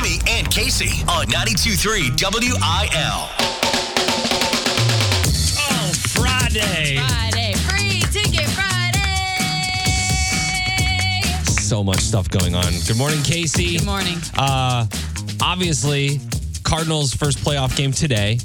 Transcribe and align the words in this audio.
Remy 0.00 0.18
and 0.28 0.48
Casey 0.50 1.02
on 1.08 1.26
92.3 1.26 2.22
WIL. 2.22 3.28
Oh, 5.58 5.92
Friday. 6.14 6.98
Friday, 6.98 7.54
free 7.54 8.00
ticket 8.12 8.48
Friday. 8.50 9.02
So 11.46 11.82
much 11.82 11.98
stuff 11.98 12.28
going 12.30 12.54
on. 12.54 12.72
Good 12.86 12.96
morning, 12.96 13.20
Casey. 13.24 13.78
Good 13.78 13.86
morning. 13.86 14.18
Uh, 14.36 14.86
obviously, 15.42 16.20
Cardinals' 16.62 17.12
first 17.12 17.38
playoff 17.38 17.76
game 17.76 17.90
today. 17.90 18.38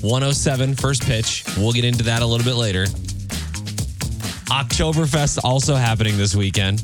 107 0.00 0.74
first 0.74 1.02
pitch. 1.04 1.44
We'll 1.56 1.72
get 1.72 1.84
into 1.84 2.02
that 2.04 2.22
a 2.22 2.26
little 2.26 2.44
bit 2.44 2.56
later. 2.56 2.86
Oktoberfest 4.50 5.44
also 5.44 5.76
happening 5.76 6.16
this 6.16 6.34
weekend. 6.34 6.82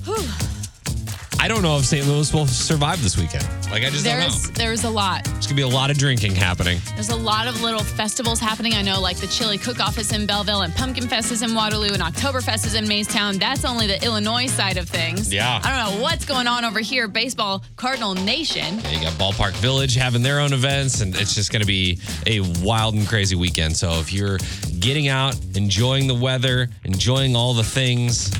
I 1.45 1.49
don't 1.49 1.61
know 1.61 1.77
if 1.77 1.85
St. 1.85 2.07
Louis 2.07 2.33
will 2.33 2.47
survive 2.47 3.03
this 3.03 3.19
weekend. 3.19 3.45
Like, 3.71 3.85
I 3.85 3.91
just 3.91 4.03
don't 4.03 4.19
There's 4.19 4.47
know. 4.49 4.55
there's 4.55 4.85
a 4.85 4.89
lot. 4.89 5.25
There's 5.25 5.47
going 5.47 5.48
to 5.48 5.55
be 5.57 5.61
a 5.61 5.69
lot 5.69 5.91
of 5.91 5.98
drinking 5.98 6.35
happening. 6.35 6.80
There's 6.95 7.11
a 7.11 7.16
lot 7.16 7.47
of 7.47 7.61
little 7.61 7.83
festivals 7.83 8.41
happening. 8.41 8.73
I 8.73 8.80
know, 8.80 8.98
like 8.98 9.19
the 9.19 9.27
Chili 9.27 9.59
Cook-Off 9.59 9.99
is 9.99 10.11
in 10.11 10.25
Belleville, 10.25 10.62
and 10.62 10.75
Pumpkin 10.75 11.07
Fest 11.07 11.30
is 11.33 11.43
in 11.43 11.55
Waterloo, 11.55 11.91
and 11.93 12.01
Oktoberfest 12.01 12.65
is 12.65 12.75
in 12.75 12.87
Maeystown. 12.87 13.38
That's 13.38 13.66
only 13.66 13.87
the 13.87 14.02
Illinois 14.02 14.47
side 14.47 14.79
of 14.79 14.88
things. 14.88 15.35
Yeah. 15.35 15.61
I 15.62 15.85
don't 15.85 15.97
know 15.99 16.02
what's 16.02 16.25
going 16.25 16.47
on 16.47 16.65
over 16.65 16.80
here, 16.80 17.09
baseball 17.09 17.63
Cardinal 17.77 18.15
Nation. 18.15 18.77
You 18.77 19.02
got 19.02 19.13
Ballpark 19.19 19.52
Village 19.57 19.97
having 19.97 20.23
their 20.23 20.41
own 20.41 20.55
events, 20.55 21.02
and 21.02 21.15
it's 21.15 21.35
just 21.35 21.52
going 21.52 21.61
to 21.61 21.66
be 21.66 21.99
a 22.27 22.41
wild 22.63 22.95
and 22.95 23.07
crazy 23.07 23.37
weekend. 23.37 23.77
So 23.77 24.01
if 24.01 24.15
you're 24.15 24.38
getting 24.79 25.09
out, 25.09 25.38
enjoying 25.55 26.07
the 26.07 26.15
weather, 26.15 26.71
enjoying 26.85 27.37
all 27.37 27.52
the 27.52 27.65
things, 27.65 28.30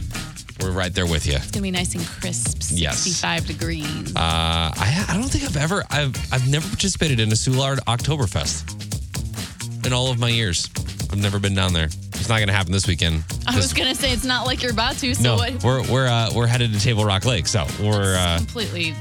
we're 0.65 0.73
right 0.73 0.95
there 0.95 1.07
with 1.07 1.27
you. 1.27 1.35
It's 1.35 1.51
gonna 1.51 1.63
be 1.63 1.71
nice 1.71 1.95
and 1.95 2.05
crisp, 2.07 2.63
Yes. 2.73 2.99
65 3.01 3.47
degrees. 3.47 4.17
Uh, 4.17 4.73
I, 4.75 5.05
I 5.09 5.15
don't 5.17 5.29
think 5.29 5.45
I've 5.45 5.57
ever 5.57 5.85
I've 5.91 6.17
I've 6.33 6.49
never 6.49 6.67
participated 6.69 7.21
in 7.21 7.29
a 7.31 7.35
Soulard 7.35 7.79
Oktoberfest 7.87 9.87
in 9.87 9.93
all 9.93 10.11
of 10.11 10.19
my 10.19 10.29
years. 10.31 10.69
I've 11.13 11.21
never 11.21 11.39
been 11.39 11.55
down 11.55 11.73
there. 11.73 11.89
It's 12.15 12.29
not 12.29 12.39
to 12.39 12.53
happen 12.53 12.73
this 12.73 12.87
weekend. 12.87 13.23
I 13.47 13.57
was 13.57 13.73
gonna 13.75 13.95
say 13.95 14.13
it's 14.13 14.25
not 14.25 14.47
like 14.47 14.63
you're 14.63 14.73
about 14.73 14.97
to. 14.97 15.15
So 15.15 15.23
no, 15.23 15.37
what? 15.37 15.63
we're 15.63 15.83
we're 15.91 16.07
uh, 16.07 16.31
we're 16.35 16.47
headed 16.47 16.73
to 16.73 16.81
Table 16.81 17.05
Rock 17.05 17.27
Lake, 17.27 17.47
so 17.47 17.67
we're 17.81 18.17
uh, 18.17 18.39
completely 18.39 18.95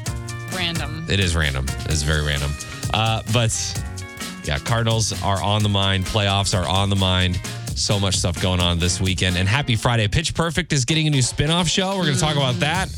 random. 0.53 1.05
it 1.09 1.19
is 1.19 1.35
random. 1.35 1.65
It's 1.85 2.01
very 2.01 2.25
random. 2.25 2.51
Uh, 2.93 3.23
but 3.31 3.53
yeah, 4.43 4.59
Cardinals 4.59 5.19
are 5.23 5.41
on 5.41 5.63
the 5.63 5.69
mind. 5.69 6.05
Playoffs 6.05 6.57
are 6.57 6.67
on 6.67 6.89
the 6.89 6.97
mind. 6.97 7.39
So 7.75 7.99
much 7.99 8.17
stuff 8.17 8.41
going 8.41 8.59
on 8.59 8.79
this 8.79 9.01
weekend. 9.01 9.37
And 9.37 9.47
happy 9.47 9.75
Friday. 9.75 10.07
Pitch 10.07 10.33
Perfect 10.33 10.73
is 10.73 10.85
getting 10.85 11.07
a 11.07 11.09
new 11.09 11.21
spin-off 11.21 11.67
show. 11.67 11.97
We're 11.97 12.03
going 12.03 12.15
to 12.15 12.21
talk 12.21 12.35
about 12.35 12.55
that. 12.55 12.89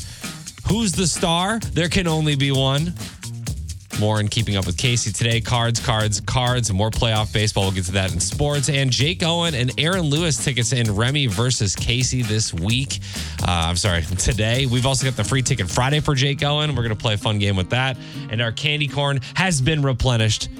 Who's 0.68 0.92
the 0.92 1.06
star? 1.06 1.58
There 1.60 1.88
can 1.88 2.06
only 2.06 2.36
be 2.36 2.50
one. 2.50 2.92
More 3.98 4.20
in 4.20 4.28
keeping 4.28 4.56
up 4.56 4.66
with 4.66 4.76
Casey 4.76 5.10
today. 5.10 5.40
Cards, 5.40 5.80
cards, 5.80 6.20
cards, 6.20 6.70
more 6.70 6.90
playoff 6.90 7.32
baseball. 7.32 7.64
We'll 7.64 7.72
get 7.72 7.86
to 7.86 7.92
that 7.92 8.12
in 8.12 8.20
sports. 8.20 8.68
And 8.68 8.90
Jake 8.90 9.22
Owen 9.22 9.54
and 9.54 9.72
Aaron 9.78 10.02
Lewis 10.02 10.44
tickets 10.44 10.72
in 10.72 10.94
Remy 10.94 11.28
versus 11.28 11.74
Casey 11.74 12.20
this 12.22 12.52
week. 12.52 13.00
Uh, 13.42 13.46
I'm 13.48 13.76
sorry, 13.76 14.02
today. 14.18 14.66
We've 14.66 14.84
also 14.84 15.06
got 15.06 15.16
the 15.16 15.24
free 15.24 15.40
ticket 15.42 15.70
Friday 15.70 16.00
for 16.00 16.14
Jake 16.14 16.42
Owen. 16.42 16.70
We're 16.76 16.82
going 16.82 16.94
to 16.94 17.00
play 17.00 17.14
a 17.14 17.18
fun 17.18 17.38
game 17.38 17.56
with 17.56 17.70
that. 17.70 17.96
And 18.28 18.42
our 18.42 18.52
candy 18.52 18.88
corn 18.88 19.20
has 19.34 19.62
been 19.62 19.80
replenished. 19.80 20.50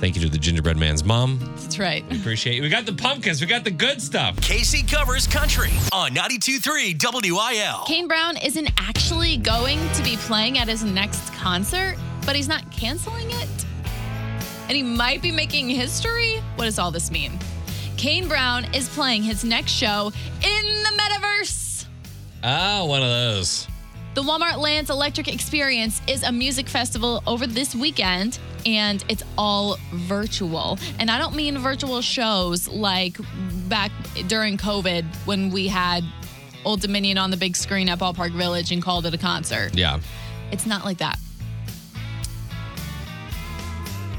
Thank 0.00 0.16
you 0.16 0.22
to 0.22 0.28
the 0.28 0.38
gingerbread 0.38 0.76
man's 0.76 1.04
mom. 1.04 1.38
That's 1.56 1.78
right. 1.78 2.04
We 2.10 2.18
appreciate 2.18 2.58
it. 2.58 2.60
We 2.60 2.68
got 2.68 2.84
the 2.84 2.92
pumpkins. 2.92 3.40
We 3.40 3.46
got 3.46 3.64
the 3.64 3.70
good 3.70 4.02
stuff. 4.02 4.40
Casey 4.40 4.82
covers 4.82 5.26
country 5.26 5.70
on 5.92 6.10
92.3 6.10 7.32
WIL. 7.32 7.84
Kane 7.86 8.08
Brown 8.08 8.36
isn't 8.38 8.68
actually 8.78 9.36
going 9.38 9.78
to 9.92 10.02
be 10.02 10.16
playing 10.16 10.58
at 10.58 10.68
his 10.68 10.84
next 10.84 11.32
concert, 11.34 11.96
but 12.26 12.36
he's 12.36 12.48
not 12.48 12.70
canceling 12.70 13.30
it. 13.30 13.66
And 14.68 14.72
he 14.72 14.82
might 14.82 15.22
be 15.22 15.30
making 15.30 15.68
history. 15.68 16.36
What 16.56 16.64
does 16.64 16.78
all 16.78 16.90
this 16.90 17.10
mean? 17.10 17.38
Kane 17.96 18.28
Brown 18.28 18.64
is 18.74 18.88
playing 18.88 19.22
his 19.22 19.44
next 19.44 19.72
show 19.72 20.12
in 20.42 20.82
the 20.82 20.92
metaverse. 20.98 21.86
Ah, 22.42 22.84
one 22.84 23.02
of 23.02 23.08
those. 23.08 23.66
The 24.14 24.22
Walmart 24.22 24.58
Lands 24.58 24.90
Electric 24.90 25.26
Experience 25.26 26.00
is 26.06 26.22
a 26.22 26.30
music 26.30 26.68
festival 26.68 27.20
over 27.26 27.48
this 27.48 27.74
weekend, 27.74 28.38
and 28.64 29.04
it's 29.08 29.24
all 29.36 29.76
virtual. 29.92 30.78
And 31.00 31.10
I 31.10 31.18
don't 31.18 31.34
mean 31.34 31.58
virtual 31.58 32.00
shows 32.00 32.68
like 32.68 33.16
back 33.68 33.90
during 34.28 34.56
COVID 34.56 35.04
when 35.26 35.50
we 35.50 35.66
had 35.66 36.04
Old 36.64 36.80
Dominion 36.80 37.18
on 37.18 37.32
the 37.32 37.36
big 37.36 37.56
screen 37.56 37.88
at 37.88 37.98
Ballpark 37.98 38.30
Village 38.30 38.70
and 38.70 38.80
called 38.80 39.04
it 39.04 39.14
a 39.14 39.18
concert. 39.18 39.74
Yeah. 39.74 39.98
It's 40.52 40.64
not 40.64 40.84
like 40.84 40.98
that. 40.98 41.18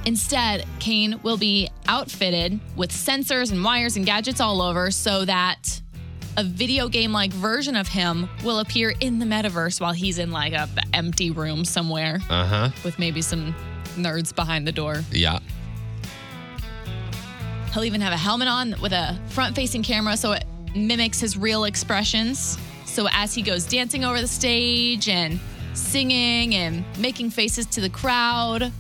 Instead, 0.06 0.66
Kane 0.80 1.22
will 1.24 1.38
be 1.38 1.70
outfitted 1.88 2.60
with 2.76 2.92
sensors 2.92 3.50
and 3.50 3.64
wires 3.64 3.96
and 3.96 4.06
gadgets 4.06 4.42
all 4.42 4.62
over 4.62 4.92
so 4.92 5.24
that 5.24 5.82
a 6.38 6.44
video 6.44 6.90
game 6.90 7.12
like 7.12 7.32
version 7.32 7.76
of 7.76 7.88
him 7.88 8.28
will 8.44 8.60
appear 8.60 8.94
in 9.00 9.20
the 9.20 9.26
metaverse 9.26 9.80
while 9.80 9.94
he's 9.94 10.20
in 10.20 10.32
like 10.32 10.54
a 10.54 10.68
empty 10.94 11.32
room 11.32 11.64
somewhere 11.64 12.20
Uh 12.30 12.46
huh. 12.46 12.70
with 12.84 13.00
maybe 13.00 13.22
some 13.22 13.56
nerds 13.96 14.36
behind 14.36 14.68
the 14.68 14.72
door. 14.72 15.02
Yeah. 15.12 15.40
He'll 17.74 17.84
even 17.86 18.02
have 18.02 18.14
a 18.14 18.18
helmet 18.18 18.48
on 18.48 18.76
with 18.82 18.94
a 18.94 19.20
front 19.30 19.56
facing 19.56 19.84
camera 19.84 20.16
so 20.18 20.32
it 20.34 20.46
mimics 20.76 21.20
his 21.20 21.38
real 21.38 21.66
expressions. 21.66 22.58
So 22.86 23.08
as 23.12 23.34
he 23.34 23.42
goes 23.42 23.66
dancing 23.66 24.06
over 24.06 24.22
the 24.22 24.28
stage 24.28 25.10
and 25.10 25.40
singing 25.74 26.56
and 26.56 26.86
making 27.00 27.32
faces 27.32 27.66
to 27.68 27.82
the 27.82 27.90
crowd, 27.90 28.72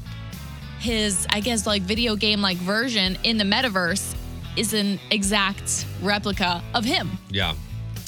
his, 0.80 1.28
I 1.30 1.42
guess, 1.42 1.66
like 1.68 1.82
video 1.82 2.16
game 2.16 2.42
like 2.42 2.58
version 2.58 3.18
in 3.24 3.38
the 3.38 3.44
metaverse 3.44 4.15
is 4.58 4.74
an 4.74 5.00
exact 5.12 5.86
replica 6.02 6.64
of 6.74 6.86
him. 6.86 7.18
Yeah. 7.30 7.56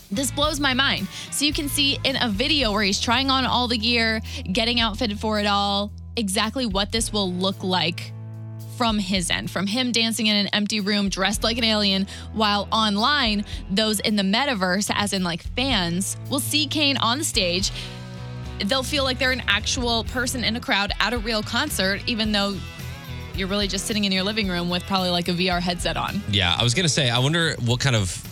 This 0.10 0.32
blows 0.32 0.60
my 0.60 0.74
mind. 0.74 1.08
So 1.32 1.46
you 1.46 1.54
can 1.54 1.68
see 1.68 2.00
in 2.04 2.16
a 2.22 2.30
video 2.30 2.72
where 2.72 2.84
he's 2.84 3.02
trying 3.02 3.30
on 3.30 3.46
all 3.46 3.68
the 3.68 3.78
gear, 3.78 4.22
getting 4.52 4.80
outfitted 4.80 5.20
for 5.20 5.40
it 5.40 5.46
all, 5.46 5.92
exactly 6.16 6.66
what 6.66 6.92
this 6.92 7.12
will 7.12 7.32
look 7.32 7.64
like 7.64 8.14
from 8.78 9.00
his 9.00 9.30
end, 9.32 9.50
from 9.50 9.66
him 9.66 9.92
dancing 9.92 10.28
in 10.28 10.36
an 10.36 10.48
empty 10.54 10.80
room 10.80 11.10
dressed 11.10 11.44
like 11.44 11.58
an 11.58 11.64
alien, 11.64 12.08
while 12.34 12.68
online, 12.72 13.44
those 13.72 14.00
in 14.02 14.16
the 14.16 14.24
metaverse, 14.24 14.92
as 14.94 15.14
in 15.14 15.24
like 15.24 15.42
fans, 15.56 16.16
will 16.30 16.40
see 16.40 16.68
Kane 16.68 16.96
on 16.98 17.18
the 17.18 17.24
stage. 17.24 17.72
They'll 18.66 18.84
feel 18.84 19.04
like 19.04 19.18
they're 19.18 19.32
an 19.32 19.44
actual 19.48 20.04
person 20.06 20.44
in 20.44 20.56
a 20.56 20.60
crowd 20.60 20.92
at 21.00 21.14
a 21.14 21.18
real 21.18 21.42
concert, 21.42 22.02
even 22.08 22.32
though 22.32 22.56
you're 23.38 23.48
really 23.48 23.68
just 23.68 23.86
sitting 23.86 24.06
in 24.06 24.12
your 24.12 24.24
living 24.24 24.48
room 24.48 24.70
with 24.70 24.84
probably 24.84 25.10
like 25.10 25.28
a 25.28 25.34
VR 25.34 25.60
headset 25.62 25.98
on. 25.98 26.22
Yeah, 26.30 26.56
I 26.58 26.64
was 26.64 26.74
gonna 26.74 26.90
say, 26.90 27.10
I 27.10 27.20
wonder 27.20 27.56
what 27.66 27.80
kind 27.80 27.96
of 27.96 28.24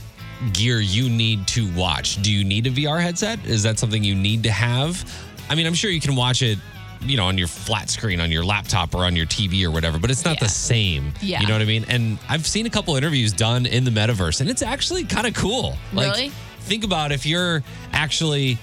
gear 0.54 0.80
you 0.82 1.10
need 1.10 1.48
to 1.50 1.72
watch. 1.76 2.22
Do 2.22 2.32
you 2.32 2.44
need 2.44 2.68
a 2.68 2.72
VR 2.72 3.02
headset? 3.02 3.44
Is 3.46 3.64
that 3.64 3.80
something 3.80 4.04
you 4.04 4.16
need 4.16 4.44
to 4.44 4.52
have? 4.52 5.04
I 5.50 5.56
mean, 5.56 5.66
I'm 5.66 5.74
sure 5.74 5.90
you 5.92 6.02
can 6.02 6.16
watch 6.16 6.42
it, 6.42 6.58
you 7.02 7.16
know, 7.18 7.26
on 7.28 7.38
your 7.38 7.48
flat 7.48 7.90
screen, 7.90 8.20
on 8.20 8.32
your 8.32 8.44
laptop, 8.44 8.94
or 8.96 9.06
on 9.06 9.16
your 9.16 9.26
TV 9.28 9.64
or 9.64 9.72
whatever, 9.72 9.98
but 10.00 10.12
it's 10.12 10.26
not 10.26 10.36
Yeah. 10.36 10.44
the 10.48 10.50
same. 10.50 11.14
Yeah. 11.22 11.40
You 11.42 11.48
know 11.48 11.54
what 11.54 11.62
I 11.62 11.66
mean? 11.66 11.86
And 11.88 12.18
I've 12.28 12.46
seen 12.48 12.66
a 12.66 12.70
couple 12.70 12.96
interviews 12.96 13.32
done 13.32 13.66
in 13.66 13.84
the 13.86 13.92
metaverse, 13.92 14.42
and 14.42 14.50
it's 14.50 14.62
actually 14.62 15.04
kind 15.06 15.26
of 15.28 15.34
cool. 15.36 15.78
Really? 15.94 16.32
Think 16.62 16.84
about 16.84 17.12
if 17.12 17.26
you're 17.26 17.64
actually 17.94 18.58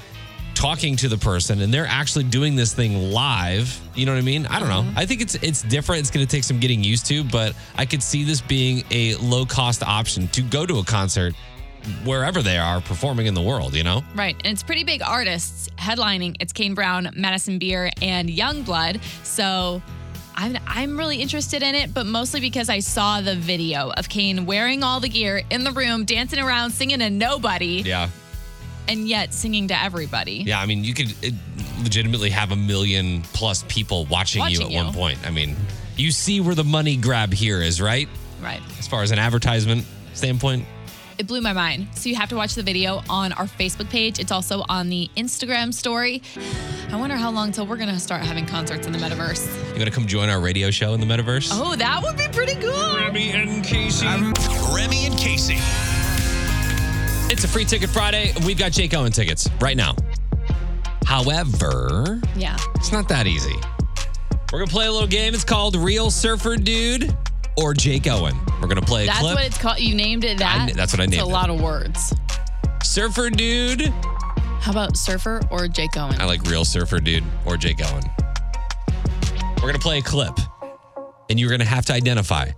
talking 0.62 0.94
to 0.94 1.08
the 1.08 1.18
person 1.18 1.60
and 1.60 1.74
they're 1.74 1.88
actually 1.88 2.22
doing 2.22 2.54
this 2.54 2.72
thing 2.72 3.10
live 3.10 3.80
you 3.96 4.06
know 4.06 4.12
what 4.12 4.18
i 4.18 4.22
mean 4.22 4.46
i 4.46 4.60
don't 4.60 4.68
know 4.68 4.82
mm-hmm. 4.82 4.96
i 4.96 5.04
think 5.04 5.20
it's 5.20 5.34
it's 5.36 5.62
different 5.62 5.98
it's 5.98 6.08
going 6.08 6.24
to 6.24 6.30
take 6.30 6.44
some 6.44 6.60
getting 6.60 6.84
used 6.84 7.04
to 7.04 7.24
but 7.24 7.52
i 7.74 7.84
could 7.84 8.00
see 8.00 8.22
this 8.22 8.40
being 8.40 8.84
a 8.92 9.16
low 9.16 9.44
cost 9.44 9.82
option 9.82 10.28
to 10.28 10.40
go 10.40 10.64
to 10.64 10.78
a 10.78 10.84
concert 10.84 11.34
wherever 12.04 12.42
they 12.42 12.58
are 12.58 12.80
performing 12.80 13.26
in 13.26 13.34
the 13.34 13.42
world 13.42 13.74
you 13.74 13.82
know 13.82 14.04
Right. 14.14 14.36
And 14.44 14.52
it's 14.52 14.62
pretty 14.62 14.84
big 14.84 15.02
artists 15.02 15.68
headlining. 15.70 16.36
It's 16.38 16.52
Kane 16.52 16.74
Brown, 16.74 17.10
Madison 17.16 17.58
Beer, 17.58 17.90
and 18.00 18.28
Yungblud. 18.28 19.02
So 19.24 19.82
I'm, 20.36 20.56
I'm 20.64 20.96
really 20.96 21.16
interested 21.16 21.60
in 21.64 21.74
it, 21.74 21.92
but 21.92 22.06
mostly 22.06 22.38
because 22.38 22.68
I 22.68 22.78
saw 22.78 23.20
the 23.20 23.34
video 23.34 23.90
of 23.96 24.08
Kane 24.08 24.46
wearing 24.46 24.84
all 24.84 25.00
the 25.00 25.08
gear 25.08 25.42
in 25.50 25.64
the 25.64 25.72
room, 25.72 26.04
dancing 26.04 26.38
around, 26.38 26.70
singing 26.70 27.00
to 27.00 27.10
nobody, 27.10 27.82
yeah 27.84 28.10
and 28.88 29.08
yet 29.08 29.32
singing 29.32 29.68
to 29.68 29.76
everybody. 29.82 30.42
yeah 30.46 30.60
i 30.60 30.66
mean 30.66 30.82
you 30.84 30.94
could 30.94 31.14
legitimately 31.82 32.30
have 32.30 32.52
a 32.52 32.56
million 32.56 33.22
plus 33.32 33.64
people 33.68 34.04
watching, 34.06 34.42
you 34.48 34.62
at 34.62 34.70
you. 34.70 34.76
one 34.76 34.92
point 34.92 35.18
i 35.26 35.30
mean 35.30 35.56
you 35.96 36.10
see 36.10 36.40
where 36.40 36.54
the 36.54 36.64
money 36.64 36.96
grab 36.96 37.32
here 37.32 37.60
is 37.62 37.80
right 37.80 38.08
Right. 38.40 38.60
as 38.78 38.88
far 38.88 39.02
as 39.02 39.10
an 39.12 39.18
advertisement 39.18 39.84
standpoint 40.14 40.64
It 41.18 41.26
blew 41.28 41.40
my 41.42 41.52
mind. 41.52 41.86
So 41.94 42.08
you 42.08 42.16
have 42.16 42.30
to 42.30 42.36
watch 42.36 42.54
the 42.56 42.62
video 42.64 43.02
on 43.08 43.32
our 43.34 43.44
Facebook 43.46 43.88
page. 43.90 44.18
It's 44.18 44.32
also 44.32 44.64
on 44.68 44.88
the 44.88 45.08
Instagram 45.16 45.72
story. 45.72 46.22
I 46.90 46.96
wonder 46.96 47.14
how 47.16 47.30
long 47.30 47.52
till 47.52 47.66
we're 47.66 47.76
going 47.76 47.90
to 47.94 48.00
start 48.00 48.22
having 48.22 48.46
concerts 48.46 48.86
in 48.86 48.92
the 48.92 48.98
metaverse. 48.98 49.46
you 49.72 49.78
gonna 49.78 49.90
come 49.92 50.06
join 50.06 50.28
our 50.30 50.40
radio 50.40 50.70
show 50.72 50.94
in 50.94 51.00
the 51.00 51.06
metaverse 51.06 51.50
Oh, 51.52 51.76
that 51.76 52.02
would 52.02 52.16
be 52.16 52.26
pretty 52.32 52.54
cool. 52.60 52.96
Remy 52.96 53.30
and 53.32 53.62
Casey. 53.62 54.06
Remy 54.74 55.06
and 55.06 55.16
Casey. 55.16 55.58
It's 57.32 57.44
a 57.44 57.48
free 57.48 57.64
ticket 57.64 57.88
Friday. 57.88 58.34
We've 58.44 58.58
got 58.58 58.72
Jake 58.72 58.92
Owen 58.92 59.10
tickets 59.10 59.48
right 59.58 59.74
now. 59.74 59.96
However, 61.06 62.20
Yeah. 62.36 62.58
it's 62.74 62.92
not 62.92 63.08
that 63.08 63.26
easy. 63.26 63.54
We're 64.52 64.66
to 64.66 64.70
play 64.70 64.84
a 64.86 64.92
little 64.92 65.08
game. 65.08 65.32
It's 65.32 65.42
called 65.42 65.74
Real 65.74 66.10
Surfer 66.10 66.58
Dude 66.58 67.16
or 67.56 67.72
Jake 67.72 68.06
Owen. 68.06 68.36
We're 68.60 68.68
to 68.76 68.82
play 68.82 69.04
a 69.04 69.06
That's 69.06 69.20
clip. 69.20 69.34
what 69.36 69.44
it's 69.46 69.56
called. 69.56 69.80
You 69.80 69.94
named 69.94 70.24
it 70.24 70.38
that. 70.38 70.68
I- 70.68 70.72
that's 70.72 70.92
what 70.92 71.00
I 71.00 71.04
named. 71.06 71.14
It's 71.14 71.22
a 71.22 71.26
it. 71.26 71.32
lot 71.32 71.48
of 71.48 71.58
words. 71.58 72.12
Surfer 72.82 73.30
Dude. 73.30 73.88
How 74.60 74.70
about 74.70 74.98
surfer 74.98 75.40
or 75.50 75.68
Jake 75.68 75.96
Owen? 75.96 76.20
I 76.20 76.24
like 76.26 76.42
Real 76.42 76.66
Surfer 76.66 77.00
Dude 77.00 77.24
or 77.46 77.56
Jake 77.56 77.80
Owen. 77.82 78.04
We're 79.62 79.72
to 79.72 79.78
play 79.78 79.98
a 79.98 80.02
clip, 80.02 80.38
and 81.30 81.40
you're 81.40 81.48
to 81.60 81.64
have 81.66 81.86
to 81.86 81.94
identify 81.94 82.50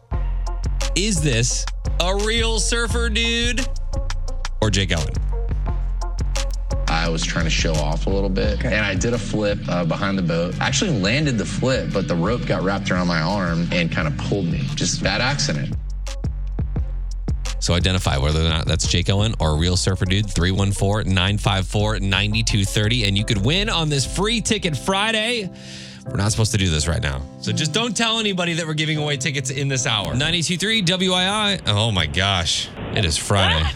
is 0.97 1.21
this 1.21 1.65
a 2.00 2.15
real 2.25 2.59
surfer 2.59 3.09
dude 3.09 3.67
or 4.64 4.70
Jake 4.70 4.93
Owen? 4.96 5.12
I 6.88 7.08
was 7.08 7.22
trying 7.22 7.44
to 7.44 7.50
show 7.50 7.75
off 7.75 8.06
a 8.06 8.11
little 8.11 8.31
bit, 8.31 8.64
and 8.64 8.75
I 8.84 8.94
did 8.94 9.12
a 9.12 9.19
flip 9.19 9.58
uh, 9.69 9.84
behind 9.84 10.16
the 10.16 10.22
boat. 10.22 10.58
I 10.58 10.66
actually 10.66 10.99
landed 10.99 11.37
the 11.37 11.44
flip, 11.44 11.93
but 11.93 12.08
the 12.08 12.14
rope 12.14 12.46
got 12.46 12.62
wrapped 12.62 12.90
around 12.90 13.08
my 13.08 13.20
arm 13.20 13.69
and 13.72 13.93
kind 13.93 14.08
of 14.08 14.16
pulled 14.16 14.46
me. 14.46 14.62
Just 14.75 15.02
bad 15.02 15.20
accident. 15.20 15.76
So 17.61 17.75
identify 17.75 18.16
whether 18.16 18.40
or 18.40 18.49
not 18.49 18.66
that's 18.66 18.87
Jake 18.87 19.11
Owen 19.11 19.34
or 19.38 19.50
a 19.50 19.55
real 19.55 19.76
surfer 19.76 20.05
dude. 20.05 20.31
314 20.31 21.12
954 21.12 22.00
9230. 22.00 23.05
And 23.05 23.16
you 23.16 23.25
could 23.25 23.44
win 23.44 23.69
on 23.69 23.88
this 23.88 24.05
free 24.06 24.40
ticket 24.40 24.76
Friday. 24.76 25.50
We're 26.06 26.16
not 26.16 26.31
supposed 26.31 26.52
to 26.52 26.58
do 26.58 26.69
this 26.69 26.87
right 26.87 27.02
now. 27.02 27.22
So 27.40 27.52
just 27.52 27.72
don't 27.72 27.96
tell 27.96 28.19
anybody 28.19 28.52
that 28.55 28.66
we're 28.66 28.75
giving 28.75 28.99
away 28.99 29.16
tickets 29.16 29.50
in 29.50 29.69
this 29.69 29.87
hour. 29.87 30.12
923 30.14 30.82
WIL. 30.82 31.58
Oh 31.66 31.90
my 31.90 32.05
gosh. 32.05 32.69
It 32.94 33.06
is 33.06 33.16
Friday. 33.16 33.66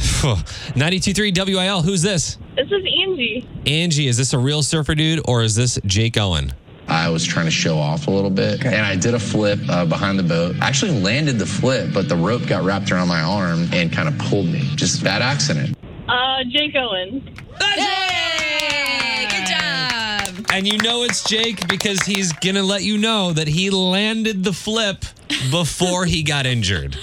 Still 0.20 0.30
early. 0.30 0.42
923 0.76 1.32
WIL. 1.36 1.82
Who's 1.82 2.02
this? 2.02 2.38
This 2.56 2.66
is 2.66 2.84
Angie. 3.02 3.48
Angie, 3.66 4.06
is 4.08 4.16
this 4.16 4.32
a 4.32 4.38
real 4.38 4.62
surfer 4.62 4.94
dude 4.94 5.20
or 5.28 5.42
is 5.42 5.54
this 5.54 5.78
Jake 5.84 6.16
Owen? 6.16 6.52
I 6.88 7.08
was 7.08 7.24
trying 7.24 7.44
to 7.44 7.52
show 7.52 7.78
off 7.78 8.08
a 8.08 8.10
little 8.10 8.30
bit, 8.30 8.64
and 8.64 8.84
I 8.84 8.96
did 8.96 9.14
a 9.14 9.18
flip 9.18 9.60
uh, 9.68 9.84
behind 9.86 10.18
the 10.18 10.24
boat. 10.24 10.56
I 10.60 10.66
actually 10.66 11.00
landed 11.00 11.38
the 11.38 11.46
flip, 11.46 11.90
but 11.94 12.08
the 12.08 12.16
rope 12.16 12.46
got 12.48 12.64
wrapped 12.64 12.90
around 12.90 13.06
my 13.06 13.20
arm 13.20 13.68
and 13.72 13.92
kind 13.92 14.08
of 14.08 14.18
pulled 14.18 14.46
me. 14.46 14.62
Just 14.74 15.04
bad 15.04 15.22
accident. 15.22 15.76
Uh, 16.08 16.42
Jake 16.48 16.74
Owen. 16.74 17.20
Hey, 17.60 19.28
good 19.30 19.46
job. 19.46 20.46
And 20.52 20.66
you 20.66 20.78
know 20.78 21.04
it's 21.04 21.22
Jake 21.22 21.68
because 21.68 22.00
he's 22.02 22.32
going 22.32 22.56
to 22.56 22.64
let 22.64 22.82
you 22.82 22.98
know 22.98 23.32
that 23.34 23.46
he 23.46 23.70
landed 23.70 24.42
the 24.42 24.52
flip 24.52 25.04
before 25.52 26.06
he 26.06 26.24
got 26.24 26.44
injured. 26.44 26.98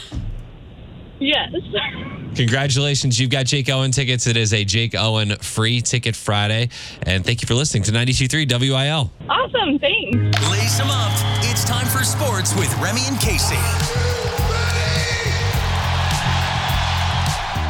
Yes. 1.19 1.53
Congratulations, 2.37 3.19
you've 3.19 3.31
got 3.31 3.47
Jake 3.47 3.67
Owen 3.67 3.89
tickets. 3.89 4.27
It 4.27 4.37
is 4.37 4.53
a 4.53 4.63
Jake 4.63 4.93
Owen 4.93 5.35
free 5.37 5.81
ticket 5.81 6.15
Friday. 6.15 6.69
And 7.01 7.25
thank 7.25 7.41
you 7.41 7.47
for 7.47 7.55
listening 7.55 7.81
to 7.83 7.91
92.3 7.91 8.47
WIL. 8.59 9.11
Awesome. 9.27 9.79
Thanks. 9.79 10.49
Lace 10.51 10.77
them 10.77 10.87
up. 10.91 11.11
It's 11.45 11.65
time 11.65 11.87
for 11.87 12.03
sports 12.03 12.53
with 12.55 12.71
Remy 12.77 13.01
and 13.07 13.19
Casey. 13.19 13.55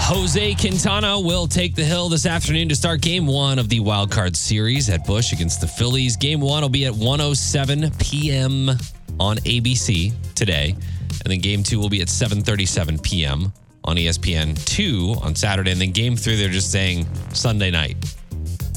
Jose 0.10 0.56
Quintana 0.56 1.18
will 1.18 1.48
take 1.48 1.74
the 1.74 1.86
hill 1.86 2.10
this 2.10 2.26
afternoon 2.26 2.68
to 2.68 2.76
start 2.76 3.00
game 3.00 3.26
one 3.26 3.60
of 3.60 3.70
the 3.70 3.80
wild 3.80 4.12
card 4.12 4.36
series 4.36 4.90
at 4.90 5.06
Busch 5.06 5.32
against 5.32 5.62
the 5.62 5.68
Phillies. 5.68 6.18
Game 6.18 6.42
one 6.42 6.62
will 6.62 6.70
be 6.70 6.86
at 6.86 6.94
107 6.94 7.92
p.m. 8.00 8.70
on 9.18 9.38
ABC 9.38 10.12
today. 10.36 10.76
And 11.24 11.32
then 11.32 11.40
game 11.40 11.64
two 11.64 11.80
will 11.80 11.90
be 11.90 12.02
at 12.02 12.10
7:37 12.10 13.02
p.m. 13.02 13.54
on 13.88 13.96
ESPN 13.96 14.64
2 14.66 15.16
on 15.22 15.34
Saturday. 15.34 15.72
And 15.72 15.82
then 15.82 15.92
game 15.92 16.16
three, 16.16 16.36
they're 16.36 16.50
just 16.50 16.72
saying 16.72 17.08
Sunday 17.34 17.72
night 17.72 17.96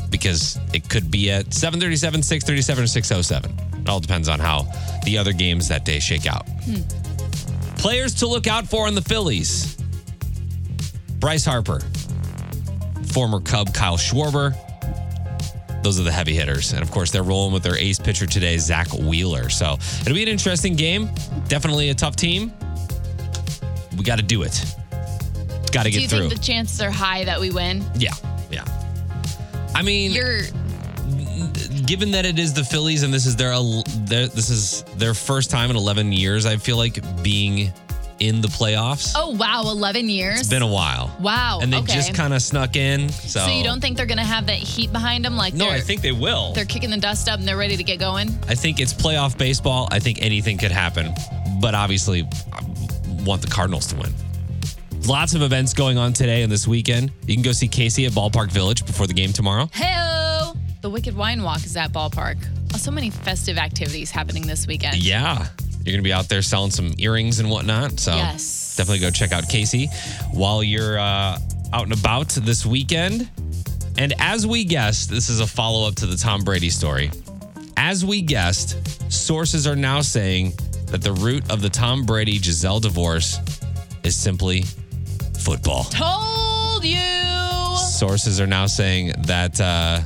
because 0.08 0.58
it 0.72 0.88
could 0.88 1.10
be 1.10 1.30
at 1.30 1.46
7:37, 1.52 2.22
6:37, 2.22 2.78
or 2.78 2.86
6:07. 2.86 3.80
It 3.82 3.88
all 3.88 4.00
depends 4.00 4.28
on 4.28 4.38
how 4.38 4.66
the 5.04 5.18
other 5.18 5.32
games 5.32 5.68
that 5.68 5.84
day 5.84 5.98
shake 5.98 6.26
out. 6.26 6.46
Players 7.76 8.14
to 8.16 8.26
look 8.26 8.46
out 8.46 8.68
for 8.68 8.88
in 8.88 8.94
the 8.94 9.02
Phillies. 9.02 9.76
Bryce 11.18 11.44
Harper, 11.44 11.80
former 13.08 13.40
Cub 13.40 13.74
Kyle 13.74 13.98
Schwarber. 13.98 14.54
Those 15.82 15.98
are 15.98 16.02
the 16.02 16.12
heavy 16.12 16.34
hitters. 16.34 16.72
And 16.72 16.82
of 16.82 16.90
course, 16.90 17.10
they're 17.10 17.22
rolling 17.22 17.54
with 17.54 17.62
their 17.62 17.76
ace 17.76 17.98
pitcher 17.98 18.26
today, 18.26 18.58
Zack 18.58 18.92
Wheeler. 18.92 19.48
So 19.48 19.78
it'll 20.02 20.14
be 20.14 20.22
an 20.22 20.28
interesting 20.28 20.76
game. 20.76 21.10
Definitely 21.48 21.88
a 21.88 21.94
tough 21.94 22.16
team. 22.16 22.52
We 23.96 24.04
got 24.04 24.16
to 24.16 24.22
do 24.22 24.42
it. 24.42 24.62
Got 25.72 25.84
to 25.84 25.90
get 25.90 25.96
Do 25.98 26.02
you 26.02 26.08
through. 26.08 26.28
think 26.28 26.40
the 26.40 26.46
chances 26.46 26.80
are 26.80 26.90
high 26.90 27.24
that 27.24 27.40
we 27.40 27.50
win? 27.50 27.84
yeah. 27.96 28.10
Yeah. 28.50 28.64
I 29.74 29.82
mean, 29.82 30.10
You're 30.12 30.40
given 31.86 32.10
that 32.12 32.24
it 32.24 32.38
is 32.38 32.52
the 32.52 32.64
Phillies 32.64 33.02
and 33.02 33.12
this 33.12 33.26
is 33.26 33.36
their, 33.36 33.52
their 34.06 34.26
this 34.26 34.50
is 34.50 34.82
their 34.96 35.14
first 35.14 35.50
time 35.50 35.70
in 35.70 35.76
11 35.76 36.12
years, 36.12 36.46
I 36.46 36.56
feel 36.56 36.76
like 36.76 36.98
being 37.22 37.72
in 38.18 38.42
the 38.42 38.48
playoffs. 38.48 39.14
oh 39.16 39.30
wow, 39.30 39.62
eleven 39.64 40.10
years. 40.10 40.40
It's 40.40 40.48
been 40.50 40.60
a 40.60 40.66
while. 40.66 41.10
wow. 41.20 41.60
And 41.62 41.72
they 41.72 41.78
okay. 41.78 41.94
just 41.94 42.14
kind 42.14 42.34
of 42.34 42.42
snuck 42.42 42.76
in. 42.76 43.08
So, 43.08 43.40
So 43.40 43.50
you 43.50 43.64
don't 43.64 43.80
think 43.80 43.96
they're 43.96 44.04
gonna 44.04 44.22
have 44.22 44.44
that 44.46 44.58
heat 44.58 44.92
behind 44.92 45.24
them? 45.24 45.36
Like 45.38 45.54
No, 45.54 45.70
I 45.70 45.80
think 45.80 46.02
they 46.02 46.12
will. 46.12 46.52
they're 46.52 46.66
kicking 46.66 46.90
the 46.90 46.98
dust 46.98 47.30
up 47.30 47.38
and 47.38 47.48
they're 47.48 47.56
ready 47.56 47.78
to 47.78 47.82
get 47.84 47.98
going. 47.98 48.28
I 48.46 48.54
think 48.54 48.78
it's 48.78 48.92
playoff 48.92 49.38
baseball. 49.38 49.88
I 49.90 50.00
think 50.00 50.20
anything 50.20 50.58
could 50.58 50.70
happen. 50.70 51.14
But 51.62 51.74
obviously, 51.74 52.28
I 52.52 52.60
want 53.24 53.40
the 53.40 53.48
Cardinals 53.48 53.86
to 53.86 53.96
win. 53.96 54.12
Lots 55.06 55.34
of 55.34 55.42
events 55.42 55.72
going 55.74 55.98
on 55.98 56.12
today 56.12 56.42
and 56.42 56.52
this 56.52 56.68
weekend. 56.68 57.10
You 57.26 57.34
can 57.34 57.42
go 57.42 57.52
see 57.52 57.66
Casey 57.68 58.06
at 58.06 58.12
Ballpark 58.12 58.50
Village 58.52 58.86
before 58.86 59.06
the 59.06 59.14
game 59.14 59.32
tomorrow. 59.32 59.68
Hey, 59.72 60.52
the 60.82 60.90
Wicked 60.90 61.16
Wine 61.16 61.42
Walk 61.42 61.64
is 61.64 61.76
at 61.76 61.92
Ballpark. 61.92 62.36
Oh, 62.74 62.76
so 62.76 62.90
many 62.90 63.10
festive 63.10 63.58
activities 63.58 64.10
happening 64.10 64.46
this 64.46 64.66
weekend. 64.66 64.96
Yeah. 65.02 65.38
You're 65.84 65.92
going 65.94 65.96
to 65.96 66.02
be 66.02 66.12
out 66.12 66.28
there 66.28 66.42
selling 66.42 66.70
some 66.70 66.92
earrings 66.98 67.40
and 67.40 67.50
whatnot. 67.50 67.98
So 67.98 68.14
Yes. 68.14 68.76
definitely 68.76 69.00
go 69.00 69.10
check 69.10 69.32
out 69.32 69.48
Casey 69.48 69.86
while 70.32 70.62
you're 70.62 70.98
uh, 70.98 71.38
out 71.72 71.84
and 71.84 71.92
about 71.92 72.28
this 72.28 72.64
weekend. 72.64 73.28
And 73.98 74.14
as 74.18 74.46
we 74.46 74.64
guessed, 74.64 75.10
this 75.10 75.28
is 75.28 75.40
a 75.40 75.46
follow 75.46 75.88
up 75.88 75.96
to 75.96 76.06
the 76.06 76.16
Tom 76.16 76.42
Brady 76.44 76.70
story. 76.70 77.10
As 77.76 78.04
we 78.04 78.22
guessed, 78.22 79.10
sources 79.12 79.66
are 79.66 79.76
now 79.76 80.02
saying 80.02 80.52
that 80.86 81.02
the 81.02 81.12
root 81.12 81.50
of 81.50 81.62
the 81.62 81.68
Tom 81.70 82.04
Brady 82.04 82.38
Gisele 82.38 82.80
divorce 82.80 83.38
is 84.04 84.14
simply 84.16 84.64
football. 85.40 85.84
Told 85.84 86.84
you. 86.84 87.76
Sources 87.76 88.40
are 88.40 88.46
now 88.46 88.66
saying 88.66 89.12
that 89.26 89.60
uh, 89.60 90.00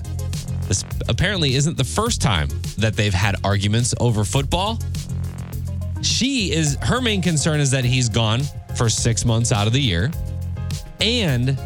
this 0.69 0.84
apparently 1.08 1.54
isn't 1.54 1.76
the 1.76 1.84
first 1.84 2.22
time 2.22 2.48
that 2.78 2.94
they've 2.94 3.14
had 3.14 3.36
arguments 3.44 3.94
over 4.00 4.25
football. 4.25 4.79
She 6.03 6.53
is 6.53 6.76
her 6.82 7.00
main 7.00 7.22
concern 7.22 7.60
is 7.60 7.70
that 7.70 7.84
he's 7.84 8.08
gone 8.08 8.41
for 8.76 8.88
six 8.88 9.24
months 9.24 9.53
out 9.53 9.67
of 9.67 9.72
the 9.72 9.81
year 9.81 10.10
and 11.00 11.58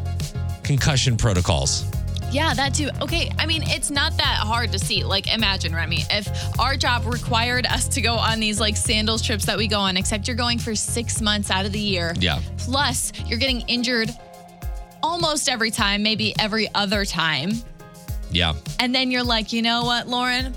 concussion 0.63 1.17
protocols. 1.17 1.88
Yeah, 2.31 2.53
that 2.55 2.75
too. 2.75 2.91
Okay, 3.01 3.31
I 3.39 3.47
mean, 3.47 3.63
it's 3.65 3.91
not 3.91 4.17
that 4.19 4.39
hard 4.45 4.71
to 4.73 4.79
see. 4.79 5.03
Like, 5.03 5.33
imagine, 5.33 5.75
Remy, 5.75 6.05
if 6.11 6.59
our 6.59 6.77
job 6.77 7.07
required 7.07 7.65
us 7.67 7.89
to 7.89 8.03
go 8.03 8.15
on 8.15 8.39
these 8.39 8.61
like 8.61 8.77
sandals 8.77 9.23
trips 9.23 9.47
that 9.47 9.57
we 9.57 9.67
go 9.67 9.81
on, 9.81 9.97
except 9.97 10.29
you're 10.29 10.37
going 10.37 10.59
for 10.59 10.75
six 10.75 11.23
months 11.23 11.51
out 11.51 11.65
of 11.65 11.73
the 11.73 11.81
year. 11.81 12.15
Yeah. 12.19 12.41
Plus, 12.59 13.13
you're 13.27 13.39
getting 13.39 13.63
injured 13.63 14.11
almost 15.03 15.49
every 15.49 15.71
time, 15.71 16.03
maybe 16.03 16.35
every 16.39 16.69
other 16.75 17.05
time. 17.07 17.53
Yeah. 18.31 18.55
And 18.79 18.95
then 18.95 19.11
you're 19.11 19.25
like, 19.25 19.53
you 19.55 19.63
know 19.63 19.85
what, 19.85 20.07
Lauren? 20.07 20.55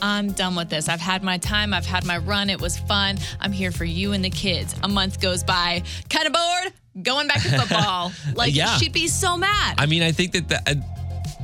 I'm 0.00 0.32
done 0.32 0.54
with 0.54 0.68
this. 0.68 0.88
I've 0.88 1.00
had 1.00 1.22
my 1.22 1.38
time. 1.38 1.74
I've 1.74 1.86
had 1.86 2.04
my 2.04 2.18
run. 2.18 2.48
It 2.48 2.60
was 2.60 2.78
fun. 2.78 3.18
I'm 3.40 3.52
here 3.52 3.72
for 3.72 3.84
you 3.84 4.12
and 4.12 4.24
the 4.24 4.30
kids. 4.30 4.74
A 4.82 4.88
month 4.88 5.20
goes 5.20 5.42
by. 5.42 5.82
Kind 6.08 6.26
of 6.26 6.32
bored. 6.32 6.72
Going 7.00 7.28
back 7.28 7.42
to 7.42 7.48
football. 7.60 8.12
Like, 8.34 8.54
Yeah. 8.54 8.76
she'd 8.76 8.92
be 8.92 9.06
so 9.08 9.36
mad. 9.36 9.76
I 9.78 9.86
mean, 9.86 10.02
I 10.02 10.12
think 10.12 10.32
that 10.32 10.48
the, 10.48 10.56
uh, 10.70 10.74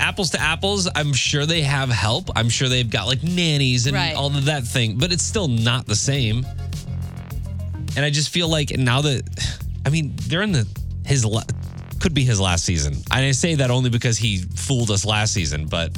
apples 0.00 0.30
to 0.30 0.40
apples, 0.40 0.88
I'm 0.94 1.12
sure 1.12 1.46
they 1.46 1.62
have 1.62 1.88
help. 1.88 2.30
I'm 2.36 2.48
sure 2.48 2.68
they've 2.68 2.88
got 2.88 3.06
like 3.06 3.22
nannies 3.22 3.86
and 3.86 3.94
Right. 3.96 4.14
all 4.14 4.34
of 4.36 4.44
that 4.44 4.64
thing, 4.64 4.96
but 4.98 5.12
it's 5.12 5.24
still 5.24 5.48
not 5.48 5.86
the 5.86 5.96
same. 5.96 6.46
And 7.96 8.04
I 8.04 8.10
just 8.10 8.28
feel 8.28 8.48
like 8.48 8.70
now 8.76 9.00
that, 9.02 9.22
I 9.86 9.90
mean, 9.90 10.14
they're 10.28 10.42
in 10.42 10.52
the, 10.52 10.66
his, 11.04 11.26
could 11.98 12.14
be 12.14 12.24
his 12.24 12.38
last 12.38 12.64
season. 12.64 12.94
And 13.10 13.24
I 13.24 13.32
say 13.32 13.56
that 13.56 13.70
only 13.70 13.90
because 13.90 14.18
he 14.18 14.38
fooled 14.38 14.90
us 14.90 15.04
last 15.04 15.32
season, 15.32 15.66
but 15.66 15.90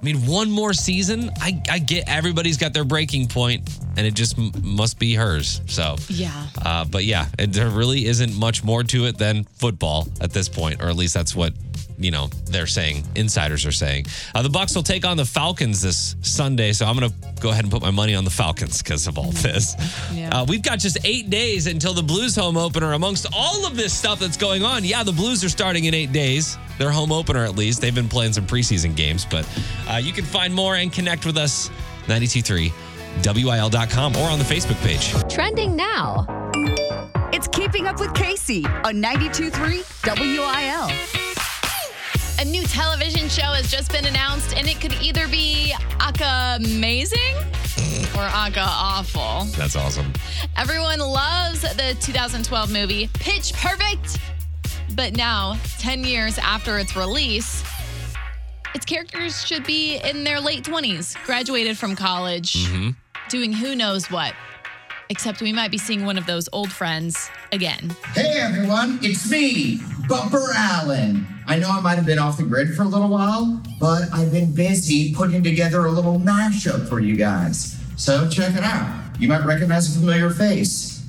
I 0.00 0.04
mean, 0.04 0.26
one 0.26 0.48
more 0.50 0.72
season, 0.72 1.30
I, 1.40 1.60
I 1.68 1.80
get 1.80 2.08
everybody's 2.08 2.56
got 2.56 2.72
their 2.72 2.84
breaking 2.84 3.26
point 3.26 3.68
and 3.96 4.06
it 4.06 4.14
just 4.14 4.38
m- 4.38 4.52
must 4.62 4.98
be 5.00 5.14
hers. 5.14 5.60
So, 5.66 5.96
yeah. 6.08 6.46
uh, 6.64 6.84
but 6.84 7.04
yeah, 7.04 7.26
it, 7.36 7.52
there 7.52 7.68
really 7.68 8.06
isn't 8.06 8.32
much 8.38 8.62
more 8.62 8.84
to 8.84 9.06
it 9.06 9.18
than 9.18 9.42
football 9.44 10.06
at 10.20 10.32
this 10.32 10.48
point, 10.48 10.80
or 10.80 10.88
at 10.88 10.94
least 10.94 11.14
that's 11.14 11.34
what 11.34 11.52
you 11.98 12.10
know 12.10 12.28
they're 12.46 12.66
saying. 12.66 13.04
Insiders 13.14 13.66
are 13.66 13.72
saying 13.72 14.06
uh, 14.34 14.42
the 14.42 14.48
Bucks 14.48 14.74
will 14.74 14.82
take 14.82 15.04
on 15.04 15.16
the 15.16 15.24
Falcons 15.24 15.82
this 15.82 16.16
Sunday, 16.22 16.72
so 16.72 16.86
I'm 16.86 16.98
going 16.98 17.10
to 17.10 17.16
go 17.40 17.50
ahead 17.50 17.64
and 17.64 17.72
put 17.72 17.82
my 17.82 17.90
money 17.90 18.14
on 18.14 18.24
the 18.24 18.30
Falcons 18.30 18.82
because 18.82 19.06
of 19.06 19.18
all 19.18 19.30
this. 19.32 19.74
Yeah. 20.12 20.30
Uh, 20.30 20.44
we've 20.48 20.62
got 20.62 20.78
just 20.78 20.98
eight 21.04 21.30
days 21.30 21.66
until 21.66 21.94
the 21.94 22.02
Blues 22.02 22.34
home 22.36 22.56
opener. 22.56 22.92
Amongst 22.92 23.26
all 23.32 23.66
of 23.66 23.76
this 23.76 23.92
stuff 23.92 24.20
that's 24.20 24.36
going 24.36 24.62
on, 24.62 24.84
yeah, 24.84 25.02
the 25.02 25.12
Blues 25.12 25.44
are 25.44 25.48
starting 25.48 25.84
in 25.84 25.94
eight 25.94 26.12
days. 26.12 26.56
Their 26.78 26.90
home 26.90 27.12
opener, 27.12 27.44
at 27.44 27.56
least. 27.56 27.80
They've 27.80 27.94
been 27.94 28.08
playing 28.08 28.32
some 28.32 28.46
preseason 28.46 28.94
games, 28.94 29.24
but 29.24 29.48
uh, 29.88 29.96
you 29.96 30.12
can 30.12 30.24
find 30.24 30.54
more 30.54 30.76
and 30.76 30.92
connect 30.92 31.26
with 31.26 31.36
us 31.36 31.68
923 32.08 32.72
WIL.com 33.24 34.16
or 34.16 34.28
on 34.28 34.38
the 34.38 34.44
Facebook 34.44 34.80
page. 34.82 35.12
Trending 35.32 35.74
now. 35.74 36.26
It's 37.32 37.48
Keeping 37.48 37.86
Up 37.86 38.00
with 38.00 38.14
Casey 38.14 38.64
on 38.64 39.02
92.3 39.02 39.84
WIL. 40.18 41.17
A 42.40 42.44
new 42.44 42.62
television 42.62 43.28
show 43.28 43.50
has 43.50 43.68
just 43.68 43.90
been 43.90 44.06
announced, 44.06 44.56
and 44.56 44.68
it 44.68 44.80
could 44.80 44.92
either 45.02 45.26
be 45.26 45.74
Aka 46.00 46.58
amazing 46.64 47.34
or 48.14 48.22
Aka 48.22 48.62
awful. 48.62 49.44
That's 49.58 49.74
awesome. 49.74 50.12
Everyone 50.56 51.00
loves 51.00 51.62
the 51.62 51.96
2012 52.00 52.72
movie 52.72 53.10
Pitch 53.14 53.52
Perfect. 53.54 54.20
But 54.94 55.16
now, 55.16 55.58
10 55.80 56.04
years 56.04 56.38
after 56.38 56.78
its 56.78 56.94
release, 56.94 57.64
its 58.72 58.86
characters 58.86 59.44
should 59.44 59.66
be 59.66 59.96
in 59.96 60.22
their 60.22 60.38
late 60.40 60.62
20s, 60.62 61.16
graduated 61.24 61.76
from 61.76 61.96
college, 61.96 62.54
mm-hmm. 62.54 62.90
doing 63.28 63.52
who 63.52 63.74
knows 63.74 64.12
what. 64.12 64.32
Except 65.10 65.40
we 65.40 65.52
might 65.52 65.72
be 65.72 65.78
seeing 65.78 66.04
one 66.04 66.16
of 66.16 66.26
those 66.26 66.48
old 66.52 66.70
friends 66.70 67.30
again. 67.50 67.96
Hey 68.14 68.38
everyone, 68.38 69.00
it's 69.02 69.28
me, 69.28 69.80
Bumper 70.06 70.52
Allen. 70.54 71.26
I 71.48 71.58
know 71.58 71.70
I 71.70 71.80
might 71.80 71.94
have 71.94 72.04
been 72.04 72.18
off 72.18 72.36
the 72.36 72.42
grid 72.42 72.74
for 72.74 72.82
a 72.82 72.86
little 72.86 73.08
while, 73.08 73.58
but 73.80 74.02
I've 74.12 74.30
been 74.30 74.54
busy 74.54 75.14
putting 75.14 75.42
together 75.42 75.86
a 75.86 75.90
little 75.90 76.20
mashup 76.20 76.86
for 76.86 77.00
you 77.00 77.16
guys. 77.16 77.74
So 77.96 78.28
check 78.28 78.54
it 78.54 78.62
out. 78.62 78.86
You 79.18 79.28
might 79.28 79.46
recognize 79.46 79.96
a 79.96 79.98
familiar 79.98 80.28
face. 80.28 81.02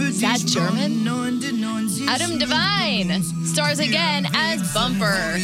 Is 0.00 0.20
that 0.20 0.40
German? 0.44 1.04
Adam 2.08 2.38
Devine 2.38 3.22
stars 3.46 3.78
again 3.78 4.26
as 4.34 4.74
Bumper 4.74 5.36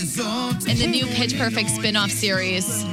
in 0.68 0.76
the 0.78 0.88
new 0.90 1.06
Pitch 1.06 1.38
Perfect 1.38 1.70
spin 1.70 1.94
off 1.94 2.10
series, 2.10 2.84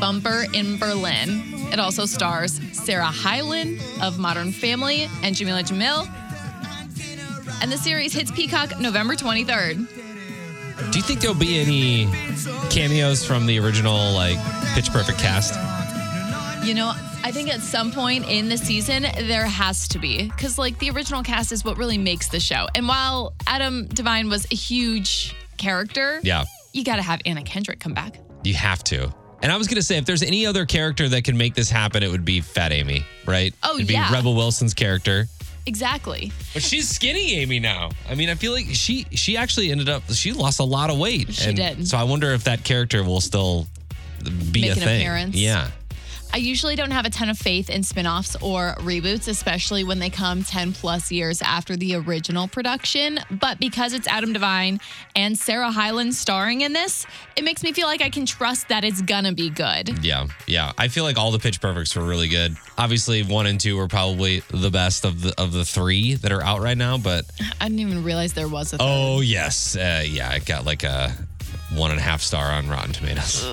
Bumper 0.00 0.46
in 0.54 0.78
Berlin. 0.78 1.53
It 1.74 1.80
also 1.80 2.06
stars 2.06 2.60
Sarah 2.72 3.04
Hyland 3.06 3.80
of 4.00 4.16
Modern 4.16 4.52
Family 4.52 5.08
and 5.24 5.34
Jameela 5.34 5.64
Jamil. 5.64 6.06
And 7.60 7.72
the 7.72 7.76
series 7.76 8.12
hits 8.12 8.30
Peacock 8.30 8.78
November 8.78 9.16
23rd. 9.16 9.78
Do 10.92 10.98
you 10.98 11.02
think 11.02 11.18
there'll 11.18 11.34
be 11.34 11.58
any 11.58 12.06
cameos 12.70 13.26
from 13.26 13.46
the 13.46 13.58
original 13.58 14.12
like 14.12 14.38
Pitch 14.74 14.88
Perfect 14.90 15.18
cast? 15.18 15.54
You 16.64 16.74
know, 16.74 16.92
I 17.24 17.32
think 17.32 17.52
at 17.52 17.60
some 17.60 17.90
point 17.90 18.28
in 18.28 18.48
the 18.48 18.56
season, 18.56 19.02
there 19.02 19.46
has 19.46 19.88
to 19.88 19.98
be. 19.98 20.28
Because, 20.28 20.56
like, 20.58 20.78
the 20.78 20.90
original 20.90 21.24
cast 21.24 21.50
is 21.50 21.64
what 21.64 21.76
really 21.76 21.98
makes 21.98 22.28
the 22.28 22.38
show. 22.38 22.68
And 22.76 22.86
while 22.86 23.34
Adam 23.48 23.86
Devine 23.88 24.28
was 24.28 24.46
a 24.52 24.54
huge 24.54 25.34
character, 25.56 26.20
Yeah, 26.22 26.44
you 26.72 26.84
got 26.84 26.96
to 26.96 27.02
have 27.02 27.20
Anna 27.26 27.42
Kendrick 27.42 27.80
come 27.80 27.94
back. 27.94 28.20
you 28.44 28.54
have 28.54 28.84
to. 28.84 29.12
And 29.42 29.52
I 29.52 29.56
was 29.56 29.68
gonna 29.68 29.82
say, 29.82 29.98
if 29.98 30.04
there's 30.06 30.22
any 30.22 30.46
other 30.46 30.64
character 30.64 31.08
that 31.10 31.24
can 31.24 31.36
make 31.36 31.54
this 31.54 31.68
happen, 31.70 32.02
it 32.02 32.10
would 32.10 32.24
be 32.24 32.40
Fat 32.40 32.72
Amy, 32.72 33.04
right? 33.26 33.54
Oh, 33.62 33.76
It'd 33.76 33.86
be. 33.86 33.94
Rebel 34.12 34.34
Wilson's 34.34 34.72
character. 34.74 35.26
Exactly. 35.66 36.30
But 36.52 36.62
she's 36.62 36.88
skinny 36.88 37.34
Amy 37.36 37.58
now. 37.58 37.90
I 38.08 38.14
mean, 38.14 38.28
I 38.28 38.34
feel 38.34 38.52
like 38.52 38.66
she 38.72 39.06
she 39.12 39.36
actually 39.36 39.70
ended 39.70 39.88
up 39.88 40.02
she 40.12 40.32
lost 40.32 40.60
a 40.60 40.64
lot 40.64 40.90
of 40.90 40.98
weight. 40.98 41.32
She 41.32 41.48
and 41.48 41.56
did. 41.56 41.88
So 41.88 41.96
I 41.96 42.04
wonder 42.04 42.32
if 42.32 42.44
that 42.44 42.64
character 42.64 43.02
will 43.02 43.20
still 43.22 43.66
be 44.52 44.62
Make 44.62 44.70
a 44.70 44.72
an 44.74 44.78
thing. 44.80 45.00
appearance. 45.00 45.36
Yeah. 45.36 45.70
I 46.34 46.38
usually 46.38 46.74
don't 46.74 46.90
have 46.90 47.06
a 47.06 47.10
ton 47.10 47.28
of 47.28 47.38
faith 47.38 47.70
in 47.70 47.84
spin 47.84 48.08
offs 48.08 48.34
or 48.42 48.74
reboots, 48.78 49.28
especially 49.28 49.84
when 49.84 50.00
they 50.00 50.10
come 50.10 50.42
10 50.42 50.72
plus 50.72 51.12
years 51.12 51.40
after 51.40 51.76
the 51.76 51.94
original 51.94 52.48
production. 52.48 53.20
But 53.30 53.60
because 53.60 53.92
it's 53.92 54.08
Adam 54.08 54.32
Devine 54.32 54.80
and 55.14 55.38
Sarah 55.38 55.70
Hyland 55.70 56.12
starring 56.12 56.62
in 56.62 56.72
this, 56.72 57.06
it 57.36 57.44
makes 57.44 57.62
me 57.62 57.72
feel 57.72 57.86
like 57.86 58.02
I 58.02 58.10
can 58.10 58.26
trust 58.26 58.66
that 58.66 58.82
it's 58.82 59.00
gonna 59.00 59.32
be 59.32 59.48
good. 59.48 60.04
Yeah, 60.04 60.26
yeah. 60.48 60.72
I 60.76 60.88
feel 60.88 61.04
like 61.04 61.16
all 61.16 61.30
the 61.30 61.38
Pitch 61.38 61.60
Perfects 61.60 61.94
were 61.94 62.04
really 62.04 62.26
good. 62.26 62.56
Obviously, 62.76 63.22
one 63.22 63.46
and 63.46 63.60
two 63.60 63.76
were 63.76 63.86
probably 63.86 64.42
the 64.50 64.72
best 64.72 65.04
of 65.04 65.22
the 65.22 65.40
of 65.40 65.52
the 65.52 65.64
three 65.64 66.14
that 66.14 66.32
are 66.32 66.42
out 66.42 66.60
right 66.60 66.76
now. 66.76 66.98
But 66.98 67.26
I 67.60 67.68
didn't 67.68 67.78
even 67.78 68.02
realize 68.02 68.32
there 68.32 68.48
was 68.48 68.72
a 68.72 68.78
third. 68.78 68.84
oh 68.84 69.20
yes, 69.20 69.76
uh, 69.76 70.02
yeah, 70.04 70.30
I 70.30 70.40
got 70.40 70.64
like 70.64 70.82
a 70.82 71.14
one 71.72 71.90
and 71.90 71.98
a 71.98 72.02
half 72.02 72.20
star 72.22 72.52
on 72.52 72.68
Rotten 72.68 72.92
Tomatoes. 72.92 73.46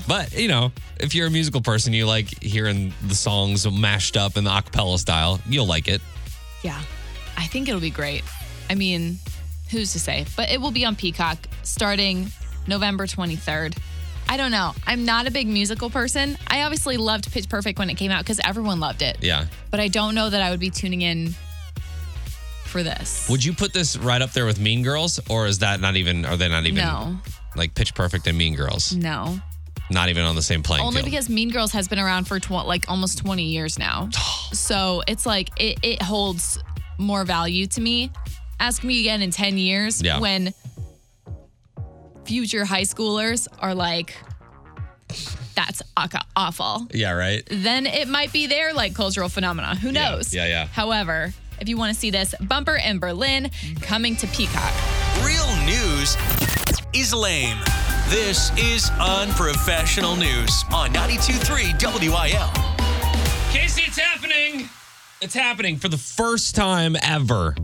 but 0.08 0.32
you 0.32 0.48
know, 0.48 0.72
if 0.98 1.14
you're 1.14 1.26
a 1.26 1.30
musical 1.30 1.60
person, 1.60 1.92
you 1.92 2.06
like 2.06 2.42
hearing 2.42 2.92
the 3.06 3.14
songs 3.14 3.70
mashed 3.70 4.16
up 4.16 4.36
in 4.36 4.44
the 4.44 4.50
acapella 4.50 4.98
style. 4.98 5.40
You'll 5.48 5.66
like 5.66 5.88
it. 5.88 6.00
Yeah, 6.62 6.80
I 7.36 7.46
think 7.46 7.68
it'll 7.68 7.80
be 7.80 7.90
great. 7.90 8.22
I 8.68 8.74
mean, 8.74 9.18
who's 9.70 9.92
to 9.92 9.98
say? 10.00 10.26
But 10.36 10.50
it 10.50 10.60
will 10.60 10.70
be 10.70 10.84
on 10.84 10.96
Peacock 10.96 11.38
starting 11.62 12.28
November 12.66 13.06
23rd. 13.06 13.76
I 14.28 14.36
don't 14.36 14.52
know. 14.52 14.74
I'm 14.86 15.04
not 15.04 15.26
a 15.26 15.30
big 15.32 15.48
musical 15.48 15.90
person. 15.90 16.38
I 16.46 16.62
obviously 16.62 16.96
loved 16.96 17.32
Pitch 17.32 17.48
Perfect 17.48 17.80
when 17.80 17.90
it 17.90 17.94
came 17.94 18.12
out 18.12 18.22
because 18.22 18.40
everyone 18.44 18.78
loved 18.78 19.02
it. 19.02 19.18
Yeah. 19.20 19.46
But 19.72 19.80
I 19.80 19.88
don't 19.88 20.14
know 20.14 20.30
that 20.30 20.40
I 20.40 20.50
would 20.50 20.60
be 20.60 20.70
tuning 20.70 21.02
in 21.02 21.34
for 22.64 22.84
this. 22.84 23.28
Would 23.28 23.44
you 23.44 23.52
put 23.52 23.72
this 23.72 23.96
right 23.96 24.22
up 24.22 24.30
there 24.32 24.46
with 24.46 24.60
Mean 24.60 24.84
Girls, 24.84 25.18
or 25.28 25.46
is 25.46 25.58
that 25.58 25.80
not 25.80 25.96
even? 25.96 26.24
Are 26.24 26.36
they 26.36 26.48
not 26.48 26.64
even 26.64 26.76
No. 26.76 27.18
Like 27.56 27.74
Pitch 27.74 27.94
Perfect 27.94 28.26
and 28.26 28.36
Mean 28.38 28.54
Girls? 28.54 28.92
No. 28.94 29.38
Not 29.90 30.08
even 30.08 30.22
on 30.24 30.36
the 30.36 30.42
same 30.42 30.62
playing 30.62 30.84
Only 30.84 30.96
field. 31.02 31.10
because 31.10 31.28
Mean 31.28 31.50
Girls 31.50 31.72
has 31.72 31.88
been 31.88 31.98
around 31.98 32.28
for 32.28 32.38
tw- 32.38 32.50
like 32.66 32.88
almost 32.88 33.18
20 33.18 33.42
years 33.44 33.78
now. 33.78 34.08
so 34.52 35.02
it's 35.08 35.26
like 35.26 35.50
it, 35.60 35.78
it 35.82 36.00
holds 36.02 36.58
more 36.98 37.24
value 37.24 37.66
to 37.66 37.80
me. 37.80 38.10
Ask 38.60 38.84
me 38.84 39.00
again 39.00 39.22
in 39.22 39.30
10 39.30 39.58
years 39.58 40.00
Yeah. 40.02 40.20
when 40.20 40.52
future 42.24 42.64
high 42.64 42.82
schoolers 42.82 43.48
are 43.58 43.74
like, 43.74 44.14
that's 45.56 45.82
aca- 45.96 46.24
awful. 46.36 46.86
yeah, 46.92 47.10
right. 47.12 47.42
Then 47.50 47.86
it 47.86 48.06
might 48.08 48.32
be 48.32 48.46
their 48.46 48.72
like 48.72 48.94
cultural 48.94 49.28
phenomena. 49.28 49.74
Who 49.76 49.88
Yeah, 49.90 50.10
knows? 50.10 50.32
yeah, 50.34 50.46
yeah. 50.46 50.66
However, 50.66 51.32
if 51.58 51.68
you 51.68 51.76
want 51.76 51.92
to 51.92 51.98
see 51.98 52.10
this, 52.10 52.34
Bumper 52.40 52.76
in 52.76 52.98
Berlin 53.00 53.50
coming 53.80 54.14
to 54.16 54.26
Peacock. 54.28 54.72
Real 55.24 55.46
news 55.66 56.16
is 56.92 57.14
lame. 57.14 57.58
This 58.08 58.50
is 58.58 58.90
unprofessional 58.98 60.16
news 60.16 60.64
on 60.72 60.90
92.3 60.90 62.10
WIL. 62.10 62.50
Casey, 63.52 63.82
it's 63.86 63.98
happening. 63.98 64.68
It's 65.20 65.34
happening 65.34 65.76
for 65.76 65.88
the 65.88 65.98
first 65.98 66.56
time 66.56 66.96
ever. 67.02 67.54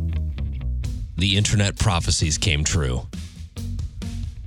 The 1.16 1.36
internet 1.36 1.76
prophecies 1.78 2.38
came 2.38 2.62
true. 2.62 3.06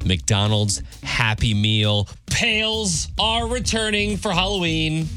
McDonald's 0.06 0.82
Happy 1.04 1.54
Meal 1.54 2.08
pails 2.28 3.10
are 3.20 3.48
returning 3.48 4.16
for 4.16 4.32
Halloween. 4.32 5.08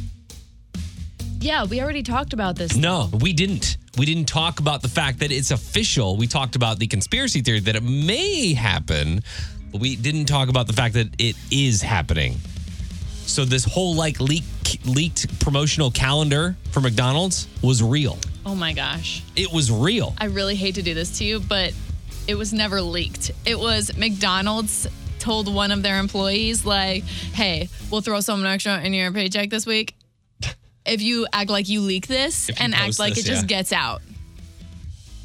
Yeah, 1.38 1.64
we 1.64 1.81
already 1.81 2.02
talked 2.02 2.33
about 2.33 2.57
this. 2.57 2.75
No, 2.76 3.11
we 3.21 3.33
didn't. 3.33 3.76
We 3.99 4.06
didn't 4.06 4.25
talk 4.25 4.58
about 4.58 4.80
the 4.80 4.88
fact 4.88 5.18
that 5.18 5.30
it's 5.30 5.50
official. 5.50 6.16
We 6.16 6.26
talked 6.26 6.56
about 6.56 6.78
the 6.78 6.87
conspiracy 6.87 7.42
theory 7.42 7.61
that 7.61 7.76
it 7.76 7.82
may 7.82 8.54
happen, 8.54 9.22
but 9.70 9.82
we 9.82 9.96
didn't 9.96 10.25
talk 10.25 10.49
about 10.49 10.66
the 10.66 10.72
fact 10.72 10.94
that 10.94 11.08
it 11.18 11.37
is 11.50 11.82
happening. 11.82 12.37
So 13.26 13.44
this 13.44 13.64
whole 13.64 13.94
like 13.94 14.18
leak, 14.18 14.44
leaked 14.87 15.38
promotional 15.40 15.90
calendar 15.90 16.56
for 16.70 16.80
McDonald's 16.80 17.49
was 17.62 17.82
real. 17.82 18.18
Oh 18.46 18.54
my 18.54 18.72
gosh. 18.72 19.22
It 19.37 19.52
was 19.52 19.70
real. 19.70 20.14
I 20.18 20.25
really 20.25 20.56
hate 20.56 20.76
to 20.76 20.82
do 20.82 20.94
this 20.94 21.18
to 21.18 21.25
you, 21.25 21.40
but 21.40 21.75
it 22.26 22.34
was 22.34 22.52
never 22.52 22.80
leaked. 22.80 23.30
It 23.44 23.58
was 23.58 23.96
McDonald's 23.96 24.88
told 25.18 25.52
one 25.52 25.70
of 25.70 25.82
their 25.82 25.99
employees, 25.99 26.64
like, 26.64 27.04
hey, 27.04 27.68
we'll 27.90 28.00
throw 28.00 28.20
something 28.20 28.46
extra 28.46 28.80
in 28.80 28.92
your 28.94 29.12
paycheck 29.12 29.50
this 29.50 29.66
week. 29.66 29.94
If 30.84 31.00
you 31.02 31.26
act 31.32 31.50
like 31.50 31.68
you 31.68 31.80
leak 31.80 32.06
this 32.06 32.48
you 32.48 32.54
and 32.58 32.74
act 32.74 32.98
like 32.98 33.14
this, 33.14 33.24
it 33.24 33.28
just 33.28 33.42
yeah. 33.42 33.58
gets 33.58 33.72
out. 33.72 34.02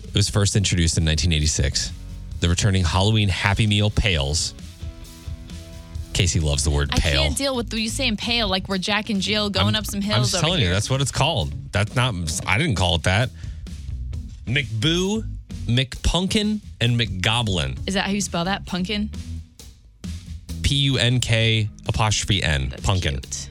It 0.04 0.14
was 0.14 0.30
first 0.30 0.56
introduced 0.56 0.98
in 0.98 1.06
1986. 1.06 1.92
The 2.40 2.50
returning 2.50 2.84
Halloween 2.84 3.30
Happy 3.30 3.68
Meal 3.68 3.90
pails. 3.90 4.54
Casey 6.14 6.40
loves 6.40 6.64
the 6.64 6.72
word 6.72 6.90
I 6.92 7.00
pale. 7.00 7.22
can't 7.22 7.38
deal 7.38 7.56
with 7.56 7.72
you 7.74 7.90
saying 7.90 8.18
pale 8.18 8.48
like 8.48 8.68
we're 8.68 8.80
Jack 8.80 9.10
and 9.10 9.22
Jill 9.22 9.50
going 9.52 9.76
up 9.76 9.86
some 9.86 10.02
hills. 10.02 10.18
I'm 10.18 10.24
just 10.24 10.40
telling 10.44 10.60
here. 10.60 10.70
you, 10.70 10.74
that's 10.74 10.90
what 10.90 11.02
it's 11.02 11.12
called. 11.12 11.54
That's 11.72 11.96
not. 11.96 12.16
I 12.48 12.58
didn't 12.58 12.76
call 12.76 12.96
it 12.96 13.04
that. 13.04 13.30
McBoo, 14.48 15.24
McPunk'n, 15.66 16.62
and 16.82 17.00
McGoblin. 17.00 17.78
Is 17.88 17.94
that 17.94 18.06
how 18.06 18.12
you 18.12 18.22
spell 18.22 18.46
that? 18.46 18.66
Punkin. 18.66 19.10
P 20.64 20.76
U 20.76 20.98
N 20.98 21.20
K 21.20 21.70
apostrophe 21.88 22.42
N. 22.42 22.70
That's 22.70 22.82
Pumpkin. 22.82 23.20
cute. 23.20 23.47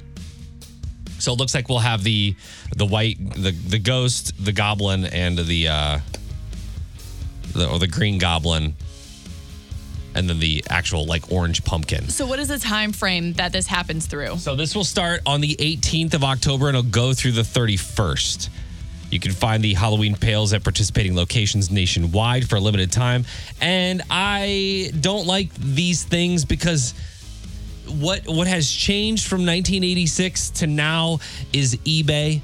So 1.26 1.32
it 1.32 1.38
looks 1.40 1.56
like 1.56 1.68
we'll 1.68 1.80
have 1.80 2.04
the 2.04 2.36
the 2.76 2.86
white 2.86 3.18
the 3.18 3.50
the 3.50 3.80
ghost, 3.80 4.32
the 4.44 4.52
goblin, 4.52 5.06
and 5.06 5.36
the 5.36 5.66
uh 5.66 5.98
the 7.52 7.68
or 7.68 7.80
the 7.80 7.88
green 7.88 8.18
goblin, 8.18 8.76
and 10.14 10.30
then 10.30 10.38
the 10.38 10.62
actual 10.70 11.04
like 11.04 11.32
orange 11.32 11.64
pumpkin. 11.64 12.08
So 12.10 12.28
what 12.28 12.38
is 12.38 12.46
the 12.46 12.60
time 12.60 12.92
frame 12.92 13.32
that 13.32 13.50
this 13.50 13.66
happens 13.66 14.06
through? 14.06 14.36
So 14.36 14.54
this 14.54 14.76
will 14.76 14.84
start 14.84 15.22
on 15.26 15.40
the 15.40 15.56
18th 15.56 16.14
of 16.14 16.22
October 16.22 16.68
and 16.68 16.76
it'll 16.76 16.92
go 16.92 17.12
through 17.12 17.32
the 17.32 17.42
31st. 17.42 18.48
You 19.10 19.18
can 19.18 19.32
find 19.32 19.64
the 19.64 19.74
Halloween 19.74 20.14
pails 20.14 20.52
at 20.52 20.62
participating 20.62 21.16
locations 21.16 21.72
nationwide 21.72 22.48
for 22.48 22.54
a 22.54 22.60
limited 22.60 22.92
time. 22.92 23.24
And 23.60 24.02
I 24.10 24.92
don't 25.00 25.26
like 25.26 25.52
these 25.54 26.04
things 26.04 26.44
because 26.44 26.94
what 27.88 28.26
what 28.26 28.46
has 28.46 28.70
changed 28.70 29.26
from 29.26 29.40
1986 29.40 30.50
to 30.50 30.66
now 30.66 31.18
is 31.52 31.76
eBay 31.78 32.40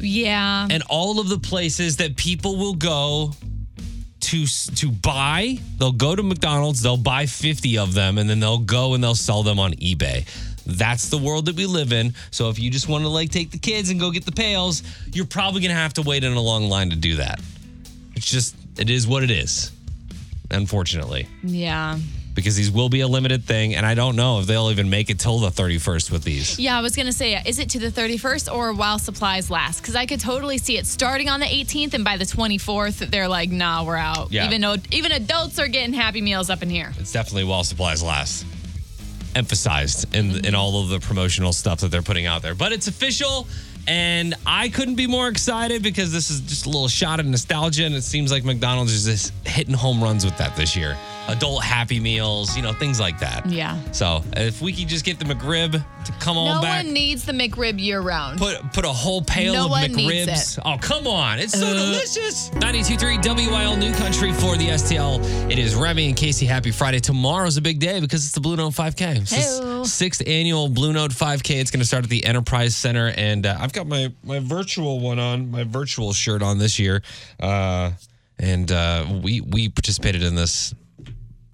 Yeah. 0.00 0.68
and 0.70 0.82
all 0.88 1.20
of 1.20 1.28
the 1.28 1.38
places 1.38 1.96
that 1.98 2.16
people 2.16 2.56
will 2.56 2.74
go 2.74 3.32
to 4.20 4.46
to 4.46 4.90
buy. 4.90 5.58
They'll 5.78 5.92
go 5.92 6.14
to 6.16 6.22
McDonald's, 6.22 6.82
they'll 6.82 6.96
buy 6.96 7.26
50 7.26 7.78
of 7.78 7.94
them 7.94 8.18
and 8.18 8.28
then 8.28 8.40
they'll 8.40 8.58
go 8.58 8.94
and 8.94 9.02
they'll 9.02 9.14
sell 9.14 9.42
them 9.42 9.58
on 9.58 9.72
eBay. 9.74 10.26
That's 10.66 11.08
the 11.08 11.16
world 11.18 11.46
that 11.46 11.56
we 11.56 11.64
live 11.66 11.92
in. 11.92 12.12
So 12.30 12.50
if 12.50 12.58
you 12.58 12.70
just 12.70 12.88
want 12.88 13.04
to 13.04 13.08
like 13.08 13.30
take 13.30 13.50
the 13.50 13.58
kids 13.58 13.88
and 13.90 13.98
go 13.98 14.10
get 14.10 14.26
the 14.26 14.32
pails, 14.32 14.82
you're 15.14 15.24
probably 15.24 15.60
going 15.62 15.70
to 15.70 15.80
have 15.80 15.94
to 15.94 16.02
wait 16.02 16.24
in 16.24 16.32
a 16.34 16.40
long 16.40 16.68
line 16.68 16.90
to 16.90 16.96
do 16.96 17.16
that. 17.16 17.40
It's 18.14 18.26
just 18.30 18.54
it 18.78 18.90
is 18.90 19.06
what 19.06 19.22
it 19.22 19.30
is. 19.30 19.72
Unfortunately, 20.50 21.26
yeah. 21.42 21.98
Because 22.34 22.56
these 22.56 22.70
will 22.70 22.88
be 22.88 23.00
a 23.00 23.08
limited 23.08 23.44
thing 23.44 23.74
and 23.74 23.84
I 23.84 23.94
don't 23.94 24.16
know 24.16 24.40
if 24.40 24.46
they'll 24.46 24.70
even 24.70 24.90
make 24.90 25.10
it 25.10 25.18
till 25.18 25.38
the 25.38 25.50
31st 25.50 26.10
with 26.10 26.24
these. 26.24 26.58
Yeah, 26.58 26.78
I 26.78 26.80
was 26.80 26.94
gonna 26.94 27.12
say, 27.12 27.40
is 27.44 27.58
it 27.58 27.70
to 27.70 27.78
the 27.78 27.90
31st 27.90 28.52
or 28.54 28.72
while 28.72 28.98
supplies 28.98 29.50
last? 29.50 29.80
Because 29.80 29.96
I 29.96 30.06
could 30.06 30.20
totally 30.20 30.58
see 30.58 30.78
it 30.78 30.86
starting 30.86 31.28
on 31.28 31.40
the 31.40 31.46
18th, 31.46 31.94
and 31.94 32.04
by 32.04 32.16
the 32.16 32.24
24th, 32.24 33.10
they're 33.10 33.28
like, 33.28 33.50
"Nah, 33.50 33.84
we're 33.84 33.96
out." 33.96 34.30
Yeah. 34.30 34.46
Even 34.46 34.60
though 34.60 34.76
even 34.90 35.12
adults 35.12 35.58
are 35.58 35.68
getting 35.68 35.92
Happy 35.92 36.20
Meals 36.20 36.50
up 36.50 36.62
in 36.62 36.70
here. 36.70 36.92
It's 36.98 37.12
definitely 37.12 37.44
while 37.44 37.64
supplies 37.64 38.02
last. 38.02 38.44
Emphasized 39.34 40.14
in 40.14 40.44
in 40.46 40.54
all 40.54 40.82
of 40.82 40.88
the 40.88 41.00
promotional 41.00 41.52
stuff 41.52 41.80
that 41.80 41.90
they're 41.90 42.02
putting 42.02 42.26
out 42.26 42.42
there. 42.42 42.54
But 42.54 42.72
it's 42.72 42.88
official 42.88 43.46
and 43.88 44.34
I 44.46 44.68
couldn't 44.68 44.96
be 44.96 45.06
more 45.06 45.28
excited 45.28 45.82
because 45.82 46.12
this 46.12 46.30
is 46.30 46.40
just 46.42 46.66
a 46.66 46.68
little 46.68 46.88
shot 46.88 47.20
of 47.20 47.26
nostalgia 47.26 47.84
and 47.84 47.94
it 47.94 48.02
seems 48.02 48.30
like 48.30 48.44
McDonald's 48.44 48.92
is 48.92 49.06
just 49.06 49.46
hitting 49.46 49.74
home 49.74 50.02
runs 50.02 50.26
with 50.26 50.36
that 50.36 50.54
this 50.56 50.76
year. 50.76 50.96
Adult 51.28 51.62
happy 51.62 52.00
meals, 52.00 52.56
you 52.56 52.62
know, 52.62 52.72
things 52.72 52.98
like 52.98 53.18
that. 53.20 53.44
Yeah. 53.46 53.78
So, 53.92 54.24
if 54.34 54.62
we 54.62 54.72
could 54.72 54.88
just 54.88 55.04
get 55.04 55.18
the 55.18 55.26
McRib 55.26 55.72
to 55.72 56.12
come 56.20 56.38
on 56.38 56.62
back. 56.62 56.82
No 56.84 56.88
one 56.88 56.94
needs 56.94 57.24
the 57.26 57.32
McRib 57.32 57.78
year 57.78 58.00
round. 58.00 58.38
Put 58.38 58.72
put 58.72 58.84
a 58.86 58.88
whole 58.88 59.20
pail 59.20 59.52
No 59.52 59.64
of 59.66 59.70
one 59.70 59.92
needs 59.92 60.26
McRibs. 60.30 60.56
it. 60.58 60.62
Oh, 60.64 60.78
come 60.80 61.06
on. 61.06 61.38
It's 61.38 61.52
so 61.58 61.66
Uh. 61.66 61.74
delicious. 61.74 62.48
92.3 62.54 63.18
WIL 63.50 63.76
New 63.76 63.92
Country 63.94 64.32
for 64.32 64.56
the 64.56 64.68
STL. 64.70 65.20
It 65.50 65.58
is 65.58 65.74
Remy 65.74 66.06
and 66.06 66.16
Casey. 66.16 66.46
Happy 66.46 66.70
Friday. 66.70 66.98
Tomorrow's 66.98 67.58
a 67.58 67.60
big 67.62 67.78
day 67.78 68.00
because 68.00 68.24
it's 68.24 68.34
the 68.34 68.40
Blue 68.40 68.56
Note 68.56 68.72
5K. 68.72 69.16
It's 69.20 69.30
the 69.58 69.84
sixth 69.84 70.22
annual 70.26 70.68
Blue 70.70 70.94
Note 70.94 71.12
5K. 71.12 71.60
It's 71.60 71.70
going 71.70 71.80
to 71.80 71.86
start 71.86 72.04
at 72.04 72.10
the 72.10 72.24
Enterprise 72.24 72.74
Center. 72.74 73.12
And 73.16 73.44
uh, 73.44 73.58
I've 73.60 73.74
got 73.74 73.86
my, 73.86 74.10
my 74.24 74.38
virtual 74.38 74.98
one 75.00 75.18
on, 75.18 75.50
my 75.50 75.64
virtual 75.64 76.14
shirt 76.14 76.42
on 76.42 76.56
this 76.58 76.78
year. 76.78 77.02
Uh, 77.38 77.90
and 78.38 78.70
uh, 78.72 79.04
we, 79.22 79.40
we 79.42 79.68
participated 79.68 80.22
in 80.22 80.34
this. 80.34 80.72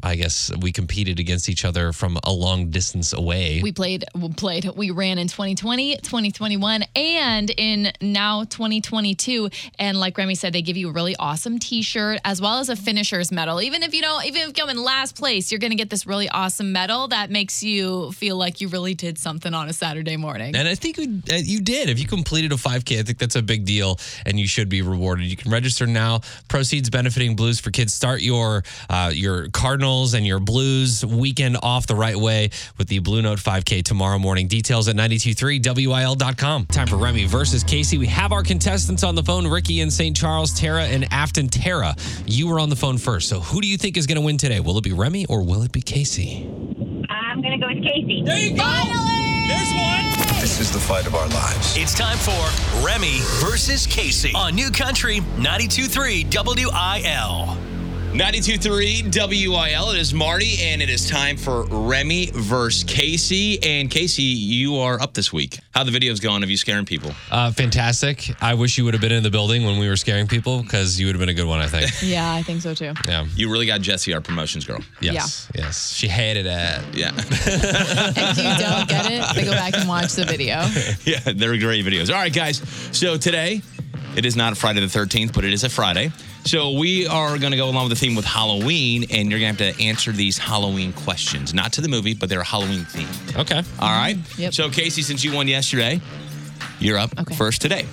I 0.05 0.17
guess 0.17 0.53
we 0.61 0.71
competed 0.71 1.19
against 1.19 1.49
each 1.49 1.65
other 1.65 1.93
from 1.95 2.19
a 2.25 2.31
long 2.31 2.69
distance 2.69 3.15
away. 3.15 3.61
We 3.63 3.73
played, 3.73 4.05
we 4.15 4.29
played, 4.35 4.69
we 4.77 4.91
ran 4.91 5.17
in 5.17 5.29
2020, 5.29 5.97
2021, 5.97 6.85
and 6.95 7.51
in 7.51 7.91
now 8.03 8.45
2022. 8.45 9.49
And 9.79 9.99
like 9.99 10.19
Remy 10.19 10.35
said, 10.35 10.53
they 10.53 10.61
give 10.61 10.77
you 10.77 10.91
a 10.91 10.93
really 10.93 11.17
awesome 11.19 11.59
T-shirt 11.59 12.19
as 12.23 12.43
well 12.43 12.59
as 12.59 12.69
a 12.69 12.77
finisher's 12.77 13.33
medal. 13.33 13.63
Even 13.63 13.83
if 13.83 13.95
you 13.95 14.03
don't, 14.03 14.27
even 14.27 14.43
if 14.43 14.47
you 14.49 14.53
come 14.53 14.69
in 14.69 14.77
last 14.83 15.17
place, 15.17 15.51
you're 15.51 15.59
gonna 15.59 15.75
get 15.75 15.89
this 15.89 16.07
really 16.07 16.29
awesome 16.29 16.71
medal 16.71 17.09
that 17.09 17.31
makes 17.31 17.63
you 17.63 18.13
feel 18.13 18.37
like 18.37 18.61
you 18.61 18.69
really 18.69 18.93
did 18.95 19.17
something 19.17 19.55
on 19.55 19.71
a 19.71 19.73
Saturday 19.73 20.19
morning. 20.19 20.55
And 20.55 20.69
I 20.69 20.75
think 20.75 20.99
we, 20.99 21.07
uh, 21.31 21.37
you 21.37 21.63
did. 21.63 21.89
If 21.89 21.99
you 21.99 22.07
completed 22.07 22.53
a 22.53 22.57
5K, 22.57 22.99
I 22.99 23.03
think 23.05 23.17
that's 23.17 23.37
a 23.37 23.43
big 23.43 23.65
deal 23.65 23.99
and 24.27 24.39
you 24.39 24.47
should 24.47 24.69
be 24.69 24.83
rewarded. 24.83 25.25
You 25.25 25.37
can 25.37 25.51
register 25.51 25.87
now. 25.87 26.21
Proceeds 26.49 26.91
benefiting 26.91 27.37
Blues 27.37 27.59
for 27.59 27.71
Kids. 27.71 27.95
Start 27.95 28.21
your 28.21 28.65
uh, 28.91 29.11
your 29.15 29.49
Cardinals 29.95 30.15
and 30.15 30.27
your 30.27 30.41
Blues 30.41 31.07
weekend 31.07 31.57
off 31.63 31.87
the 31.87 31.95
right 31.95 32.17
way 32.17 32.51
with 32.79 32.89
the 32.89 32.99
Blue 32.99 33.23
Note 33.23 33.39
5K 33.39 33.85
tomorrow 33.85 34.19
morning. 34.19 34.49
Details 34.49 34.89
at 34.89 34.97
923wil.com. 34.97 36.67
Time 36.67 36.87
for 36.89 36.97
Remy 36.97 37.27
versus 37.27 37.63
Casey. 37.63 37.97
We 37.97 38.09
have 38.09 38.33
our 38.33 38.43
contestants 38.43 39.05
on 39.05 39.15
the 39.15 39.23
phone 39.23 39.47
Ricky 39.47 39.81
in 39.81 39.93
St. 39.93 40.17
Charles, 40.17 40.53
Tara 40.53 40.83
and 40.85 41.07
Afton. 41.13 41.47
Tara, 41.47 41.95
you 42.27 42.49
were 42.49 42.59
on 42.59 42.71
the 42.71 42.77
phone 42.77 42.99
first. 42.99 43.29
So 43.29 43.39
who 43.39 43.61
do 43.61 43.69
you 43.69 43.79
think 43.79 43.97
is 43.97 44.09
going 44.09 44.17
to 44.17 44.25
win 44.25 44.37
today? 44.37 44.59
Will 44.59 44.77
it 44.79 44.85
be 44.85 44.93
Remy 44.93 45.27
or 45.27 45.43
will 45.43 45.63
it 45.63 45.71
be 45.71 45.81
Casey? 45.81 46.45
I'm 47.09 47.41
going 47.41 47.59
to 47.61 47.65
go 47.65 47.73
with 47.73 47.85
Casey. 47.85 48.23
There 48.25 48.39
you 48.39 48.57
go. 48.57 48.65
There's 49.47 49.73
one. 49.75 50.05
This 50.41 50.59
is 50.59 50.73
the 50.73 50.81
fight 50.81 51.07
of 51.07 51.15
our 51.15 51.29
lives. 51.29 51.77
It's 51.77 51.95
time 51.95 52.19
for 52.19 52.85
Remy 52.85 53.21
versus 53.41 53.87
Casey 53.87 54.33
on 54.35 54.57
New 54.57 54.71
Country 54.71 55.21
92.3 55.39 56.35
WIL. 56.35 57.74
92.3 58.15 59.49
WIL. 59.49 59.91
It 59.91 59.99
is 59.99 60.15
Marty, 60.15 60.63
and 60.63 60.81
it 60.81 60.89
is 60.89 61.11
time 61.11 61.37
for 61.37 61.65
Remy 61.65 62.31
versus 62.33 62.85
Casey. 62.85 63.61
And 63.61 63.91
Casey, 63.91 64.23
you 64.23 64.77
are 64.77 65.01
up 65.01 65.15
this 65.15 65.33
week. 65.33 65.59
How 65.73 65.83
the 65.83 65.91
videos 65.91 66.23
going 66.23 66.45
of 66.45 66.49
you 66.49 66.57
scaring 66.57 66.85
people? 66.85 67.11
Uh, 67.29 67.51
fantastic. 67.51 68.31
I 68.41 68.55
wish 68.55 68.79
you 68.79 68.85
would 68.85 68.95
have 68.95 69.01
been 69.01 69.11
in 69.11 69.25
the 69.25 69.33
building 69.33 69.65
when 69.65 69.81
we 69.81 69.89
were 69.89 69.97
scaring 69.97 70.29
people 70.29 70.63
because 70.63 71.01
you 71.01 71.07
would 71.07 71.17
have 71.17 71.21
been 71.21 71.29
a 71.29 71.35
good 71.35 71.49
one, 71.49 71.59
I 71.59 71.67
think. 71.67 71.91
yeah, 72.05 72.33
I 72.33 72.45
think 72.45 72.63
so 72.63 72.73
too. 72.73 72.93
Yeah. 73.09 73.27
You 73.35 73.51
really 73.51 73.67
got 73.67 73.81
Jesse, 73.81 74.15
our 74.15 74.21
promotions 74.21 74.65
girl. 74.65 74.79
Yes. 75.01 75.51
Yes. 75.53 75.93
She 75.93 76.07
hated 76.07 76.47
it. 76.47 76.51
Yeah. 76.95 77.11
if 77.17 78.39
you 78.39 78.65
don't 78.65 78.89
get 78.89 79.11
it, 79.11 79.35
then 79.35 79.45
go 79.45 79.51
back 79.51 79.75
and 79.77 79.89
watch 79.89 80.13
the 80.13 80.25
video. 80.25 80.61
yeah, 81.05 81.19
they're 81.35 81.59
great 81.59 81.85
videos. 81.85 82.11
All 82.11 82.15
right, 82.15 82.33
guys. 82.33 82.59
So 82.97 83.17
today, 83.17 83.61
it 84.17 84.25
is 84.25 84.37
not 84.37 84.57
Friday 84.57 84.79
the 84.79 84.87
13th, 84.87 85.35
but 85.35 85.45
it 85.45 85.53
is 85.53 85.65
a 85.65 85.69
Friday. 85.69 86.13
So 86.45 86.73
we 86.73 87.07
are 87.07 87.39
going 87.39 87.53
to 87.53 87.57
go 87.57 87.71
along 87.71 87.89
with 87.89 87.99
the 87.99 88.07
theme 88.07 88.15
with 88.15 88.27
Halloween, 88.27 89.05
and 89.11 89.31
you're 89.31 89.41
going 89.41 89.57
to 89.57 89.65
have 89.65 89.77
to 89.77 89.83
answer 89.83 90.13
these 90.13 90.37
Halloween 90.37 90.93
questions. 90.93 91.55
Not 91.55 91.73
to 91.75 91.81
the 91.81 91.89
movie, 91.89 92.13
but 92.15 92.29
they're 92.29 92.43
Halloween 92.43 92.81
themed. 92.81 93.39
Okay. 93.41 93.63
All 93.81 93.91
right. 93.91 94.17
Mm-hmm. 94.17 94.43
Yep. 94.43 94.55
So 94.55 94.69
Casey, 94.71 95.01
since 95.03 95.25
you 95.25 95.33
won 95.33 95.49
yesterday, 95.49 96.01
you're 96.81 96.99
up 96.99 97.19
Okay. 97.19 97.35
first 97.35 97.63
today. 97.63 97.87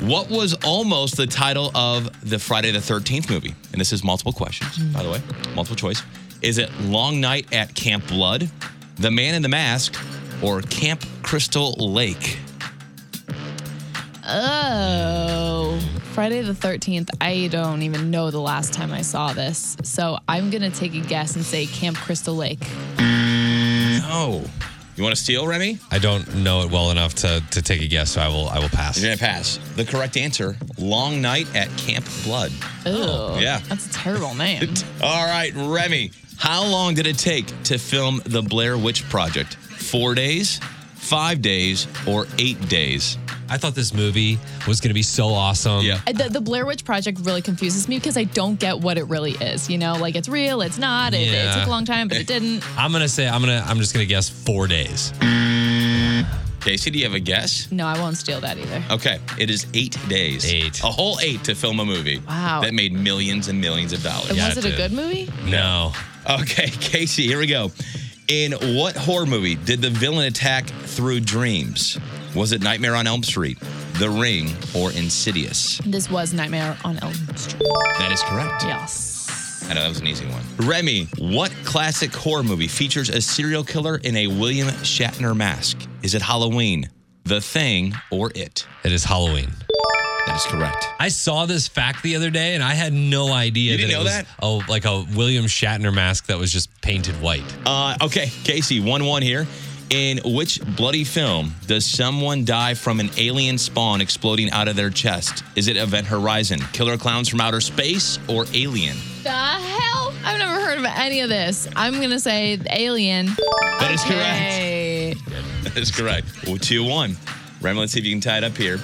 What 0.00 0.28
was 0.28 0.54
almost 0.64 1.16
the 1.16 1.26
title 1.26 1.70
of 1.76 2.10
the 2.28 2.38
Friday 2.38 2.70
the 2.72 2.78
13th 2.78 3.30
movie? 3.30 3.54
And 3.72 3.80
this 3.80 3.92
is 3.92 4.02
multiple 4.02 4.32
questions, 4.32 4.76
mm. 4.78 4.92
by 4.92 5.02
the 5.02 5.10
way, 5.10 5.20
multiple 5.54 5.76
choice. 5.76 6.02
Is 6.42 6.58
it 6.58 6.70
Long 6.80 7.20
Night 7.20 7.52
at 7.52 7.74
Camp 7.74 8.06
Blood, 8.08 8.48
The 8.96 9.10
Man 9.10 9.34
in 9.34 9.42
the 9.42 9.48
Mask, 9.48 9.94
or 10.42 10.62
Camp 10.62 11.04
Crystal 11.22 11.72
Lake? 11.78 12.38
Oh, 14.30 15.27
Friday 16.18 16.42
the 16.42 16.52
13th. 16.52 17.10
I 17.20 17.46
don't 17.46 17.82
even 17.82 18.10
know 18.10 18.32
the 18.32 18.40
last 18.40 18.72
time 18.72 18.90
I 18.90 19.02
saw 19.02 19.32
this. 19.32 19.76
So 19.84 20.18
I'm 20.26 20.50
going 20.50 20.68
to 20.68 20.70
take 20.76 20.96
a 20.96 21.00
guess 21.00 21.36
and 21.36 21.44
say 21.44 21.66
Camp 21.66 21.96
Crystal 21.96 22.34
Lake. 22.34 22.58
No. 22.98 24.42
You 24.96 25.04
want 25.04 25.14
to 25.14 25.22
steal, 25.22 25.46
Remy? 25.46 25.78
I 25.92 26.00
don't 26.00 26.34
know 26.34 26.62
it 26.62 26.72
well 26.72 26.90
enough 26.90 27.14
to, 27.14 27.40
to 27.52 27.62
take 27.62 27.82
a 27.82 27.86
guess, 27.86 28.10
so 28.10 28.20
I 28.20 28.26
will 28.26 28.48
I 28.48 28.58
will 28.58 28.68
pass. 28.68 28.98
You're 28.98 29.10
going 29.10 29.18
to 29.18 29.24
pass. 29.24 29.60
The 29.76 29.84
correct 29.84 30.16
answer 30.16 30.56
Long 30.76 31.22
Night 31.22 31.46
at 31.54 31.68
Camp 31.78 32.04
Blood. 32.24 32.50
Oh, 32.84 33.38
yeah. 33.38 33.60
That's 33.68 33.86
a 33.86 33.92
terrible 33.92 34.34
name. 34.34 34.74
All 35.00 35.24
right, 35.24 35.52
Remy. 35.54 36.10
How 36.36 36.66
long 36.66 36.94
did 36.94 37.06
it 37.06 37.16
take 37.16 37.46
to 37.62 37.78
film 37.78 38.22
the 38.24 38.42
Blair 38.42 38.76
Witch 38.76 39.08
Project? 39.08 39.54
Four 39.54 40.16
days, 40.16 40.58
five 40.96 41.42
days, 41.42 41.86
or 42.08 42.26
eight 42.38 42.68
days? 42.68 43.18
I 43.50 43.56
thought 43.58 43.74
this 43.74 43.94
movie 43.94 44.38
was 44.66 44.80
going 44.80 44.90
to 44.90 44.94
be 44.94 45.02
so 45.02 45.28
awesome. 45.28 45.82
Yeah. 45.84 46.00
The, 46.06 46.28
the 46.30 46.40
Blair 46.40 46.66
Witch 46.66 46.84
Project 46.84 47.20
really 47.22 47.42
confuses 47.42 47.88
me 47.88 47.96
because 47.98 48.16
I 48.16 48.24
don't 48.24 48.58
get 48.58 48.78
what 48.80 48.98
it 48.98 49.04
really 49.04 49.32
is. 49.32 49.70
You 49.70 49.78
know, 49.78 49.94
like 49.94 50.16
it's 50.16 50.28
real, 50.28 50.60
it's 50.60 50.78
not. 50.78 51.14
It, 51.14 51.28
it 51.28 51.54
took 51.54 51.66
a 51.66 51.70
long 51.70 51.84
time, 51.84 52.08
but 52.08 52.18
it 52.18 52.26
didn't. 52.26 52.62
I'm 52.78 52.92
gonna 52.92 53.08
say 53.08 53.28
I'm 53.28 53.40
gonna 53.40 53.64
I'm 53.66 53.78
just 53.78 53.92
gonna 53.94 54.06
guess 54.06 54.28
four 54.28 54.66
days. 54.66 55.12
Casey, 56.60 56.90
do 56.90 56.98
you 56.98 57.04
have 57.04 57.14
a 57.14 57.20
guess? 57.20 57.70
No, 57.70 57.86
I 57.86 57.98
won't 57.98 58.16
steal 58.16 58.40
that 58.40 58.58
either. 58.58 58.82
Okay, 58.90 59.18
it 59.38 59.48
is 59.48 59.66
eight 59.74 59.96
days. 60.08 60.44
Eight. 60.52 60.82
A 60.82 60.86
whole 60.86 61.18
eight 61.20 61.44
to 61.44 61.54
film 61.54 61.80
a 61.80 61.84
movie. 61.84 62.18
Wow. 62.28 62.60
That 62.62 62.74
made 62.74 62.92
millions 62.92 63.48
and 63.48 63.60
millions 63.60 63.92
of 63.92 64.02
dollars. 64.02 64.30
And 64.30 64.36
Yeah, 64.38 64.48
was 64.48 64.58
it 64.58 64.64
it 64.66 64.74
a 64.74 64.76
good 64.76 64.92
movie? 64.92 65.30
No. 65.44 65.92
Okay, 66.28 66.68
Casey, 66.80 67.22
here 67.22 67.38
we 67.38 67.46
go. 67.46 67.70
In 68.26 68.52
what 68.76 68.96
horror 68.96 69.24
movie 69.24 69.54
did 69.54 69.80
the 69.80 69.88
villain 69.88 70.26
attack 70.26 70.66
through 70.66 71.20
dreams? 71.20 71.96
Was 72.38 72.52
it 72.52 72.62
Nightmare 72.62 72.94
on 72.94 73.08
Elm 73.08 73.24
Street, 73.24 73.58
The 73.98 74.08
Ring, 74.08 74.54
or 74.72 74.92
Insidious? 74.92 75.78
This 75.84 76.08
was 76.08 76.32
Nightmare 76.32 76.78
on 76.84 76.96
Elm 77.02 77.12
Street. 77.34 77.60
That 77.98 78.12
is 78.12 78.22
correct. 78.22 78.62
Yes. 78.62 79.66
I 79.68 79.74
know 79.74 79.82
that 79.82 79.88
was 79.88 79.98
an 79.98 80.06
easy 80.06 80.24
one. 80.26 80.44
Remy, 80.58 81.08
what 81.18 81.50
classic 81.64 82.14
horror 82.14 82.44
movie 82.44 82.68
features 82.68 83.08
a 83.08 83.20
serial 83.20 83.64
killer 83.64 83.96
in 83.96 84.16
a 84.16 84.28
William 84.28 84.68
Shatner 84.68 85.36
mask? 85.36 85.80
Is 86.04 86.14
it 86.14 86.22
Halloween, 86.22 86.88
The 87.24 87.40
Thing, 87.40 87.92
or 88.12 88.30
It? 88.36 88.68
It 88.84 88.92
is 88.92 89.02
Halloween. 89.02 89.50
That 90.26 90.36
is 90.36 90.44
correct. 90.46 90.86
I 91.00 91.08
saw 91.08 91.44
this 91.44 91.66
fact 91.66 92.04
the 92.04 92.14
other 92.14 92.30
day 92.30 92.54
and 92.54 92.62
I 92.62 92.74
had 92.74 92.92
no 92.92 93.32
idea 93.32 93.72
You 93.72 93.78
didn't 93.78 93.90
that 93.90 93.96
it 94.00 94.04
was 94.04 94.12
that? 94.12 94.26
oh 94.42 94.62
like 94.68 94.84
a 94.84 95.04
William 95.16 95.46
Shatner 95.46 95.92
mask 95.92 96.26
that 96.26 96.38
was 96.38 96.52
just 96.52 96.68
painted 96.82 97.20
white. 97.20 97.42
Uh, 97.66 97.96
okay, 98.02 98.30
Casey, 98.44 98.78
1 98.78 99.04
1 99.04 99.22
here. 99.22 99.46
In 99.90 100.20
which 100.22 100.60
bloody 100.76 101.02
film 101.02 101.54
does 101.66 101.86
someone 101.86 102.44
die 102.44 102.74
from 102.74 103.00
an 103.00 103.08
alien 103.16 103.56
spawn 103.56 104.02
exploding 104.02 104.50
out 104.50 104.68
of 104.68 104.76
their 104.76 104.90
chest? 104.90 105.42
Is 105.56 105.66
it 105.66 105.78
Event 105.78 106.06
Horizon, 106.06 106.60
Killer 106.72 106.98
Clowns 106.98 107.28
from 107.28 107.40
Outer 107.40 107.62
Space, 107.62 108.18
or 108.28 108.44
Alien? 108.52 108.98
The 109.22 109.30
hell? 109.30 110.12
I've 110.24 110.38
never 110.38 110.60
heard 110.60 110.78
of 110.78 110.84
any 110.84 111.20
of 111.20 111.30
this. 111.30 111.66
I'm 111.74 111.94
going 111.94 112.10
to 112.10 112.20
say 112.20 112.58
Alien. 112.70 113.30
That 113.80 113.90
is 113.92 114.02
correct. 114.04 114.64
That 115.64 115.76
is 115.76 115.90
correct. 115.90 116.26
Well, 116.46 116.56
2 116.56 116.84
1. 116.84 117.16
Remy, 117.60 117.80
let's 117.80 117.92
see 117.92 117.98
if 117.98 118.06
you 118.06 118.12
can 118.12 118.20
tie 118.20 118.38
it 118.38 118.44
up 118.44 118.56
here. 118.56 118.78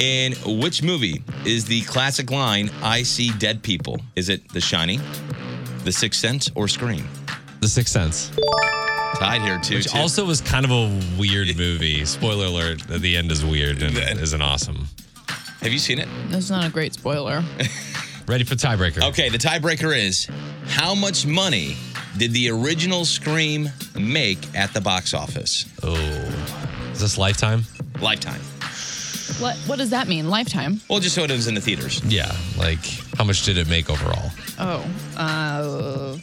In 0.00 0.32
which 0.60 0.82
movie 0.82 1.22
is 1.44 1.64
the 1.64 1.82
classic 1.82 2.30
line, 2.30 2.70
I 2.82 3.02
see 3.02 3.30
dead 3.38 3.62
people? 3.62 4.00
Is 4.16 4.28
it 4.28 4.46
The 4.52 4.60
Shining, 4.60 5.00
The 5.84 5.92
Sixth 5.92 6.20
Sense, 6.20 6.50
or 6.54 6.68
Scream? 6.68 7.06
The 7.60 7.68
Sixth 7.68 7.92
Sense. 7.92 8.30
Tied 9.18 9.40
here, 9.40 9.58
2 9.58 9.76
Which 9.76 9.92
2. 9.92 9.98
also 9.98 10.26
was 10.26 10.40
kind 10.42 10.64
of 10.66 10.70
a 10.70 11.00
weird 11.18 11.56
movie. 11.56 12.04
Spoiler 12.04 12.46
alert, 12.46 12.90
at 12.90 13.00
the 13.00 13.16
end 13.16 13.30
is 13.32 13.44
weird 13.44 13.82
and 13.82 13.96
isn't 13.96 14.42
awesome. 14.42 14.86
Have 15.62 15.72
you 15.72 15.78
seen 15.78 15.98
it? 15.98 16.08
That's 16.28 16.50
not 16.50 16.66
a 16.66 16.70
great 16.70 16.92
spoiler. 16.94 17.42
Ready 18.28 18.44
for 18.44 18.56
tiebreaker. 18.56 19.02
Okay, 19.08 19.30
the 19.30 19.38
tiebreaker 19.38 19.96
is 19.96 20.28
how 20.66 20.94
much 20.94 21.24
money 21.26 21.76
did 22.18 22.32
the 22.32 22.50
original 22.50 23.04
Scream 23.06 23.70
make 23.98 24.54
at 24.54 24.74
the 24.74 24.80
box 24.82 25.14
office? 25.14 25.64
Oh. 25.82 25.94
Is 26.92 27.00
this 27.00 27.16
Lifetime? 27.16 27.64
Lifetime. 28.00 28.40
what 29.40 29.56
What 29.66 29.78
does 29.78 29.90
that 29.90 30.08
mean? 30.08 30.28
Lifetime? 30.28 30.80
Well, 30.90 31.00
just 31.00 31.14
so 31.14 31.22
it 31.22 31.30
was 31.30 31.46
in 31.48 31.54
the 31.54 31.60
theaters. 31.62 32.02
Yeah. 32.04 32.30
Like, 32.58 32.84
how 33.16 33.24
much 33.24 33.44
did 33.44 33.56
it 33.56 33.66
make 33.68 33.88
overall? 33.88 34.30
Oh. 34.58 34.84
Uh, 35.16 36.16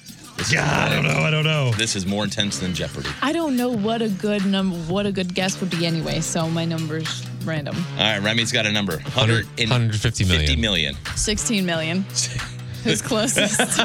Yeah, 0.52 0.86
I 0.86 0.90
don't 0.90 1.04
know. 1.04 1.20
I 1.20 1.30
don't 1.32 1.44
know. 1.44 1.72
This 1.72 1.96
is 1.96 2.06
more 2.06 2.24
intense 2.24 2.60
than 2.60 2.74
Jeopardy. 2.74 3.10
I 3.22 3.32
don't 3.32 3.56
know 3.56 3.70
what 3.70 4.02
a 4.02 4.10
good 4.10 4.46
number, 4.46 4.76
what 4.92 5.06
a 5.06 5.12
good 5.12 5.34
guess 5.34 5.60
would 5.62 5.70
be 5.70 5.86
anyway. 5.86 6.20
So 6.22 6.50
my 6.50 6.66
number's 6.66 7.26
random. 7.46 7.76
All 7.98 8.04
right, 8.04 8.20
Remy's 8.22 8.52
got 8.52 8.66
a 8.66 8.72
number 8.72 8.94
100 8.98 9.46
150 9.58 10.26
million. 10.26 10.46
50 10.46 10.62
million. 10.62 10.96
16 11.16 11.66
million. 11.66 12.06
Who's 12.84 13.02
closest? 13.02 13.60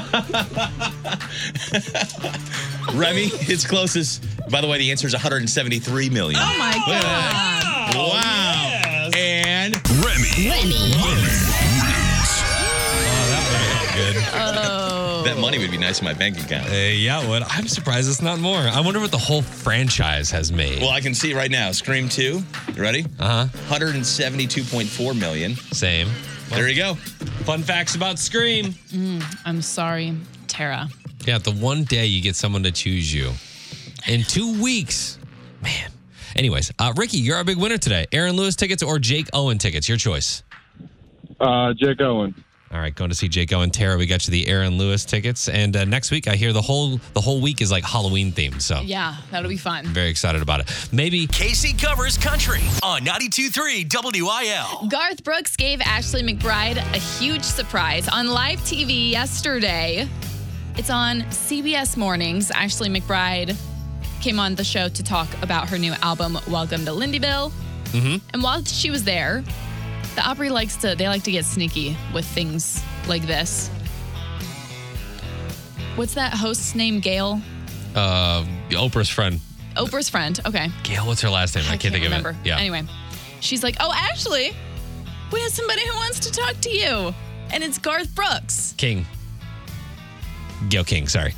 Remy, 2.94 3.28
it's 3.46 3.64
closest. 3.66 4.24
By 4.50 4.60
the 4.60 4.66
way, 4.66 4.78
the 4.78 4.90
answer 4.90 5.06
is 5.06 5.12
173 5.12 6.10
million. 6.10 6.40
oh 6.42 6.58
my 6.58 6.72
god. 6.86 7.94
wow. 7.94 7.94
Oh, 7.94 9.10
and 9.16 9.74
Remy. 10.04 10.94
Oh, 13.30 13.92
good. 13.94 14.16
Oh. 14.34 14.77
That 15.24 15.38
money 15.38 15.58
would 15.58 15.70
be 15.70 15.78
nice 15.78 16.00
in 16.00 16.04
my 16.04 16.14
bank 16.14 16.38
account. 16.38 16.68
Uh, 16.68 16.74
yeah, 16.74 17.26
what? 17.28 17.42
I'm 17.48 17.68
surprised 17.68 18.08
it's 18.08 18.22
not 18.22 18.38
more. 18.38 18.58
I 18.58 18.80
wonder 18.80 19.00
what 19.00 19.10
the 19.10 19.18
whole 19.18 19.42
franchise 19.42 20.30
has 20.30 20.50
made. 20.52 20.80
Well, 20.80 20.90
I 20.90 21.00
can 21.00 21.14
see 21.14 21.34
right 21.34 21.50
now. 21.50 21.70
Scream 21.72 22.08
2. 22.08 22.22
You 22.22 22.82
ready? 22.82 23.04
Uh 23.18 23.46
huh. 23.46 23.74
172.4 23.74 25.18
million. 25.18 25.54
Same. 25.72 26.08
There 26.50 26.68
you 26.68 26.76
go. 26.76 26.94
Fun 27.44 27.62
facts 27.62 27.94
about 27.94 28.18
Scream. 28.18 28.74
I'm 29.44 29.62
sorry, 29.62 30.14
Tara. 30.46 30.88
Yeah, 31.26 31.38
the 31.38 31.52
one 31.52 31.84
day 31.84 32.06
you 32.06 32.22
get 32.22 32.36
someone 32.36 32.62
to 32.62 32.72
choose 32.72 33.12
you 33.12 33.32
in 34.06 34.22
two 34.22 34.60
weeks. 34.62 35.18
Man. 35.62 35.90
Anyways, 36.36 36.72
uh, 36.78 36.92
Ricky, 36.96 37.18
you're 37.18 37.36
our 37.36 37.44
big 37.44 37.58
winner 37.58 37.78
today. 37.78 38.06
Aaron 38.12 38.36
Lewis 38.36 38.54
tickets 38.56 38.82
or 38.82 38.98
Jake 38.98 39.28
Owen 39.32 39.58
tickets? 39.58 39.88
Your 39.88 39.98
choice. 39.98 40.42
Uh, 41.40 41.74
Jake 41.74 42.00
Owen. 42.00 42.34
All 42.70 42.78
right, 42.78 42.94
going 42.94 43.08
to 43.08 43.16
see 43.16 43.28
Jake 43.28 43.50
Owen. 43.54 43.70
Tara, 43.70 43.96
we 43.96 44.04
got 44.04 44.26
you 44.26 44.30
the 44.30 44.46
Aaron 44.46 44.76
Lewis 44.76 45.06
tickets, 45.06 45.48
and 45.48 45.74
uh, 45.74 45.86
next 45.86 46.10
week 46.10 46.28
I 46.28 46.36
hear 46.36 46.52
the 46.52 46.60
whole 46.60 47.00
the 47.14 47.20
whole 47.20 47.40
week 47.40 47.62
is 47.62 47.70
like 47.70 47.82
Halloween 47.82 48.30
themed. 48.30 48.60
So 48.60 48.80
Yeah, 48.80 49.16
that'll 49.30 49.48
be 49.48 49.56
fun. 49.56 49.86
I'm 49.86 49.92
very 49.94 50.10
excited 50.10 50.42
about 50.42 50.60
it. 50.60 50.88
Maybe 50.92 51.26
Casey 51.26 51.72
covers 51.72 52.18
country 52.18 52.60
on 52.82 53.02
92.3 53.06 54.22
WIL. 54.22 54.88
Garth 54.88 55.24
Brooks 55.24 55.56
gave 55.56 55.80
Ashley 55.80 56.22
McBryde 56.22 56.76
a 56.76 56.98
huge 56.98 57.42
surprise 57.42 58.06
on 58.06 58.28
live 58.28 58.58
TV 58.60 59.10
yesterday. 59.10 60.06
It's 60.76 60.90
on 60.90 61.22
CBS 61.22 61.96
Mornings. 61.96 62.50
Ashley 62.50 62.90
McBryde 62.90 63.56
came 64.20 64.38
on 64.38 64.54
the 64.56 64.64
show 64.64 64.90
to 64.90 65.02
talk 65.02 65.28
about 65.42 65.70
her 65.70 65.78
new 65.78 65.94
album, 66.02 66.38
Welcome 66.46 66.84
to 66.84 66.92
Lindeville. 66.92 67.50
Mm-hmm. 67.92 68.16
And 68.34 68.42
while 68.42 68.62
she 68.64 68.90
was 68.90 69.04
there, 69.04 69.42
the 70.18 70.28
Opry 70.28 70.50
likes 70.50 70.74
to 70.78 70.96
they 70.96 71.06
like 71.06 71.22
to 71.24 71.30
get 71.30 71.44
sneaky 71.44 71.96
with 72.12 72.26
things 72.26 72.82
like 73.06 73.22
this. 73.22 73.68
What's 75.94 76.14
that 76.14 76.34
host's 76.34 76.74
name? 76.74 76.98
Gayle? 76.98 77.40
uh, 77.94 78.44
Oprah's 78.70 79.08
friend 79.08 79.40
Oprah's 79.76 80.08
friend. 80.08 80.38
Okay. 80.44 80.68
Gayle. 80.82 81.06
What's 81.06 81.20
her 81.22 81.30
last 81.30 81.54
name? 81.54 81.64
I, 81.68 81.76
can't, 81.76 81.94
think 81.94 82.02
remember. 82.04 82.30
of 82.30 82.40
it. 82.40 82.46
Yeah. 82.48 82.58
Anyway, 82.58 82.82
she's 83.38 83.62
like, 83.62 83.76
"Oh, 83.78 83.92
Ashley, 83.92 84.52
we 85.32 85.40
have 85.40 85.52
somebody 85.52 85.86
who 85.86 85.94
wants 85.94 86.18
to 86.20 86.32
talk 86.32 86.60
to 86.62 86.70
you, 86.70 87.14
and 87.52 87.62
it's 87.62 87.78
Garth 87.78 88.12
Brooks, 88.12 88.74
King. 88.76 89.06
Gayle 90.68 90.82
King. 90.82 91.06
Sorry. 91.06 91.32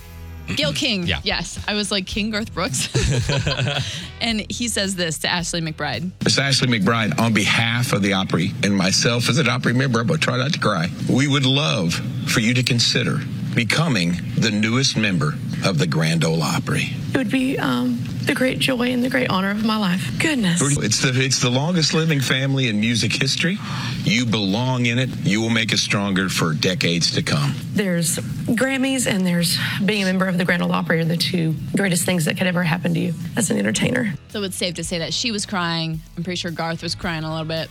Gayle 0.57 0.73
King." 0.73 1.07
Yeah. 1.07 1.21
Yes, 1.23 1.63
I 1.69 1.75
was 1.75 1.93
like 1.93 2.07
King 2.07 2.31
Garth 2.31 2.55
Brooks, 2.55 2.89
and 4.21 4.51
he 4.51 4.69
says 4.69 4.95
this 4.95 5.19
to 5.19 5.29
Ashley 5.29 5.61
McBryde. 5.61 6.11
Miss 6.25 6.39
Ashley 6.39 6.69
McBryde, 6.69 7.19
on 7.19 7.33
behalf 7.33 7.93
of 7.93 8.03
the 8.03 8.13
Opry 8.13 8.53
and 8.63 8.77
myself 8.77 9.29
as 9.29 9.39
an 9.39 9.49
Opry 9.49 9.73
member, 9.73 10.05
but 10.05 10.21
try 10.21 10.37
not 10.37 10.53
to 10.53 10.59
cry, 10.59 10.89
we 11.09 11.29
would 11.29 11.47
love 11.47 11.95
for 12.27 12.41
you 12.41 12.55
to 12.55 12.63
consider 12.63 13.19
becoming 13.55 14.17
the 14.37 14.51
newest 14.51 14.97
member 14.97 15.35
of 15.65 15.79
the 15.79 15.87
Grand 15.87 16.25
Ole 16.25 16.43
Opry. 16.43 16.91
It 17.13 17.17
would 17.17 17.31
be 17.31 17.59
um, 17.59 18.03
the 18.25 18.35
great 18.35 18.59
joy 18.59 18.93
and 18.93 19.03
the 19.03 19.11
great 19.11 19.29
honor 19.29 19.51
of 19.51 19.65
my 19.65 19.77
life. 19.77 20.19
Goodness. 20.19 20.61
It's 20.63 21.03
the 21.03 21.13
it's 21.15 21.41
the 21.41 21.51
longest 21.51 21.93
living 21.93 22.21
family 22.21 22.69
in 22.69 22.81
music 22.81 23.13
history. 23.13 23.59
You 24.05 24.25
belong 24.27 24.87
in 24.87 24.99
it. 24.99 25.11
You 25.23 25.41
will 25.41 25.51
make 25.51 25.73
us 25.73 25.81
stronger 25.81 26.29
for 26.29 26.55
decades 26.55 27.11
to 27.13 27.23
come. 27.23 27.55
There's 27.73 28.19
Grammys 28.57 29.07
and 29.07 29.27
there's 29.27 29.59
being 29.85 30.03
a 30.03 30.07
member 30.07 30.27
of 30.27 30.37
the 30.37 30.45
Grand 30.45 30.63
Ole 30.63 30.73
Opry 30.73 31.01
are 31.01 31.05
the 31.05 31.17
two 31.17 31.55
greatest 31.77 32.05
things 32.05 32.25
that 32.25 32.37
could 32.37 32.47
ever 32.47 32.63
happen 32.63 32.95
to 32.95 33.01
you 33.01 33.15
as 33.37 33.51
an 33.51 33.59
entertainer. 33.59 34.13
So 34.29 34.43
it's 34.43 34.57
safe 34.57 34.75
to 34.75 34.85
say 34.85 34.99
that 34.99 35.15
she 35.15 35.31
was 35.31 35.47
crying. 35.47 36.01
I'm 36.17 36.25
pretty 36.25 36.37
sure 36.37 36.51
Garth 36.51 36.83
was 36.83 36.95
crying 36.95 37.23
a 37.25 37.31
little 37.31 37.47
bit. 37.47 37.69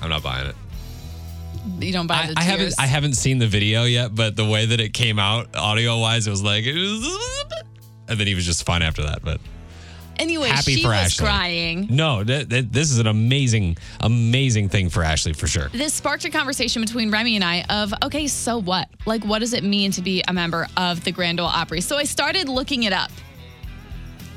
I'm 0.00 0.10
not 0.10 0.22
buying 0.22 0.48
it. 0.48 0.56
You 1.78 1.92
don't 1.92 2.08
buy 2.08 2.16
I, 2.16 2.26
the 2.26 2.32
I 2.32 2.42
tears. 2.42 2.46
haven't 2.46 2.74
I 2.80 2.86
haven't 2.86 3.14
seen 3.14 3.38
the 3.38 3.46
video 3.46 3.84
yet, 3.84 4.14
but 4.14 4.34
the 4.34 4.44
way 4.44 4.66
that 4.66 4.80
it 4.80 4.92
came 4.92 5.18
out 5.20 5.54
audio 5.54 5.98
wise, 6.00 6.26
it 6.26 6.30
was 6.30 6.42
like, 6.42 6.64
and 8.08 8.18
then 8.18 8.26
he 8.26 8.34
was 8.34 8.44
just 8.44 8.66
fine 8.66 8.82
after 8.82 9.04
that. 9.04 9.22
But 9.22 9.40
anyway, 10.18 10.48
happy 10.48 10.76
she 10.76 10.82
for 10.82 10.88
was 10.88 10.96
Ashley. 10.98 11.24
crying. 11.26 11.86
no, 11.90 12.22
th- 12.24 12.48
th- 12.48 12.66
this 12.70 12.90
is 12.90 12.98
an 12.98 13.06
amazing, 13.06 13.76
amazing 14.00 14.68
thing 14.68 14.88
for 14.90 15.02
Ashley 15.02 15.32
for 15.32 15.46
sure. 15.46 15.68
This 15.72 15.94
sparked 15.94 16.24
a 16.24 16.30
conversation 16.30 16.82
between 16.82 17.10
Remy 17.10 17.36
and 17.36 17.44
I 17.44 17.62
of, 17.70 17.92
okay, 18.04 18.26
so 18.26 18.58
what? 18.60 18.88
Like, 19.06 19.24
what 19.24 19.40
does 19.40 19.52
it 19.52 19.64
mean 19.64 19.90
to 19.92 20.02
be 20.02 20.22
a 20.28 20.32
member 20.32 20.66
of 20.76 21.02
the 21.04 21.12
Grand 21.12 21.40
Ole 21.40 21.46
Opry? 21.46 21.80
So 21.80 21.96
I 21.96 22.04
started 22.04 22.48
looking 22.48 22.84
it 22.84 22.92
up. 22.92 23.10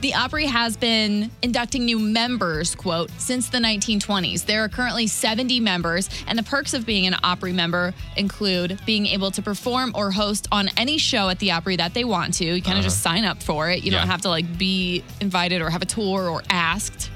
The 0.05 0.13
Opry 0.13 0.45
has 0.45 0.77
been 0.77 1.31
inducting 1.41 1.83
new 1.83 1.97
members, 1.97 2.75
quote, 2.75 3.09
since 3.17 3.49
the 3.49 3.57
1920s. 3.57 4.45
There 4.45 4.63
are 4.63 4.69
currently 4.69 5.07
70 5.07 5.59
members, 5.61 6.11
and 6.27 6.37
the 6.37 6.43
perks 6.43 6.75
of 6.75 6.85
being 6.85 7.07
an 7.07 7.15
Opry 7.23 7.51
member 7.51 7.91
include 8.15 8.79
being 8.85 9.07
able 9.07 9.31
to 9.31 9.41
perform 9.41 9.93
or 9.95 10.11
host 10.11 10.47
on 10.51 10.69
any 10.77 10.99
show 10.99 11.29
at 11.29 11.39
the 11.39 11.49
Opry 11.53 11.77
that 11.77 11.95
they 11.95 12.03
want 12.03 12.35
to. 12.35 12.45
You 12.45 12.61
kind 12.61 12.77
of 12.77 12.83
just 12.83 13.03
uh-huh. 13.03 13.15
sign 13.15 13.25
up 13.25 13.41
for 13.41 13.71
it. 13.71 13.83
You 13.83 13.91
Yeah. 13.91 13.97
don't 13.97 14.07
have 14.07 14.21
to 14.21 14.29
like 14.29 14.59
be 14.59 15.03
invited 15.21 15.59
or 15.59 15.71
have 15.71 15.81
a 15.81 15.87
tour 15.87 16.29
or 16.29 16.43
asked. 16.51 17.09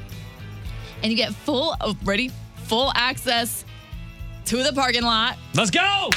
And 1.04 1.12
you 1.12 1.16
get 1.16 1.36
full, 1.36 1.76
oh, 1.82 1.96
ready? 2.04 2.32
Full 2.64 2.92
access 2.96 3.66
to 4.46 4.64
the 4.64 4.74
parking 4.74 5.04
lot 5.04 5.38
Let's 5.54 5.70
go. 5.70 6.10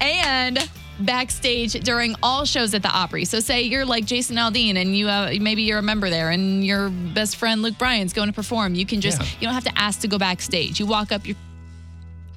and 0.00 0.70
backstage 1.04 1.72
during 1.72 2.14
all 2.22 2.44
shows 2.44 2.74
at 2.74 2.82
the 2.82 2.88
Opry. 2.90 3.24
So 3.24 3.40
say 3.40 3.62
you're 3.62 3.84
like 3.84 4.04
Jason 4.04 4.36
Aldean 4.36 4.76
and 4.76 4.96
you 4.96 5.08
uh, 5.08 5.32
maybe 5.40 5.62
you're 5.62 5.78
a 5.78 5.82
member 5.82 6.10
there 6.10 6.30
and 6.30 6.64
your 6.64 6.88
best 6.90 7.36
friend 7.36 7.62
Luke 7.62 7.76
Bryan's 7.78 8.12
going 8.12 8.28
to 8.28 8.34
perform. 8.34 8.74
You 8.74 8.86
can 8.86 9.00
just 9.00 9.20
Yeah. 9.20 9.26
you 9.40 9.46
don't 9.46 9.54
have 9.54 9.64
to 9.64 9.78
ask 9.78 10.00
to 10.00 10.08
go 10.08 10.18
backstage. 10.18 10.78
You 10.80 10.86
walk 10.86 11.12
up. 11.12 11.26
you're 11.26 11.36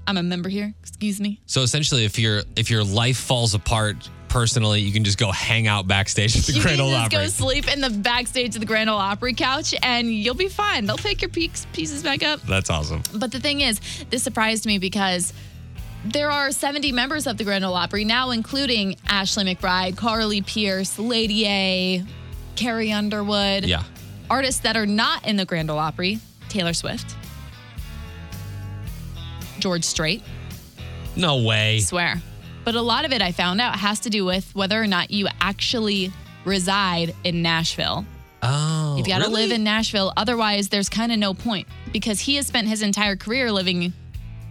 I'm 0.05 0.17
a 0.17 0.23
member 0.23 0.49
here. 0.49 0.73
Excuse 0.81 1.21
me. 1.21 1.39
So 1.45 1.61
essentially, 1.61 2.03
if 2.05 2.19
your 2.19 2.43
if 2.55 2.69
your 2.69 2.83
life 2.83 3.17
falls 3.17 3.53
apart 3.53 4.09
personally, 4.27 4.81
you 4.81 4.91
can 4.91 5.03
just 5.03 5.17
go 5.17 5.31
hang 5.31 5.67
out 5.67 5.87
backstage 5.87 6.35
at 6.35 6.43
the 6.43 6.53
you 6.53 6.61
Grand 6.61 6.77
can 6.77 6.85
Ole 6.85 6.91
just 6.91 7.05
Opry. 7.13 7.17
go 7.25 7.27
sleep 7.29 7.71
in 7.73 7.81
the 7.81 7.89
backstage 7.89 8.55
of 8.55 8.59
the 8.61 8.65
Grand 8.65 8.89
Ole 8.89 8.97
Opry 8.97 9.33
couch 9.33 9.73
and 9.83 10.11
you'll 10.11 10.33
be 10.35 10.49
fine. 10.49 10.85
They'll 10.85 10.97
pick 10.97 11.21
your 11.21 11.29
pieces 11.29 12.03
back 12.03 12.23
up. 12.23 12.41
That's 12.41 12.69
awesome. 12.69 13.03
But 13.13 13.31
the 13.31 13.39
thing 13.39 13.61
is, 13.61 13.79
this 14.09 14.23
surprised 14.23 14.65
me 14.65 14.77
because 14.79 15.31
there 16.05 16.29
are 16.31 16.51
70 16.51 16.91
members 16.91 17.27
of 17.27 17.37
the 17.37 17.43
Grand 17.43 17.63
Ole 17.63 17.73
Opry 17.75 18.03
now, 18.05 18.31
including 18.31 18.95
Ashley 19.07 19.43
McBryde, 19.45 19.95
Carly 19.97 20.41
Pearce, 20.41 20.99
Lady 20.99 21.47
A, 21.47 22.03
Carrie 22.55 22.91
Underwood. 22.91 23.65
Yeah. 23.65 23.83
Artists 24.29 24.61
that 24.61 24.75
are 24.75 24.85
not 24.85 25.25
in 25.27 25.35
the 25.37 25.45
Grand 25.45 25.69
Ole 25.69 25.79
Opry, 25.79 26.19
Taylor 26.49 26.73
Swift, 26.73 27.15
George 29.59 29.83
Strait, 29.83 30.21
No 31.15 31.43
way. 31.43 31.79
swear. 31.79 32.21
But 32.65 32.75
a 32.75 32.81
lot 32.81 33.05
of 33.05 33.11
it 33.11 33.21
I 33.21 33.31
found 33.31 33.59
out 33.61 33.75
has 33.77 33.99
to 34.01 34.09
do 34.09 34.23
with 34.25 34.53
whether 34.55 34.81
or 34.81 34.87
not 34.87 35.11
you 35.11 35.27
actually 35.41 36.11
reside 36.45 37.13
in 37.23 37.41
Nashville. 37.41 38.05
Oh. 38.41 38.95
You've 38.97 39.07
got 39.07 39.19
to 39.19 39.25
really? 39.29 39.43
live 39.43 39.51
in 39.51 39.63
Nashville. 39.63 40.11
Otherwise, 40.17 40.69
there's 40.69 40.89
kind 40.89 41.11
of 41.11 41.19
no 41.19 41.33
point 41.33 41.67
because 41.91 42.19
he 42.21 42.35
has 42.35 42.47
spent 42.47 42.67
his 42.67 42.81
entire 42.81 43.15
career 43.15 43.51
living 43.51 43.93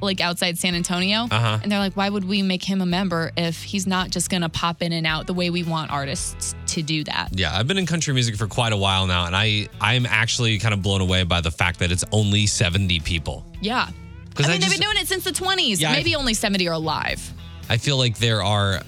like 0.03 0.21
outside 0.21 0.59
San 0.59 0.75
Antonio. 0.75 1.27
Uh-huh. 1.31 1.59
And 1.63 1.71
they're 1.71 1.79
like, 1.79 1.95
why 1.95 2.09
would 2.09 2.25
we 2.25 2.43
make 2.43 2.65
him 2.65 2.81
a 2.81 2.87
member 2.87 3.31
if 3.37 3.63
he's 3.63 3.87
not 3.87 4.11
just 4.11 4.29
going 4.31 4.43
to 4.43 4.49
pop 4.49 4.83
in 4.83 4.93
and 4.93 5.07
out 5.07 5.27
the 5.27 5.35
way 5.35 5.51
we 5.51 5.63
want 5.63 5.91
artists 5.91 6.55
to 6.69 6.83
do 6.83 7.05
that? 7.05 7.29
Yeah, 7.33 7.57
I've 7.57 7.67
been 7.67 7.79
in 7.79 7.87
country 7.87 8.13
music 8.13 8.37
for 8.37 8.47
quite 8.47 8.73
a 8.73 8.77
while 8.77 9.07
now, 9.07 9.27
and 9.27 9.35
I 9.37 9.69
I'm 9.81 10.05
actually 10.07 10.59
kind 10.59 10.75
of 10.75 10.83
blown 10.83 11.01
away 11.01 11.25
by 11.25 11.41
the 11.41 11.51
fact 11.51 11.79
that 11.79 11.93
it's 11.93 12.05
only 12.13 12.47
70 12.47 13.01
people. 13.01 13.45
Yeah. 13.61 13.75
I 13.79 13.85
I 13.85 13.87
mean, 13.87 14.61
just- 14.61 14.71
they've 14.71 14.79
been 14.81 14.89
doing 14.91 14.97
it 15.03 15.09
since 15.09 15.25
the 15.25 15.31
20s. 15.31 15.81
Yeah, 15.81 15.91
I- 15.91 15.97
Maybe 15.97 16.15
only 16.17 16.35
70 16.35 16.67
are 16.69 16.73
alive. 16.73 17.33
I 17.69 17.77
feel 17.77 17.97
like 17.97 18.19
there 18.19 18.43
are. 18.43 18.83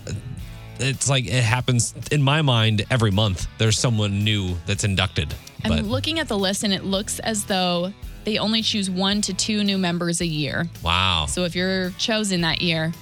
It's 0.81 1.09
like 1.09 1.27
it 1.27 1.45
happens 1.45 1.95
in 2.11 2.21
my 2.23 2.43
mind 2.43 2.85
every 2.91 3.13
month. 3.13 3.47
There's 3.59 3.79
someone 3.79 4.25
new 4.25 4.57
that's 4.67 4.83
inducted. 4.83 5.33
I'm 5.65 5.71
But 5.71 5.85
looking 5.85 6.19
at 6.19 6.27
the 6.29 6.37
list 6.37 6.65
and 6.65 6.73
it 6.75 6.85
looks 6.85 7.21
as 7.21 7.45
though 7.45 7.93
they 8.25 8.39
only 8.39 8.63
choose 8.63 8.89
one 8.91 9.21
to 9.23 9.35
two 9.35 9.63
new 9.65 9.79
members 9.79 10.21
a 10.21 10.27
year. 10.27 10.67
wow, 10.83 11.27
So 11.29 11.45
if 11.45 11.55
you're 11.55 11.91
chosen 11.99 12.41
that 12.43 12.63
year, 12.63 12.93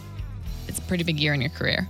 it's 0.68 0.78
a 0.78 0.82
pretty 0.82 1.04
big 1.04 1.18
year 1.20 1.34
in 1.34 1.40
your 1.40 1.50
career. 1.50 1.86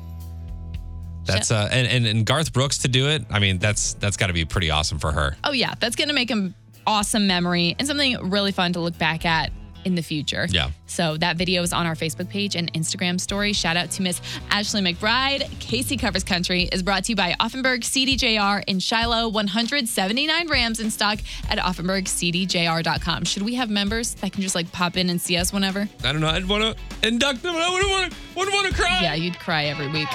that's 1.24 1.50
uh, 1.50 1.68
and, 1.70 1.86
and 1.86 2.06
and 2.06 2.26
Garth 2.26 2.52
Brooks 2.52 2.78
to 2.78 2.88
do 2.88 3.08
it. 3.08 3.24
I 3.30 3.38
mean, 3.38 3.58
that's 3.58 3.94
that's 3.94 4.16
got 4.16 4.26
to 4.28 4.32
be 4.32 4.44
pretty 4.44 4.70
awesome 4.70 4.98
for 4.98 5.12
her. 5.12 5.36
Oh, 5.44 5.52
yeah, 5.52 5.74
that's 5.78 5.94
going 5.96 6.08
to 6.08 6.14
make 6.14 6.30
an 6.30 6.54
awesome 6.86 7.26
memory 7.28 7.76
and 7.78 7.86
something 7.86 8.28
really 8.30 8.50
fun 8.52 8.72
to 8.72 8.80
look 8.80 8.98
back 8.98 9.24
at 9.24 9.52
in 9.84 9.94
the 9.94 10.02
future. 10.02 10.46
Yeah. 10.50 10.70
So 10.86 11.16
that 11.18 11.36
video 11.36 11.62
is 11.62 11.72
on 11.72 11.86
our 11.86 11.94
Facebook 11.94 12.28
page 12.28 12.54
and 12.56 12.72
Instagram 12.74 13.20
story. 13.20 13.52
Shout 13.52 13.76
out 13.76 13.90
to 13.92 14.02
Miss 14.02 14.20
Ashley 14.50 14.80
McBryde. 14.82 15.48
Casey 15.60 15.96
Covers 15.96 16.24
Country 16.24 16.64
is 16.72 16.82
brought 16.82 17.04
to 17.04 17.12
you 17.12 17.16
by 17.16 17.34
Auffenberg 17.40 17.80
CDJR 17.80 18.64
in 18.66 18.78
Shiloh. 18.78 19.28
179 19.28 20.48
Rams 20.48 20.80
in 20.80 20.90
stock 20.90 21.18
at 21.48 21.58
AuffenbergCDJR.com. 21.58 23.24
Should 23.24 23.42
we 23.42 23.54
have 23.54 23.70
members 23.70 24.14
that 24.16 24.32
can 24.32 24.42
just 24.42 24.54
like 24.54 24.70
pop 24.72 24.96
in 24.96 25.10
and 25.10 25.20
see 25.20 25.36
us 25.36 25.52
whenever? 25.52 25.88
I 26.04 26.12
don't 26.12 26.20
know. 26.20 26.28
I'd 26.28 26.48
want 26.48 26.76
to 26.76 27.06
induct 27.06 27.42
them, 27.42 27.56
I 27.56 27.70
wouldn't 27.70 27.90
want 27.90 28.12
to. 28.12 28.18
Wouldn't 28.36 28.54
want 28.54 28.68
to 28.68 28.74
cry. 28.74 29.00
Yeah, 29.02 29.14
you'd 29.14 29.38
cry 29.38 29.64
every 29.64 29.88
week. 29.88 30.08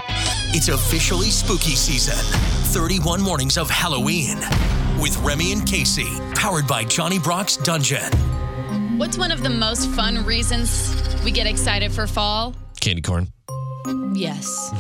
It's 0.54 0.70
officially 0.70 1.30
spooky 1.30 1.76
season. 1.76 2.16
31 2.74 3.22
mornings 3.22 3.58
of 3.58 3.70
Halloween 3.70 4.38
with 5.00 5.18
Remy 5.18 5.54
and 5.54 5.66
Casey, 5.68 6.08
powered 6.36 6.68
by 6.68 6.84
Johnny 6.84 7.20
Brock's 7.20 7.58
Dungeon. 7.58 8.12
What's 8.98 9.18
one 9.18 9.32
of 9.32 9.44
the 9.44 9.50
most 9.50 9.90
fun 9.92 10.26
reasons 10.26 10.96
we 11.24 11.32
get 11.32 11.46
excited 11.48 11.92
for 11.92 12.08
fall? 12.08 12.54
Candy 12.82 13.02
corn. 13.02 13.28
Yes. 14.14 14.72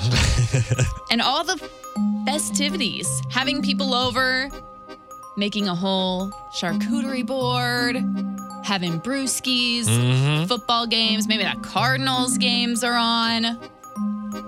and 1.12 1.21
all 1.21 1.43
the 1.43 1.58
festivities, 2.25 3.08
having 3.30 3.62
people 3.62 3.93
over, 3.93 4.49
making 5.38 5.67
a 5.67 5.75
whole 5.75 6.32
charcuterie 6.60 7.25
board, 7.25 7.95
having 8.63 8.99
brewskis, 8.99 9.86
Mhm. 9.86 10.47
football 10.47 10.88
games, 10.88 11.27
maybe 11.27 11.43
that 11.43 11.62
Cardinals 11.62 12.38
games 12.38 12.84
are 12.84 12.95
on. 12.97 13.58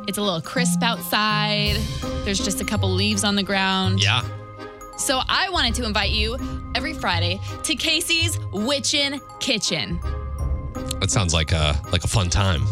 It's 0.07 0.17
a 0.17 0.21
little 0.21 0.41
crisp 0.41 0.81
outside. 0.81 1.77
There's 2.25 2.39
just 2.39 2.59
a 2.59 2.65
couple 2.65 2.89
leaves 2.91 3.23
on 3.23 3.35
the 3.35 3.43
ground. 3.43 4.01
Yeah. 4.01 4.23
So 4.99 5.21
I 5.27 5.49
wanted 5.49 5.73
to 5.75 5.85
invite 5.85 6.11
you 6.11 6.37
every 6.75 6.93
Friday 6.93 7.39
to 7.63 7.75
Casey's 7.75 8.37
Witchin' 8.51 9.19
Kitchen. 9.39 9.99
That 10.99 11.09
sounds 11.09 11.33
like 11.33 11.51
a 11.51 11.81
like 11.91 12.03
a 12.03 12.07
fun 12.07 12.29
time. 12.29 12.63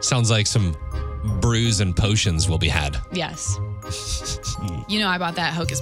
Sounds 0.00 0.30
like 0.30 0.46
some 0.46 0.74
brews 1.40 1.80
and 1.80 1.94
potions 1.94 2.48
will 2.48 2.58
be 2.58 2.68
had. 2.68 2.98
Yes. 3.12 3.60
you 4.88 4.98
know, 4.98 5.08
I 5.08 5.18
bought 5.18 5.34
that 5.36 5.52
Hocus 5.52 5.80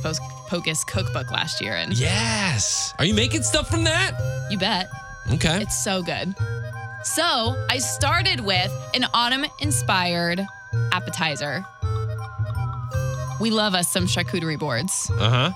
Pocus 0.48 0.84
cookbook 0.84 1.30
last 1.30 1.60
year, 1.62 1.76
and 1.76 1.96
Yes. 1.96 2.92
Are 2.98 3.04
you 3.04 3.14
making 3.14 3.42
stuff 3.44 3.70
from 3.70 3.84
that? 3.84 4.12
you 4.50 4.58
bet. 4.58 4.88
Okay. 5.32 5.62
It's 5.62 5.82
so 5.82 6.02
good. 6.02 6.34
So 7.04 7.56
I 7.70 7.78
started 7.78 8.40
with 8.40 8.72
an 8.94 9.06
autumn 9.14 9.46
inspired 9.60 10.44
appetizer. 10.92 11.64
We 13.40 13.50
love 13.50 13.74
us 13.74 13.90
some 13.90 14.06
charcuterie 14.06 14.58
boards. 14.58 15.10
Uh 15.18 15.30
huh. 15.30 15.52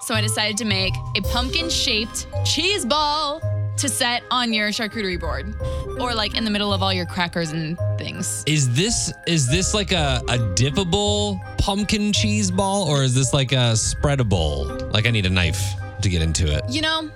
So 0.00 0.14
I 0.14 0.20
decided 0.20 0.56
to 0.58 0.64
make 0.64 0.94
a 1.16 1.20
pumpkin 1.20 1.68
shaped 1.68 2.26
cheese 2.44 2.84
ball 2.84 3.40
to 3.76 3.88
set 3.88 4.22
on 4.30 4.52
your 4.52 4.68
charcuterie 4.68 5.20
board 5.20 5.54
or 6.00 6.14
like 6.14 6.34
in 6.36 6.44
the 6.44 6.50
middle 6.50 6.72
of 6.72 6.82
all 6.82 6.92
your 6.92 7.06
crackers 7.06 7.52
and 7.52 7.78
things. 7.98 8.42
Is 8.46 8.74
this 8.74 9.12
is 9.26 9.48
this 9.48 9.74
like 9.74 9.92
a, 9.92 10.22
a 10.28 10.38
dippable 10.54 11.38
pumpkin 11.58 12.12
cheese 12.12 12.50
ball 12.50 12.84
or 12.84 13.02
is 13.02 13.14
this 13.14 13.34
like 13.34 13.52
a 13.52 13.74
spreadable? 13.74 14.92
Like 14.92 15.06
I 15.06 15.10
need 15.10 15.26
a 15.26 15.30
knife 15.30 15.74
to 16.02 16.08
get 16.08 16.22
into 16.22 16.50
it. 16.50 16.62
You 16.70 16.82
know, 16.82 17.10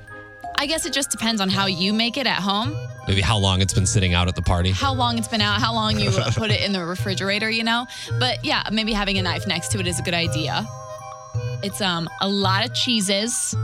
I 0.61 0.67
guess 0.67 0.85
it 0.85 0.93
just 0.93 1.11
depends 1.11 1.41
on 1.41 1.49
how 1.49 1.65
you 1.65 1.95
make 1.95 2.19
it 2.19 2.27
at 2.27 2.39
home, 2.39 2.77
Maybe 3.09 3.23
how 3.23 3.39
long 3.39 3.63
it's 3.63 3.73
been 3.73 3.87
sitting 3.87 4.13
out 4.13 4.29
at 4.29 4.37
the 4.37 4.43
party. 4.43 4.73
how 4.73 4.93
long 4.93 5.17
it's 5.17 5.27
been 5.27 5.41
out, 5.41 5.59
how 5.59 5.73
long 5.73 5.99
you 5.99 6.11
put 6.37 6.51
it 6.51 6.61
in 6.61 6.73
the 6.73 6.85
refrigerator, 6.85 7.49
you 7.49 7.65
know? 7.65 7.87
But 8.19 8.45
yeah, 8.45 8.65
maybe 8.71 8.93
having 8.93 9.17
a 9.17 9.23
knife 9.23 9.47
next 9.47 9.69
to 9.73 9.81
it 9.81 9.87
is 9.87 9.99
a 9.99 10.03
good 10.03 10.13
idea. 10.13 10.69
It's 11.63 11.81
um 11.81 12.11
a 12.21 12.29
lot 12.29 12.67
of 12.67 12.75
cheeses, 12.75 13.57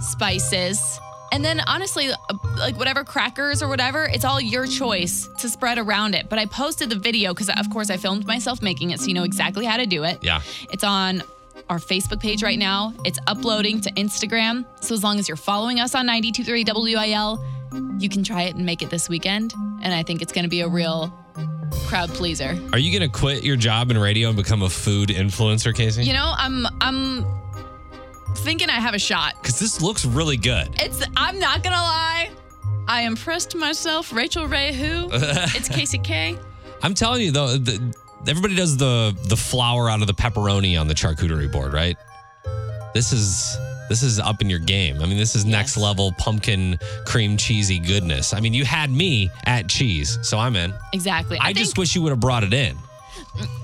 spices, 0.00 0.80
and 1.30 1.44
then 1.44 1.60
honestly, 1.66 2.10
uh, 2.10 2.16
like 2.56 2.78
whatever 2.78 3.04
crackers 3.04 3.62
or 3.62 3.68
whatever, 3.68 4.04
it's 4.04 4.24
all 4.24 4.40
your 4.40 4.66
choice 4.66 5.28
to 5.40 5.50
spread 5.50 5.76
around 5.78 6.14
it. 6.14 6.30
But 6.30 6.38
I 6.38 6.46
posted 6.46 6.88
the 6.88 6.96
video 6.96 7.34
because, 7.34 7.50
of 7.50 7.68
course, 7.70 7.90
I 7.90 7.98
filmed 7.98 8.26
myself 8.26 8.62
making 8.62 8.92
it 8.92 9.00
so 9.00 9.08
you 9.08 9.14
know 9.14 9.24
exactly 9.24 9.66
how 9.66 9.76
to 9.76 9.84
do 9.84 10.04
it. 10.04 10.22
Yeah. 10.22 10.40
It's 10.72 10.84
on 10.84 11.22
our 11.68 11.78
Facebook 11.78 12.20
page 12.20 12.42
right 12.42 12.58
now. 12.58 12.94
It's 13.04 13.18
uploading 13.26 13.80
to 13.82 13.92
Instagram. 13.92 14.64
So 14.82 14.94
as 14.94 15.02
long 15.02 15.18
as 15.18 15.28
you're 15.28 15.36
following 15.36 15.80
us 15.80 15.94
on 15.94 16.06
923 16.06 16.64
WIL, 16.66 17.44
you 17.98 18.08
can 18.08 18.22
try 18.22 18.42
it 18.42 18.54
and 18.54 18.64
make 18.64 18.82
it 18.82 18.90
this 18.90 19.08
weekend. 19.08 19.54
And 19.82 19.92
I 19.92 20.02
think 20.02 20.22
it's 20.22 20.32
going 20.32 20.44
to 20.44 20.50
be 20.50 20.60
a 20.60 20.68
real 20.68 21.12
crowd 21.86 22.08
pleaser. 22.10 22.58
Are 22.72 22.78
you 22.78 22.92
gonna 22.92 23.08
quit 23.08 23.44
your 23.44 23.56
job 23.56 23.90
in 23.90 23.98
radio 23.98 24.28
and 24.28 24.36
become 24.36 24.62
a 24.62 24.70
food 24.70 25.08
influencer, 25.08 25.74
Casey? 25.74 26.04
You 26.04 26.12
know, 26.12 26.32
I'm 26.36 26.66
I'm 26.80 27.24
thinking 28.36 28.68
I 28.68 28.80
have 28.80 28.94
a 28.94 28.98
shot. 28.98 29.34
Because 29.40 29.58
this 29.58 29.80
looks 29.80 30.04
really 30.04 30.36
good. 30.36 30.68
It's 30.80 31.04
I'm 31.16 31.38
not 31.38 31.62
gonna 31.62 31.76
lie. 31.76 32.30
I 32.86 33.02
impressed 33.02 33.56
myself. 33.56 34.12
Rachael 34.12 34.46
Ray 34.46 34.72
who? 34.72 35.08
it's 35.12 35.68
Casey 35.68 35.98
K. 35.98 36.38
I'm 36.82 36.94
telling 36.94 37.22
you 37.22 37.30
though, 37.30 37.56
the, 37.56 37.94
everybody 38.28 38.54
does 38.54 38.76
the 38.76 39.16
the 39.28 39.36
flour 39.36 39.88
out 39.88 40.00
of 40.00 40.06
the 40.06 40.14
pepperoni 40.14 40.80
on 40.80 40.88
the 40.88 40.94
charcuterie 40.94 41.50
board, 41.50 41.72
right? 41.72 41.96
This 42.94 43.12
is 43.12 43.56
this 43.88 44.02
is 44.02 44.18
up 44.18 44.40
in 44.40 44.48
your 44.48 44.58
game. 44.58 45.00
I 45.02 45.06
mean, 45.06 45.18
this 45.18 45.34
is 45.34 45.44
next 45.44 45.76
level 45.76 46.12
pumpkin 46.12 46.78
cream 47.04 47.36
cheesy 47.36 47.78
goodness. 47.78 48.32
I 48.32 48.40
mean, 48.40 48.54
you 48.54 48.64
had 48.64 48.90
me 48.90 49.30
at 49.44 49.68
cheese, 49.68 50.18
so 50.22 50.38
I'm 50.38 50.56
in. 50.56 50.72
Exactly. 50.92 51.38
I, 51.40 51.52
just 51.52 51.76
wish 51.76 51.94
you 51.94 52.02
would 52.02 52.10
have 52.10 52.20
brought 52.20 52.44
it 52.44 52.54
in. 52.54 52.76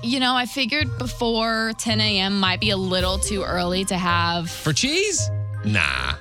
You 0.03 0.19
know, 0.19 0.35
I 0.35 0.45
figured 0.45 0.97
before 0.97 1.71
10 1.77 2.01
a.m. 2.01 2.39
might 2.39 2.59
be 2.59 2.71
a 2.71 2.77
little 2.77 3.17
too 3.17 3.43
early 3.43 3.85
to 3.85 3.97
have. 3.97 4.49
For 4.49 4.73
cheese? 4.73 5.29
Nah. 5.65 6.15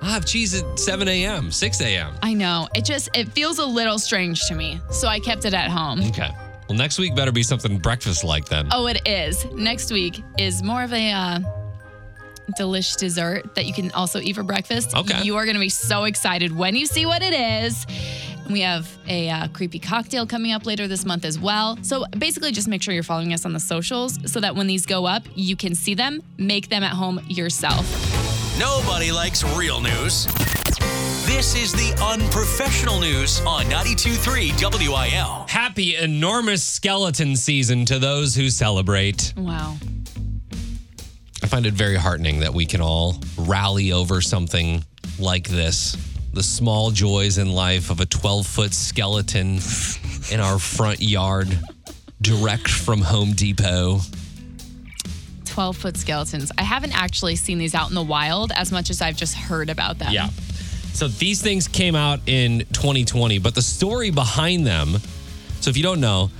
I'll 0.00 0.10
have 0.10 0.24
cheese 0.24 0.60
at 0.60 0.78
7 0.78 1.06
a.m., 1.08 1.50
6 1.50 1.80
a.m. 1.80 2.14
I 2.22 2.32
know. 2.32 2.68
It 2.74 2.84
just 2.84 3.08
it 3.14 3.28
feels 3.32 3.58
a 3.58 3.66
little 3.66 3.98
strange 3.98 4.46
to 4.46 4.54
me. 4.54 4.80
So 4.90 5.08
I 5.08 5.20
kept 5.20 5.44
it 5.44 5.54
at 5.54 5.70
home. 5.70 6.02
Okay. 6.02 6.30
Well, 6.68 6.76
next 6.76 6.98
week 6.98 7.14
better 7.14 7.32
be 7.32 7.42
something 7.42 7.78
breakfast 7.78 8.24
like 8.24 8.46
then. 8.46 8.68
Oh, 8.72 8.86
it 8.86 9.00
is. 9.06 9.46
Next 9.52 9.90
week 9.90 10.22
is 10.36 10.62
more 10.62 10.82
of 10.82 10.92
a 10.92 11.10
uh, 11.10 11.40
delish 12.58 12.96
dessert 12.96 13.54
that 13.54 13.64
you 13.64 13.72
can 13.72 13.90
also 13.92 14.20
eat 14.20 14.34
for 14.34 14.42
breakfast. 14.42 14.94
Okay. 14.94 15.22
You 15.22 15.36
are 15.36 15.44
going 15.44 15.54
to 15.54 15.60
be 15.60 15.70
so 15.70 16.04
excited 16.04 16.54
when 16.54 16.76
you 16.76 16.84
see 16.84 17.06
what 17.06 17.22
it 17.22 17.32
is. 17.32 17.86
We 18.50 18.60
have 18.60 18.88
a 19.06 19.28
uh, 19.28 19.48
creepy 19.48 19.78
cocktail 19.78 20.26
coming 20.26 20.52
up 20.52 20.66
later 20.66 20.88
this 20.88 21.04
month 21.04 21.24
as 21.24 21.38
well. 21.38 21.78
So 21.82 22.04
basically, 22.18 22.52
just 22.52 22.68
make 22.68 22.82
sure 22.82 22.94
you're 22.94 23.02
following 23.02 23.32
us 23.32 23.44
on 23.44 23.52
the 23.52 23.60
socials 23.60 24.18
so 24.30 24.40
that 24.40 24.54
when 24.54 24.66
these 24.66 24.86
go 24.86 25.06
up, 25.06 25.22
you 25.34 25.56
can 25.56 25.74
see 25.74 25.94
them, 25.94 26.22
make 26.38 26.68
them 26.68 26.82
at 26.82 26.92
home 26.92 27.20
yourself. 27.28 27.86
Nobody 28.58 29.12
likes 29.12 29.44
real 29.56 29.80
news. 29.80 30.26
This 31.28 31.54
is 31.54 31.72
the 31.72 31.92
unprofessional 32.02 32.98
news 33.00 33.42
on 33.42 33.66
92.3 33.66 34.88
WIL. 34.88 35.44
Happy 35.46 35.94
enormous 35.94 36.64
skeleton 36.64 37.36
season 37.36 37.84
to 37.84 37.98
those 37.98 38.34
who 38.34 38.48
celebrate. 38.48 39.34
Wow. 39.36 39.76
I 41.42 41.46
find 41.46 41.66
it 41.66 41.74
very 41.74 41.96
heartening 41.96 42.40
that 42.40 42.54
we 42.54 42.64
can 42.64 42.80
all 42.80 43.20
rally 43.36 43.92
over 43.92 44.22
something 44.22 44.82
like 45.18 45.46
this. 45.46 45.98
The 46.32 46.42
small 46.42 46.90
joys 46.92 47.36
in 47.36 47.52
life 47.52 47.90
of 47.90 48.00
a 48.00 48.06
12 48.06 48.46
foot 48.46 48.72
skeleton 48.72 49.58
in 50.32 50.40
our 50.40 50.58
front 50.58 51.02
yard, 51.02 51.58
direct 52.22 52.70
from 52.70 53.02
Home 53.02 53.32
Depot. 53.32 54.00
12 55.44 55.76
foot 55.76 55.98
skeletons. 55.98 56.50
I 56.56 56.62
haven't 56.62 56.96
actually 56.96 57.36
seen 57.36 57.58
these 57.58 57.74
out 57.74 57.90
in 57.90 57.94
the 57.94 58.02
wild 58.02 58.50
as 58.52 58.72
much 58.72 58.88
as 58.88 59.02
I've 59.02 59.16
just 59.16 59.34
heard 59.34 59.68
about 59.68 59.98
them. 59.98 60.10
Yeah. 60.10 60.30
So 60.92 61.08
these 61.08 61.40
things 61.40 61.68
came 61.68 61.94
out 61.94 62.20
in 62.26 62.60
2020, 62.72 63.38
but 63.38 63.54
the 63.54 63.62
story 63.62 64.10
behind 64.10 64.66
them. 64.66 64.96
So 65.60 65.70
if 65.70 65.76
you 65.76 65.82
don't 65.82 66.00
know, 66.00 66.30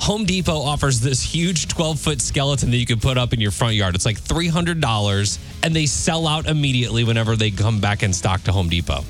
Home 0.00 0.24
Depot 0.24 0.60
offers 0.60 1.00
this 1.00 1.22
huge 1.22 1.68
12 1.68 1.98
foot 1.98 2.20
skeleton 2.20 2.70
that 2.70 2.76
you 2.76 2.86
can 2.86 3.00
put 3.00 3.16
up 3.16 3.32
in 3.32 3.40
your 3.40 3.50
front 3.50 3.74
yard. 3.74 3.94
It's 3.94 4.04
like 4.04 4.20
$300 4.20 5.38
and 5.62 5.74
they 5.74 5.86
sell 5.86 6.26
out 6.26 6.46
immediately 6.46 7.04
whenever 7.04 7.36
they 7.36 7.50
come 7.50 7.80
back 7.80 8.02
in 8.02 8.12
stock 8.12 8.42
to 8.42 8.52
Home 8.52 8.68
Depot. 8.68 9.04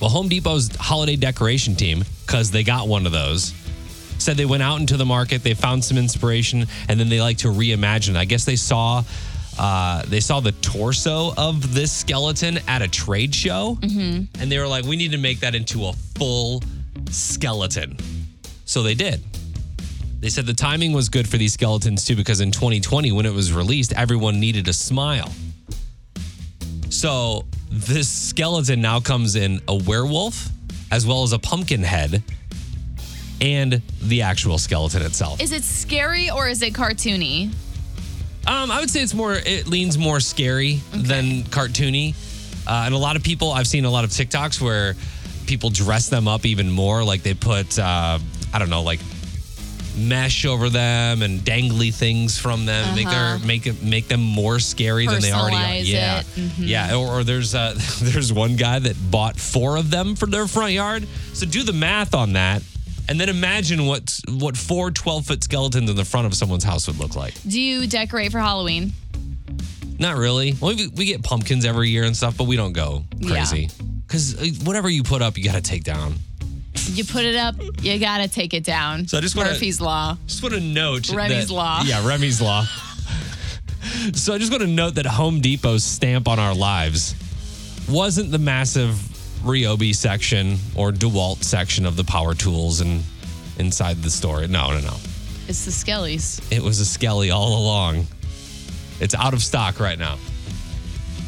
Well, 0.00 0.10
Home 0.10 0.28
Depot's 0.28 0.74
holiday 0.74 1.14
decoration 1.14 1.76
team, 1.76 2.02
because 2.26 2.50
they 2.50 2.64
got 2.64 2.88
one 2.88 3.06
of 3.06 3.12
those, 3.12 3.54
said 4.18 4.36
they 4.36 4.44
went 4.44 4.64
out 4.64 4.80
into 4.80 4.96
the 4.96 5.06
market, 5.06 5.44
they 5.44 5.54
found 5.54 5.84
some 5.84 5.96
inspiration, 5.96 6.66
and 6.88 6.98
then 6.98 7.08
they 7.08 7.20
like 7.20 7.38
to 7.38 7.48
reimagine. 7.48 8.16
I 8.16 8.24
guess 8.24 8.44
they 8.44 8.56
saw 8.56 9.04
uh, 9.58 10.02
they 10.06 10.20
saw 10.20 10.40
the 10.40 10.52
torso 10.52 11.32
of 11.36 11.74
this 11.74 11.92
skeleton 11.92 12.58
at 12.68 12.82
a 12.82 12.88
trade 12.88 13.34
show, 13.34 13.78
and 13.82 14.28
they 14.50 14.58
were 14.58 14.66
like, 14.68 14.84
"We 14.84 14.96
need 14.96 15.12
to 15.12 15.18
make 15.18 15.40
that 15.40 15.54
into 15.54 15.86
a 15.86 15.92
full 16.16 16.62
skeleton." 17.10 17.96
So 18.64 18.82
they 18.82 18.94
did. 18.94 19.22
They 20.20 20.28
said 20.28 20.46
the 20.46 20.54
timing 20.54 20.92
was 20.92 21.08
good 21.08 21.28
for 21.28 21.36
these 21.36 21.52
skeletons 21.54 22.04
too, 22.04 22.14
because 22.16 22.40
in 22.40 22.52
2020, 22.52 23.10
when 23.12 23.26
it 23.26 23.32
was 23.34 23.52
released, 23.52 23.92
everyone 23.94 24.38
needed 24.40 24.68
a 24.68 24.72
smile. 24.72 25.30
So 26.90 27.44
this 27.70 28.08
skeleton 28.08 28.80
now 28.80 29.00
comes 29.00 29.34
in 29.34 29.60
a 29.66 29.74
werewolf, 29.74 30.48
as 30.90 31.06
well 31.06 31.24
as 31.24 31.32
a 31.32 31.38
pumpkin 31.38 31.82
head, 31.82 32.22
and 33.40 33.82
the 34.00 34.22
actual 34.22 34.58
skeleton 34.58 35.02
itself. 35.02 35.40
Is 35.40 35.52
it 35.52 35.64
scary 35.64 36.30
or 36.30 36.48
is 36.48 36.62
it 36.62 36.72
cartoony? 36.72 37.52
Um, 38.46 38.70
I 38.70 38.80
would 38.80 38.90
say 38.90 39.00
it's 39.02 39.14
more. 39.14 39.34
It 39.34 39.66
leans 39.68 39.96
more 39.98 40.18
scary 40.20 40.80
than 40.92 41.42
cartoony, 41.44 42.14
uh, 42.66 42.82
and 42.86 42.94
a 42.94 42.98
lot 42.98 43.16
of 43.16 43.22
people. 43.22 43.52
I've 43.52 43.66
seen 43.68 43.84
a 43.84 43.90
lot 43.90 44.04
of 44.04 44.10
TikToks 44.10 44.60
where 44.60 44.94
people 45.46 45.70
dress 45.70 46.08
them 46.08 46.26
up 46.28 46.44
even 46.44 46.70
more. 46.70 47.04
Like 47.04 47.22
they 47.22 47.34
put, 47.34 47.78
uh, 47.78 48.18
I 48.52 48.58
don't 48.58 48.70
know, 48.70 48.82
like 48.82 49.00
mesh 49.96 50.46
over 50.46 50.70
them 50.70 51.20
and 51.22 51.40
dangly 51.40 51.92
things 51.94 52.38
from 52.38 52.64
them. 52.64 52.94
Make 52.96 53.06
Uh-huh. 53.08 53.38
make 53.46 53.66
it 53.66 53.82
make 53.82 54.08
them 54.08 54.22
more 54.22 54.58
scary 54.58 55.06
than 55.06 55.20
they 55.20 55.32
already 55.32 55.56
are. 55.56 55.74
Yeah. 55.84 56.22
Mhm. 56.36 56.50
yeah. 56.58 56.94
Or, 56.96 57.20
or 57.20 57.24
there's 57.24 57.54
uh, 57.54 57.78
there's 58.00 58.32
one 58.32 58.56
guy 58.56 58.78
that 58.78 58.96
bought 59.10 59.36
four 59.36 59.76
of 59.76 59.90
them 59.90 60.16
for 60.16 60.26
their 60.26 60.46
front 60.48 60.72
yard. 60.72 61.06
So 61.34 61.46
do 61.46 61.62
the 61.62 61.72
math 61.74 62.14
on 62.14 62.32
that. 62.32 62.62
And 63.08 63.20
then 63.20 63.28
imagine 63.28 63.86
what 63.86 64.18
what 64.28 64.56
four 64.56 64.90
12 64.90 65.26
foot 65.26 65.44
skeletons 65.44 65.90
in 65.90 65.96
the 65.96 66.04
front 66.04 66.26
of 66.26 66.34
someone's 66.34 66.64
house 66.64 66.86
would 66.86 66.98
look 66.98 67.16
like. 67.16 67.34
Do 67.46 67.60
you 67.60 67.86
decorate 67.86 68.32
for 68.32 68.38
Halloween? 68.38 68.92
Not 69.98 70.16
really. 70.16 70.54
Well, 70.60 70.74
we, 70.74 70.88
we 70.88 71.04
get 71.04 71.22
pumpkins 71.22 71.64
every 71.64 71.90
year 71.90 72.04
and 72.04 72.16
stuff, 72.16 72.36
but 72.36 72.44
we 72.44 72.56
don't 72.56 72.72
go 72.72 73.04
crazy. 73.26 73.70
Because 74.06 74.40
uh, 74.40 74.46
whatever 74.64 74.88
you 74.88 75.02
put 75.02 75.22
up, 75.22 75.36
you 75.36 75.44
got 75.44 75.54
to 75.54 75.60
take 75.60 75.84
down. 75.84 76.14
You 76.86 77.04
put 77.04 77.24
it 77.24 77.36
up, 77.36 77.54
you 77.82 77.98
gotta 77.98 78.28
take 78.28 78.54
it 78.54 78.64
down. 78.64 79.06
So 79.06 79.18
I 79.18 79.20
just 79.20 79.36
wanna- 79.36 79.50
Murphy's 79.50 79.80
Law. 79.80 80.16
Just 80.26 80.42
want 80.42 80.54
to 80.54 80.60
note 80.60 81.10
Remy's 81.10 81.48
that- 81.48 81.54
Law. 81.54 81.82
Yeah, 81.84 82.06
Remy's 82.06 82.40
Law. 82.40 82.64
so 84.14 84.34
I 84.34 84.38
just 84.38 84.50
want 84.50 84.62
to 84.62 84.68
note 84.68 84.94
that 84.96 85.06
Home 85.06 85.40
Depot's 85.40 85.84
stamp 85.84 86.28
on 86.28 86.38
our 86.38 86.54
lives 86.54 87.14
wasn't 87.88 88.30
the 88.30 88.38
massive 88.38 88.96
Ryobi 89.42 89.94
section 89.94 90.56
or 90.76 90.92
DeWalt 90.92 91.42
section 91.42 91.86
of 91.86 91.96
the 91.96 92.04
power 92.04 92.34
tools 92.34 92.80
and 92.80 93.02
inside 93.58 94.02
the 94.02 94.10
store. 94.10 94.46
No, 94.46 94.70
no, 94.70 94.80
no. 94.80 94.94
It's 95.48 95.64
the 95.64 95.70
Skellies. 95.70 96.40
It 96.52 96.62
was 96.62 96.80
a 96.80 96.84
Skelly 96.86 97.30
all 97.30 97.58
along. 97.60 98.06
It's 99.00 99.14
out 99.14 99.34
of 99.34 99.42
stock 99.42 99.80
right 99.80 99.98
now. 99.98 100.16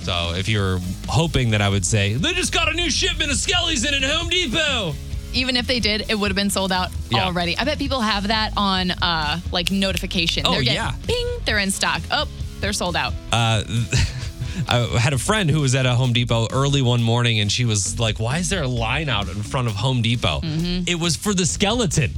So 0.03 0.35
if 0.37 0.49
you're 0.49 0.79
hoping 1.09 1.51
that 1.51 1.63
I 1.63 1.69
would 1.69 1.85
say, 1.85 2.15
they 2.15 2.33
just 2.35 2.53
got 2.53 2.71
a 2.71 2.75
new 2.75 2.91
shipment 2.91 3.31
of 3.31 3.37
Skellies 3.37 3.87
in 3.87 3.95
at 3.95 4.03
Home 4.09 4.29
Depot. 4.29 4.95
Even 5.33 5.57
if 5.57 5.67
they 5.67 5.81
did, 5.81 6.09
it 6.09 6.15
would 6.17 6.29
have 6.31 6.37
been 6.37 6.51
sold 6.51 6.71
out 6.71 6.91
Yeah. 7.11 7.25
already. 7.25 7.59
I 7.59 7.65
bet 7.65 7.79
people 7.79 8.01
have 8.01 8.29
that 8.29 8.53
on 8.57 8.93
uh 8.93 9.41
like 9.51 9.71
notification. 9.73 10.45
Oh, 10.47 10.53
they're 10.53 10.63
getting 10.63 10.77
yeah. 10.77 10.95
bing, 11.07 11.27
they're 11.45 11.59
in 11.59 11.71
stock. 11.73 12.03
Oh, 12.11 12.29
they're 12.61 12.73
sold 12.73 12.95
out. 12.97 13.13
Uh, 13.33 13.65
I 14.69 14.99
had 14.99 15.13
a 15.13 15.19
friend 15.19 15.51
who 15.51 15.61
was 15.61 15.75
at 15.75 15.87
a 15.87 15.95
Home 15.95 16.13
Depot 16.13 16.49
early 16.53 16.83
one 16.83 17.03
morning 17.03 17.41
and 17.41 17.51
she 17.51 17.65
was 17.65 17.99
like, 17.99 18.19
Why 18.19 18.39
is 18.39 18.49
there 18.49 18.63
a 18.63 18.69
line 18.69 19.09
out 19.09 19.29
in 19.29 19.43
front 19.43 19.69
of 19.69 19.75
Home 19.75 20.03
Depot? 20.03 20.41
Mm-hmm. 20.41 20.85
It 20.87 20.99
was 21.01 21.17
for 21.17 21.35
the 21.35 21.47
skeleton. 21.47 22.13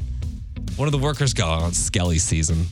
One 0.77 0.87
of 0.87 0.93
the 0.93 0.99
workers 0.99 1.33
go, 1.33 1.47
on 1.47 1.73
Skelly 1.73 2.19
season. 2.19 2.67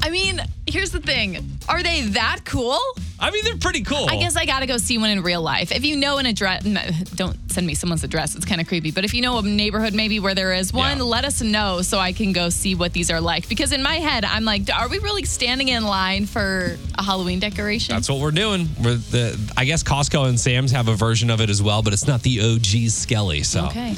I 0.00 0.08
mean, 0.08 0.40
here's 0.66 0.90
the 0.92 1.00
thing. 1.00 1.58
Are 1.68 1.82
they 1.82 2.02
that 2.02 2.40
cool? 2.46 2.78
I 3.18 3.30
mean, 3.30 3.44
they're 3.44 3.58
pretty 3.58 3.82
cool. 3.82 4.06
I 4.08 4.16
guess 4.16 4.34
I 4.34 4.46
gotta 4.46 4.64
go 4.66 4.78
see 4.78 4.96
one 4.96 5.10
in 5.10 5.22
real 5.22 5.42
life. 5.42 5.70
If 5.70 5.84
you 5.84 5.96
know 5.96 6.16
an 6.16 6.24
address, 6.24 6.64
no, 6.64 6.80
don't 7.16 7.36
send 7.52 7.66
me 7.66 7.74
someone's 7.74 8.02
address. 8.02 8.34
It's 8.34 8.46
kind 8.46 8.62
of 8.62 8.66
creepy. 8.66 8.92
But 8.92 9.04
if 9.04 9.12
you 9.12 9.20
know 9.20 9.36
a 9.38 9.42
neighborhood 9.42 9.92
maybe 9.92 10.20
where 10.20 10.34
there 10.34 10.54
is 10.54 10.72
one, 10.72 10.96
Yeah. 10.96 11.02
let 11.02 11.26
us 11.26 11.42
know 11.42 11.82
so 11.82 11.98
I 11.98 12.12
can 12.12 12.32
go 12.32 12.48
see 12.48 12.74
what 12.74 12.94
these 12.94 13.10
are 13.10 13.20
like. 13.20 13.46
Because 13.46 13.72
in 13.72 13.82
my 13.82 13.96
head, 13.96 14.24
I'm 14.24 14.44
like, 14.46 14.62
are 14.74 14.88
we 14.88 14.98
really 14.98 15.24
standing 15.24 15.68
in 15.68 15.84
line 15.84 16.24
for 16.24 16.78
a 16.96 17.02
Halloween 17.02 17.40
decoration? 17.40 17.94
That's 17.94 18.08
what 18.08 18.20
we're 18.20 18.30
doing. 18.30 18.70
We're 18.82 18.94
the, 18.94 19.38
I 19.58 19.66
guess 19.66 19.82
Costco 19.82 20.30
and 20.30 20.40
Sam's 20.40 20.70
have 20.72 20.88
a 20.88 20.94
version 20.94 21.28
of 21.28 21.42
it 21.42 21.50
as 21.50 21.62
well, 21.62 21.82
but 21.82 21.92
it's 21.92 22.06
not 22.06 22.22
the 22.22 22.40
OG 22.40 22.88
Skelly. 22.88 23.42
So 23.42 23.66
okay. 23.66 23.96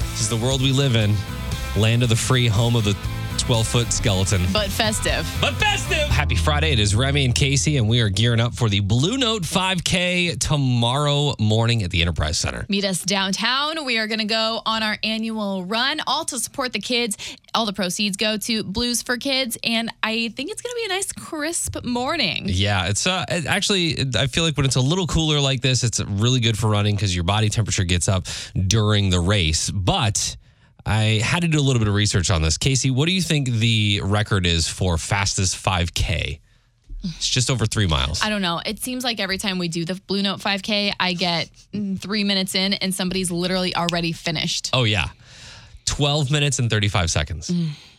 this 0.00 0.20
is 0.20 0.28
the 0.28 0.36
world 0.36 0.60
we 0.60 0.72
live 0.72 0.96
in. 0.96 1.14
Land 1.76 2.02
of 2.02 2.08
the 2.08 2.16
free, 2.16 2.48
home 2.48 2.74
of 2.76 2.84
the 2.84 2.96
12 3.38 3.66
foot 3.66 3.92
skeleton. 3.92 4.42
But 4.52 4.68
festive. 4.68 5.26
But 5.40 5.54
festive. 5.54 6.08
Happy 6.08 6.34
Friday. 6.34 6.72
It 6.72 6.78
is 6.78 6.94
Remy 6.94 7.24
and 7.24 7.34
Casey, 7.34 7.78
and 7.78 7.88
we 7.88 8.00
are 8.00 8.08
gearing 8.10 8.38
up 8.40 8.54
for 8.54 8.68
the 8.68 8.80
Blue 8.80 9.16
Note 9.16 9.42
5K 9.44 10.38
tomorrow 10.38 11.34
morning 11.38 11.82
at 11.82 11.90
the 11.90 12.02
Enterprise 12.02 12.38
Center. 12.38 12.66
Meet 12.68 12.84
us 12.84 13.02
downtown. 13.02 13.84
We 13.86 13.98
are 13.98 14.06
going 14.08 14.18
to 14.18 14.24
go 14.26 14.60
on 14.66 14.82
our 14.82 14.98
annual 15.02 15.64
run, 15.64 16.00
all 16.06 16.24
to 16.26 16.38
support 16.38 16.72
the 16.72 16.80
kids. 16.80 17.16
All 17.54 17.66
the 17.66 17.72
proceeds 17.72 18.16
go 18.16 18.36
to 18.36 18.62
Blues 18.62 19.02
for 19.02 19.16
Kids, 19.16 19.56
and 19.64 19.90
I 20.02 20.28
think 20.36 20.50
it's 20.50 20.60
going 20.62 20.72
to 20.72 20.76
be 20.76 20.84
a 20.92 20.96
nice, 20.96 21.12
crisp 21.12 21.82
morning. 21.84 22.44
Yeah, 22.46 22.88
it's 22.88 23.06
uh, 23.06 23.24
it- 23.28 23.46
actually, 23.46 23.96
I 24.16 24.26
feel 24.26 24.44
like 24.44 24.56
when 24.56 24.66
it's 24.66 24.76
a 24.76 24.80
little 24.80 25.06
cooler 25.06 25.40
like 25.40 25.60
this, 25.60 25.82
it's 25.82 26.00
really 26.00 26.40
good 26.40 26.58
for 26.58 26.68
running 26.68 26.94
because 26.94 27.14
your 27.14 27.24
body 27.24 27.48
temperature 27.48 27.84
gets 27.84 28.08
up 28.08 28.26
during 28.66 29.10
the 29.10 29.20
race. 29.20 29.70
But 29.70 30.36
I 30.86 31.20
had 31.22 31.42
to 31.42 31.48
do 31.48 31.58
a 31.58 31.62
little 31.62 31.78
bit 31.80 31.88
of 31.88 31.94
research 31.94 32.30
on 32.30 32.42
this. 32.42 32.58
Casey, 32.58 32.90
what 32.90 33.06
do 33.06 33.12
you 33.12 33.22
think 33.22 33.48
the 33.48 34.00
record 34.02 34.46
is 34.46 34.68
for 34.68 34.96
fastest 34.98 35.56
5K? 35.56 36.40
It's 37.02 37.28
just 37.28 37.50
over 37.50 37.64
three 37.64 37.86
miles. 37.86 38.22
I 38.22 38.28
don't 38.28 38.42
know. 38.42 38.60
It 38.64 38.80
seems 38.80 39.04
like 39.04 39.20
every 39.20 39.38
time 39.38 39.58
we 39.58 39.68
do 39.68 39.84
the 39.84 39.94
Blue 40.06 40.22
Note 40.22 40.40
5K, 40.40 40.92
I 41.00 41.14
get 41.14 41.48
mm, 41.72 41.98
three 41.98 42.24
minutes 42.24 42.54
in 42.54 42.74
and 42.74 42.94
somebody's 42.94 43.30
literally 43.30 43.74
already 43.74 44.12
finished. 44.12 44.70
Oh, 44.72 44.84
yeah. 44.84 45.08
12 45.86 46.30
minutes 46.30 46.58
and 46.58 46.68
35 46.68 47.10
seconds. 47.10 47.50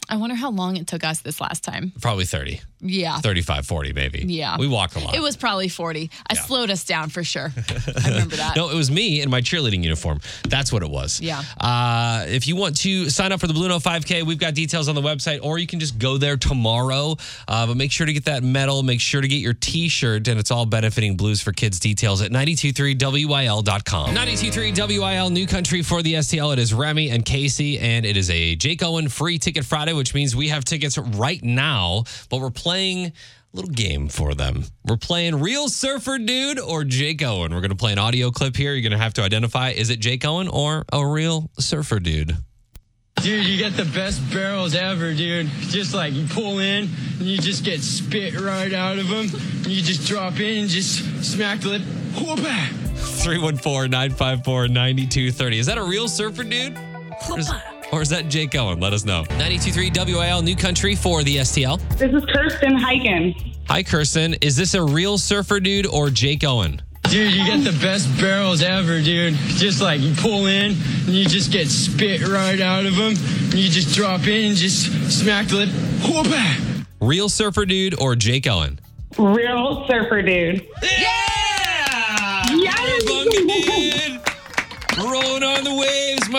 I 0.08 0.18
wonder 0.18 0.36
how 0.36 0.52
long 0.52 0.78
it 0.78 0.88
took 0.88 1.04
us 1.04 1.22
this 1.22 1.42
last 1.42 1.64
time. 1.64 1.94
Probably 2.00 2.26
30, 2.26 2.62
Yeah. 2.82 3.20
35, 3.20 3.66
40 3.66 3.94
maybe. 3.94 4.20
Yeah. 4.28 4.58
We 4.58 4.68
walk 4.68 4.96
a 4.96 5.00
lot. 5.00 5.16
It 5.16 5.22
was 5.22 5.38
probably 5.38 5.68
40. 5.70 6.10
I 6.30 6.34
slowed 6.34 6.70
us 6.72 6.84
down 6.84 7.10
for 7.10 7.24
sure. 7.24 7.52
I 7.56 8.10
remember 8.10 8.36
that. 8.38 8.54
No, 8.62 8.70
it 8.70 8.76
was 8.76 8.92
me 8.92 9.22
in 9.22 9.30
my 9.30 9.40
cheerleading 9.42 9.84
uniform. 9.84 10.20
That's 10.48 10.74
what 10.74 10.84
it 10.84 10.90
was. 10.90 11.22
Yeah. 11.22 11.42
Uh, 11.60 12.26
if 12.28 12.48
you 12.48 12.56
want 12.56 12.76
to 12.78 13.10
sign 13.10 13.32
up 13.32 13.40
for 13.40 13.48
the 13.48 13.54
Blue 13.54 13.68
Note 13.70 13.82
5K, 13.84 14.24
we've 14.24 14.38
got 14.40 14.54
details 14.56 14.90
on 14.90 14.96
the 14.96 15.02
website, 15.02 15.40
or 15.42 15.58
you 15.58 15.68
can 15.68 15.80
just 15.80 15.98
go 15.98 16.18
there 16.18 16.36
tomorrow. 16.38 17.16
Uh, 17.48 17.68
but 17.68 17.78
make 17.78 17.92
sure 17.92 18.06
to 18.06 18.14
get 18.14 18.26
that 18.26 18.44
medal. 18.44 18.84
Make 18.84 19.00
sure 19.00 19.22
to 19.22 19.28
get 19.28 19.38
your 19.38 19.54
T-shirt, 19.54 20.28
and 20.28 20.40
it's 20.40 20.52
all 20.52 20.66
benefiting 20.66 21.16
Blues 21.16 21.40
for 21.42 21.52
Kids. 21.54 21.80
Details 21.80 22.22
at 22.22 22.32
923wil.com. 22.32 24.14
923 24.14 24.98
WIL 24.98 25.30
New 25.30 25.48
Country 25.48 25.82
for 25.82 26.02
the 26.02 26.16
STL. 26.16 26.54
It 26.54 26.60
is 26.60 26.74
Remy 26.74 27.10
and 27.10 27.24
Casey, 27.26 27.80
and 27.80 28.06
it 28.06 28.18
is 28.18 28.30
a 28.30 28.56
Jake 28.56 28.84
Owen 28.84 29.08
free 29.08 29.38
ticket 29.38 29.66
Friday, 29.66 29.94
which 29.94 30.14
means 30.14 30.36
we 30.36 30.50
have 30.50 30.66
tickets 30.66 30.98
right 30.98 31.42
now. 31.44 32.04
But 32.30 32.42
we're 32.42 32.50
playing 32.50 32.71
a 32.80 33.14
little 33.54 33.72
game 33.72 34.08
for 34.08 34.34
them. 34.34 34.66
We're 34.86 34.98
playing 34.98 35.40
Real 35.40 35.68
Surfer 35.70 36.18
Dude 36.18 36.60
or 36.60 36.84
Jake 36.84 37.24
Owen. 37.24 37.54
We're 37.54 37.62
going 37.62 37.72
to 37.72 37.76
play 37.76 37.92
an 37.92 38.00
audio 38.00 38.32
clip 38.32 38.56
here. 38.56 38.74
You're 38.74 38.82
going 38.82 38.98
to 38.98 39.04
have 39.04 39.14
to 39.16 39.22
identify 39.22 39.70
is 39.70 39.90
it 39.90 40.00
Jake 40.00 40.26
Owen 40.26 40.48
or 40.48 40.86
a 40.92 41.06
real 41.06 41.50
surfer 41.60 42.00
dude? 42.00 42.38
Dude, 43.22 43.46
you 43.46 43.58
get 43.58 43.78
the 43.78 43.86
best 43.86 44.20
barrels 44.32 44.74
ever, 44.74 45.14
dude. 45.14 45.48
Just 45.70 45.94
like 45.94 46.14
you 46.14 46.26
pull 46.28 46.60
in 46.60 46.90
and 47.20 47.22
you 47.22 47.38
just 47.38 47.64
get 47.64 47.82
spit 47.82 48.40
right 48.40 48.74
out 48.74 48.98
of 48.98 49.08
them. 49.10 49.28
You 49.68 49.82
just 49.82 50.08
drop 50.08 50.40
in 50.40 50.62
and 50.62 50.70
just 50.70 51.24
smack 51.24 51.60
the 51.60 51.70
lip. 51.70 51.82
Whoop-ah. 52.16 52.70
314 52.96 53.92
954 53.92 54.68
9230. 54.70 55.60
Is 55.60 55.66
that 55.68 55.78
a 55.78 55.84
real 55.84 56.08
surfer 56.08 56.44
dude? 56.44 56.76
Or 57.30 57.38
is, 57.38 57.52
or 57.92 58.02
is 58.02 58.10
that 58.10 58.30
Jake 58.30 58.56
Owen? 58.56 58.80
Let 58.80 58.94
us 58.94 59.06
know. 59.06 59.22
923 59.38 59.92
WIL 60.14 60.42
New 60.42 60.56
Country 60.56 60.96
for 60.96 61.24
the 61.24 61.38
STL. 61.38 61.80
This 61.98 62.12
is 62.14 62.24
Kirsten 62.34 62.78
Hiken. 62.78 63.56
Hi, 63.68 63.84
Kirsten. 63.84 64.36
Is 64.42 64.56
this 64.56 64.74
a 64.74 64.82
real 64.84 65.18
surfer 65.18 65.60
dude 65.60 65.86
or 65.86 66.10
Jake 66.10 66.44
Owen? 66.44 66.82
Dude, 67.04 67.34
you 67.34 67.46
get 67.46 67.64
the 67.64 67.78
best 67.82 68.08
barrels 68.20 68.62
ever, 68.62 69.02
dude. 69.02 69.34
Just 69.34 69.82
like 69.82 70.00
you 70.02 70.14
pull 70.16 70.46
in 70.46 70.72
and 70.72 71.10
you 71.10 71.26
just 71.26 71.52
get 71.52 71.68
spit 71.68 72.26
right 72.28 72.60
out 72.62 72.86
of 72.86 72.96
them. 72.96 73.14
You 73.54 73.70
just 73.70 73.96
drop 73.96 74.28
in 74.28 74.50
and 74.50 74.56
just 74.56 75.12
smack 75.12 75.48
the 75.48 75.66
lip. 75.66 75.70
Whoop-ah. 76.04 76.84
Real 77.02 77.28
surfer 77.28 77.66
dude 77.66 78.00
or 78.00 78.16
Jake 78.16 78.48
Owen? 78.48 78.80
Real 79.18 79.86
surfer 79.88 80.22
dude. 80.22 80.66
Bunga 83.08 83.48
dude. 83.48 83.71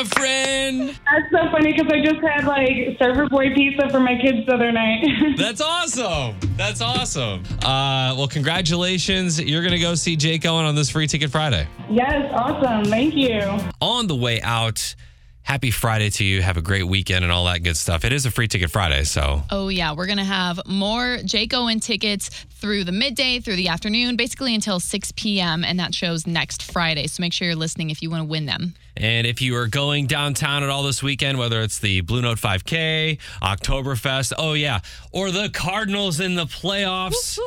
My 0.03 0.09
my 0.09 0.15
friend. 0.17 0.89
That's 1.11 1.31
so 1.31 1.51
funny 1.53 1.73
because 1.73 1.93
I 1.93 2.01
just 2.03 2.21
had 2.21 2.45
like 2.45 2.97
surfer 2.99 3.29
boy 3.29 3.55
pizza 3.55 3.89
for 3.91 4.01
my 4.01 4.17
kids 4.21 4.45
the 4.47 4.55
other 4.55 4.73
night. 4.73 5.05
That's 5.37 5.61
awesome. 5.61 6.37
That's 6.57 6.81
awesome. 6.81 7.45
Uh, 7.63 8.15
well, 8.17 8.27
congratulations. 8.29 9.41
You're 9.41 9.63
going 9.63 9.73
to 9.75 9.79
go 9.79 9.95
see 9.95 10.17
Jake 10.17 10.45
Owen 10.45 10.65
on 10.65 10.75
this 10.75 10.91
Free 10.91 11.07
Ticket 11.07 11.31
Friday. 11.31 11.67
yes, 11.91 12.33
awesome. 12.35 12.85
Thank 12.87 13.15
you. 13.15 13.41
On 13.81 14.07
the 14.09 14.17
way 14.17 14.41
out, 14.43 14.95
happy 15.43 15.71
Friday 15.71 16.11
to 16.11 16.25
you. 16.25 16.43
Have 16.43 16.57
a 16.57 16.63
great 16.63 16.85
weekend 16.85 17.25
and 17.25 17.33
all 17.33 17.45
that 17.45 17.63
good 17.63 17.77
stuff. 17.77 18.05
It 18.05 18.13
is 18.13 18.27
a 18.27 18.31
Free 18.33 18.49
Ticket 18.49 18.71
Friday, 18.71 19.05
so 19.05 19.43
Oh, 19.51 19.69
yeah. 19.69 19.93
We're 19.95 20.07
going 20.07 20.19
to 20.19 20.25
have 20.25 20.61
more 20.67 21.19
Jake 21.25 21.55
Owen 21.55 21.79
tickets 21.81 22.29
through 22.51 22.85
the 22.85 22.93
midday, 22.93 23.39
through 23.41 23.57
the 23.57 23.69
afternoon, 23.69 24.17
basically 24.17 24.55
until 24.55 24.81
6 24.81 25.13
p.m. 25.17 25.63
And 25.65 25.79
that 25.79 25.95
shows 25.95 26.27
next 26.27 26.63
Friday. 26.73 27.07
So 27.07 27.21
make 27.21 27.33
sure 27.33 27.47
you're 27.47 27.57
listening 27.57 27.91
if 27.91 28.03
you 28.03 28.11
want 28.11 28.23
to 28.23 28.29
win 28.29 28.47
them. 28.47 28.75
And 28.97 29.27
if 29.27 29.41
you 29.41 29.57
are 29.57 29.67
going 29.67 30.07
downtown 30.07 30.63
at 30.63 30.69
all 30.69 30.83
this 30.83 31.03
weekend, 31.03 31.39
whether 31.39 31.63
it's 31.63 31.79
the 31.79 32.03
Blue 32.03 32.23
Note 32.23 32.39
5K, 32.39 33.19
Oktoberfest, 33.43 34.33
oh 34.39 34.53
yeah, 34.53 34.81
or 35.13 35.31
the 35.31 35.49
Cardinals 35.51 36.21
in 36.21 36.35
the 36.35 36.45
playoffs, 36.45 37.39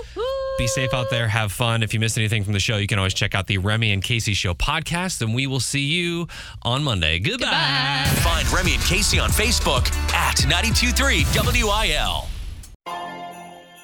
be 0.58 0.68
safe 0.68 0.94
out 0.94 1.10
there, 1.10 1.28
have 1.28 1.52
fun. 1.52 1.84
If 1.84 1.94
you 1.94 2.00
missed 2.00 2.18
anything 2.18 2.44
from 2.44 2.54
the 2.54 2.60
show, 2.60 2.78
you 2.78 2.88
can 2.88 2.98
always 2.98 3.14
check 3.14 3.36
out 3.36 3.48
the 3.48 3.58
Remy 3.58 3.92
and 3.92 4.04
Casey 4.04 4.34
Show 4.34 4.54
podcast, 4.54 5.22
and 5.22 5.36
we 5.36 5.48
will 5.48 5.60
see 5.60 5.84
you 5.84 6.28
on 6.64 6.84
Monday. 6.84 7.20
Goodbye. 7.20 8.06
Find 8.24 8.52
Remy 8.52 8.74
and 8.76 8.84
Casey 8.84 9.20
on 9.20 9.30
Facebook 9.30 9.92
at 10.14 10.46
923 10.48 11.26
WIL. 11.64 12.28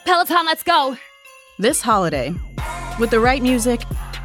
Peloton, 0.05 0.45
let's 0.45 0.64
go. 0.64 0.97
This 1.59 1.82
holiday, 1.82 2.34
with 2.99 3.12
the 3.12 3.20
right 3.20 3.41
music 3.41 3.82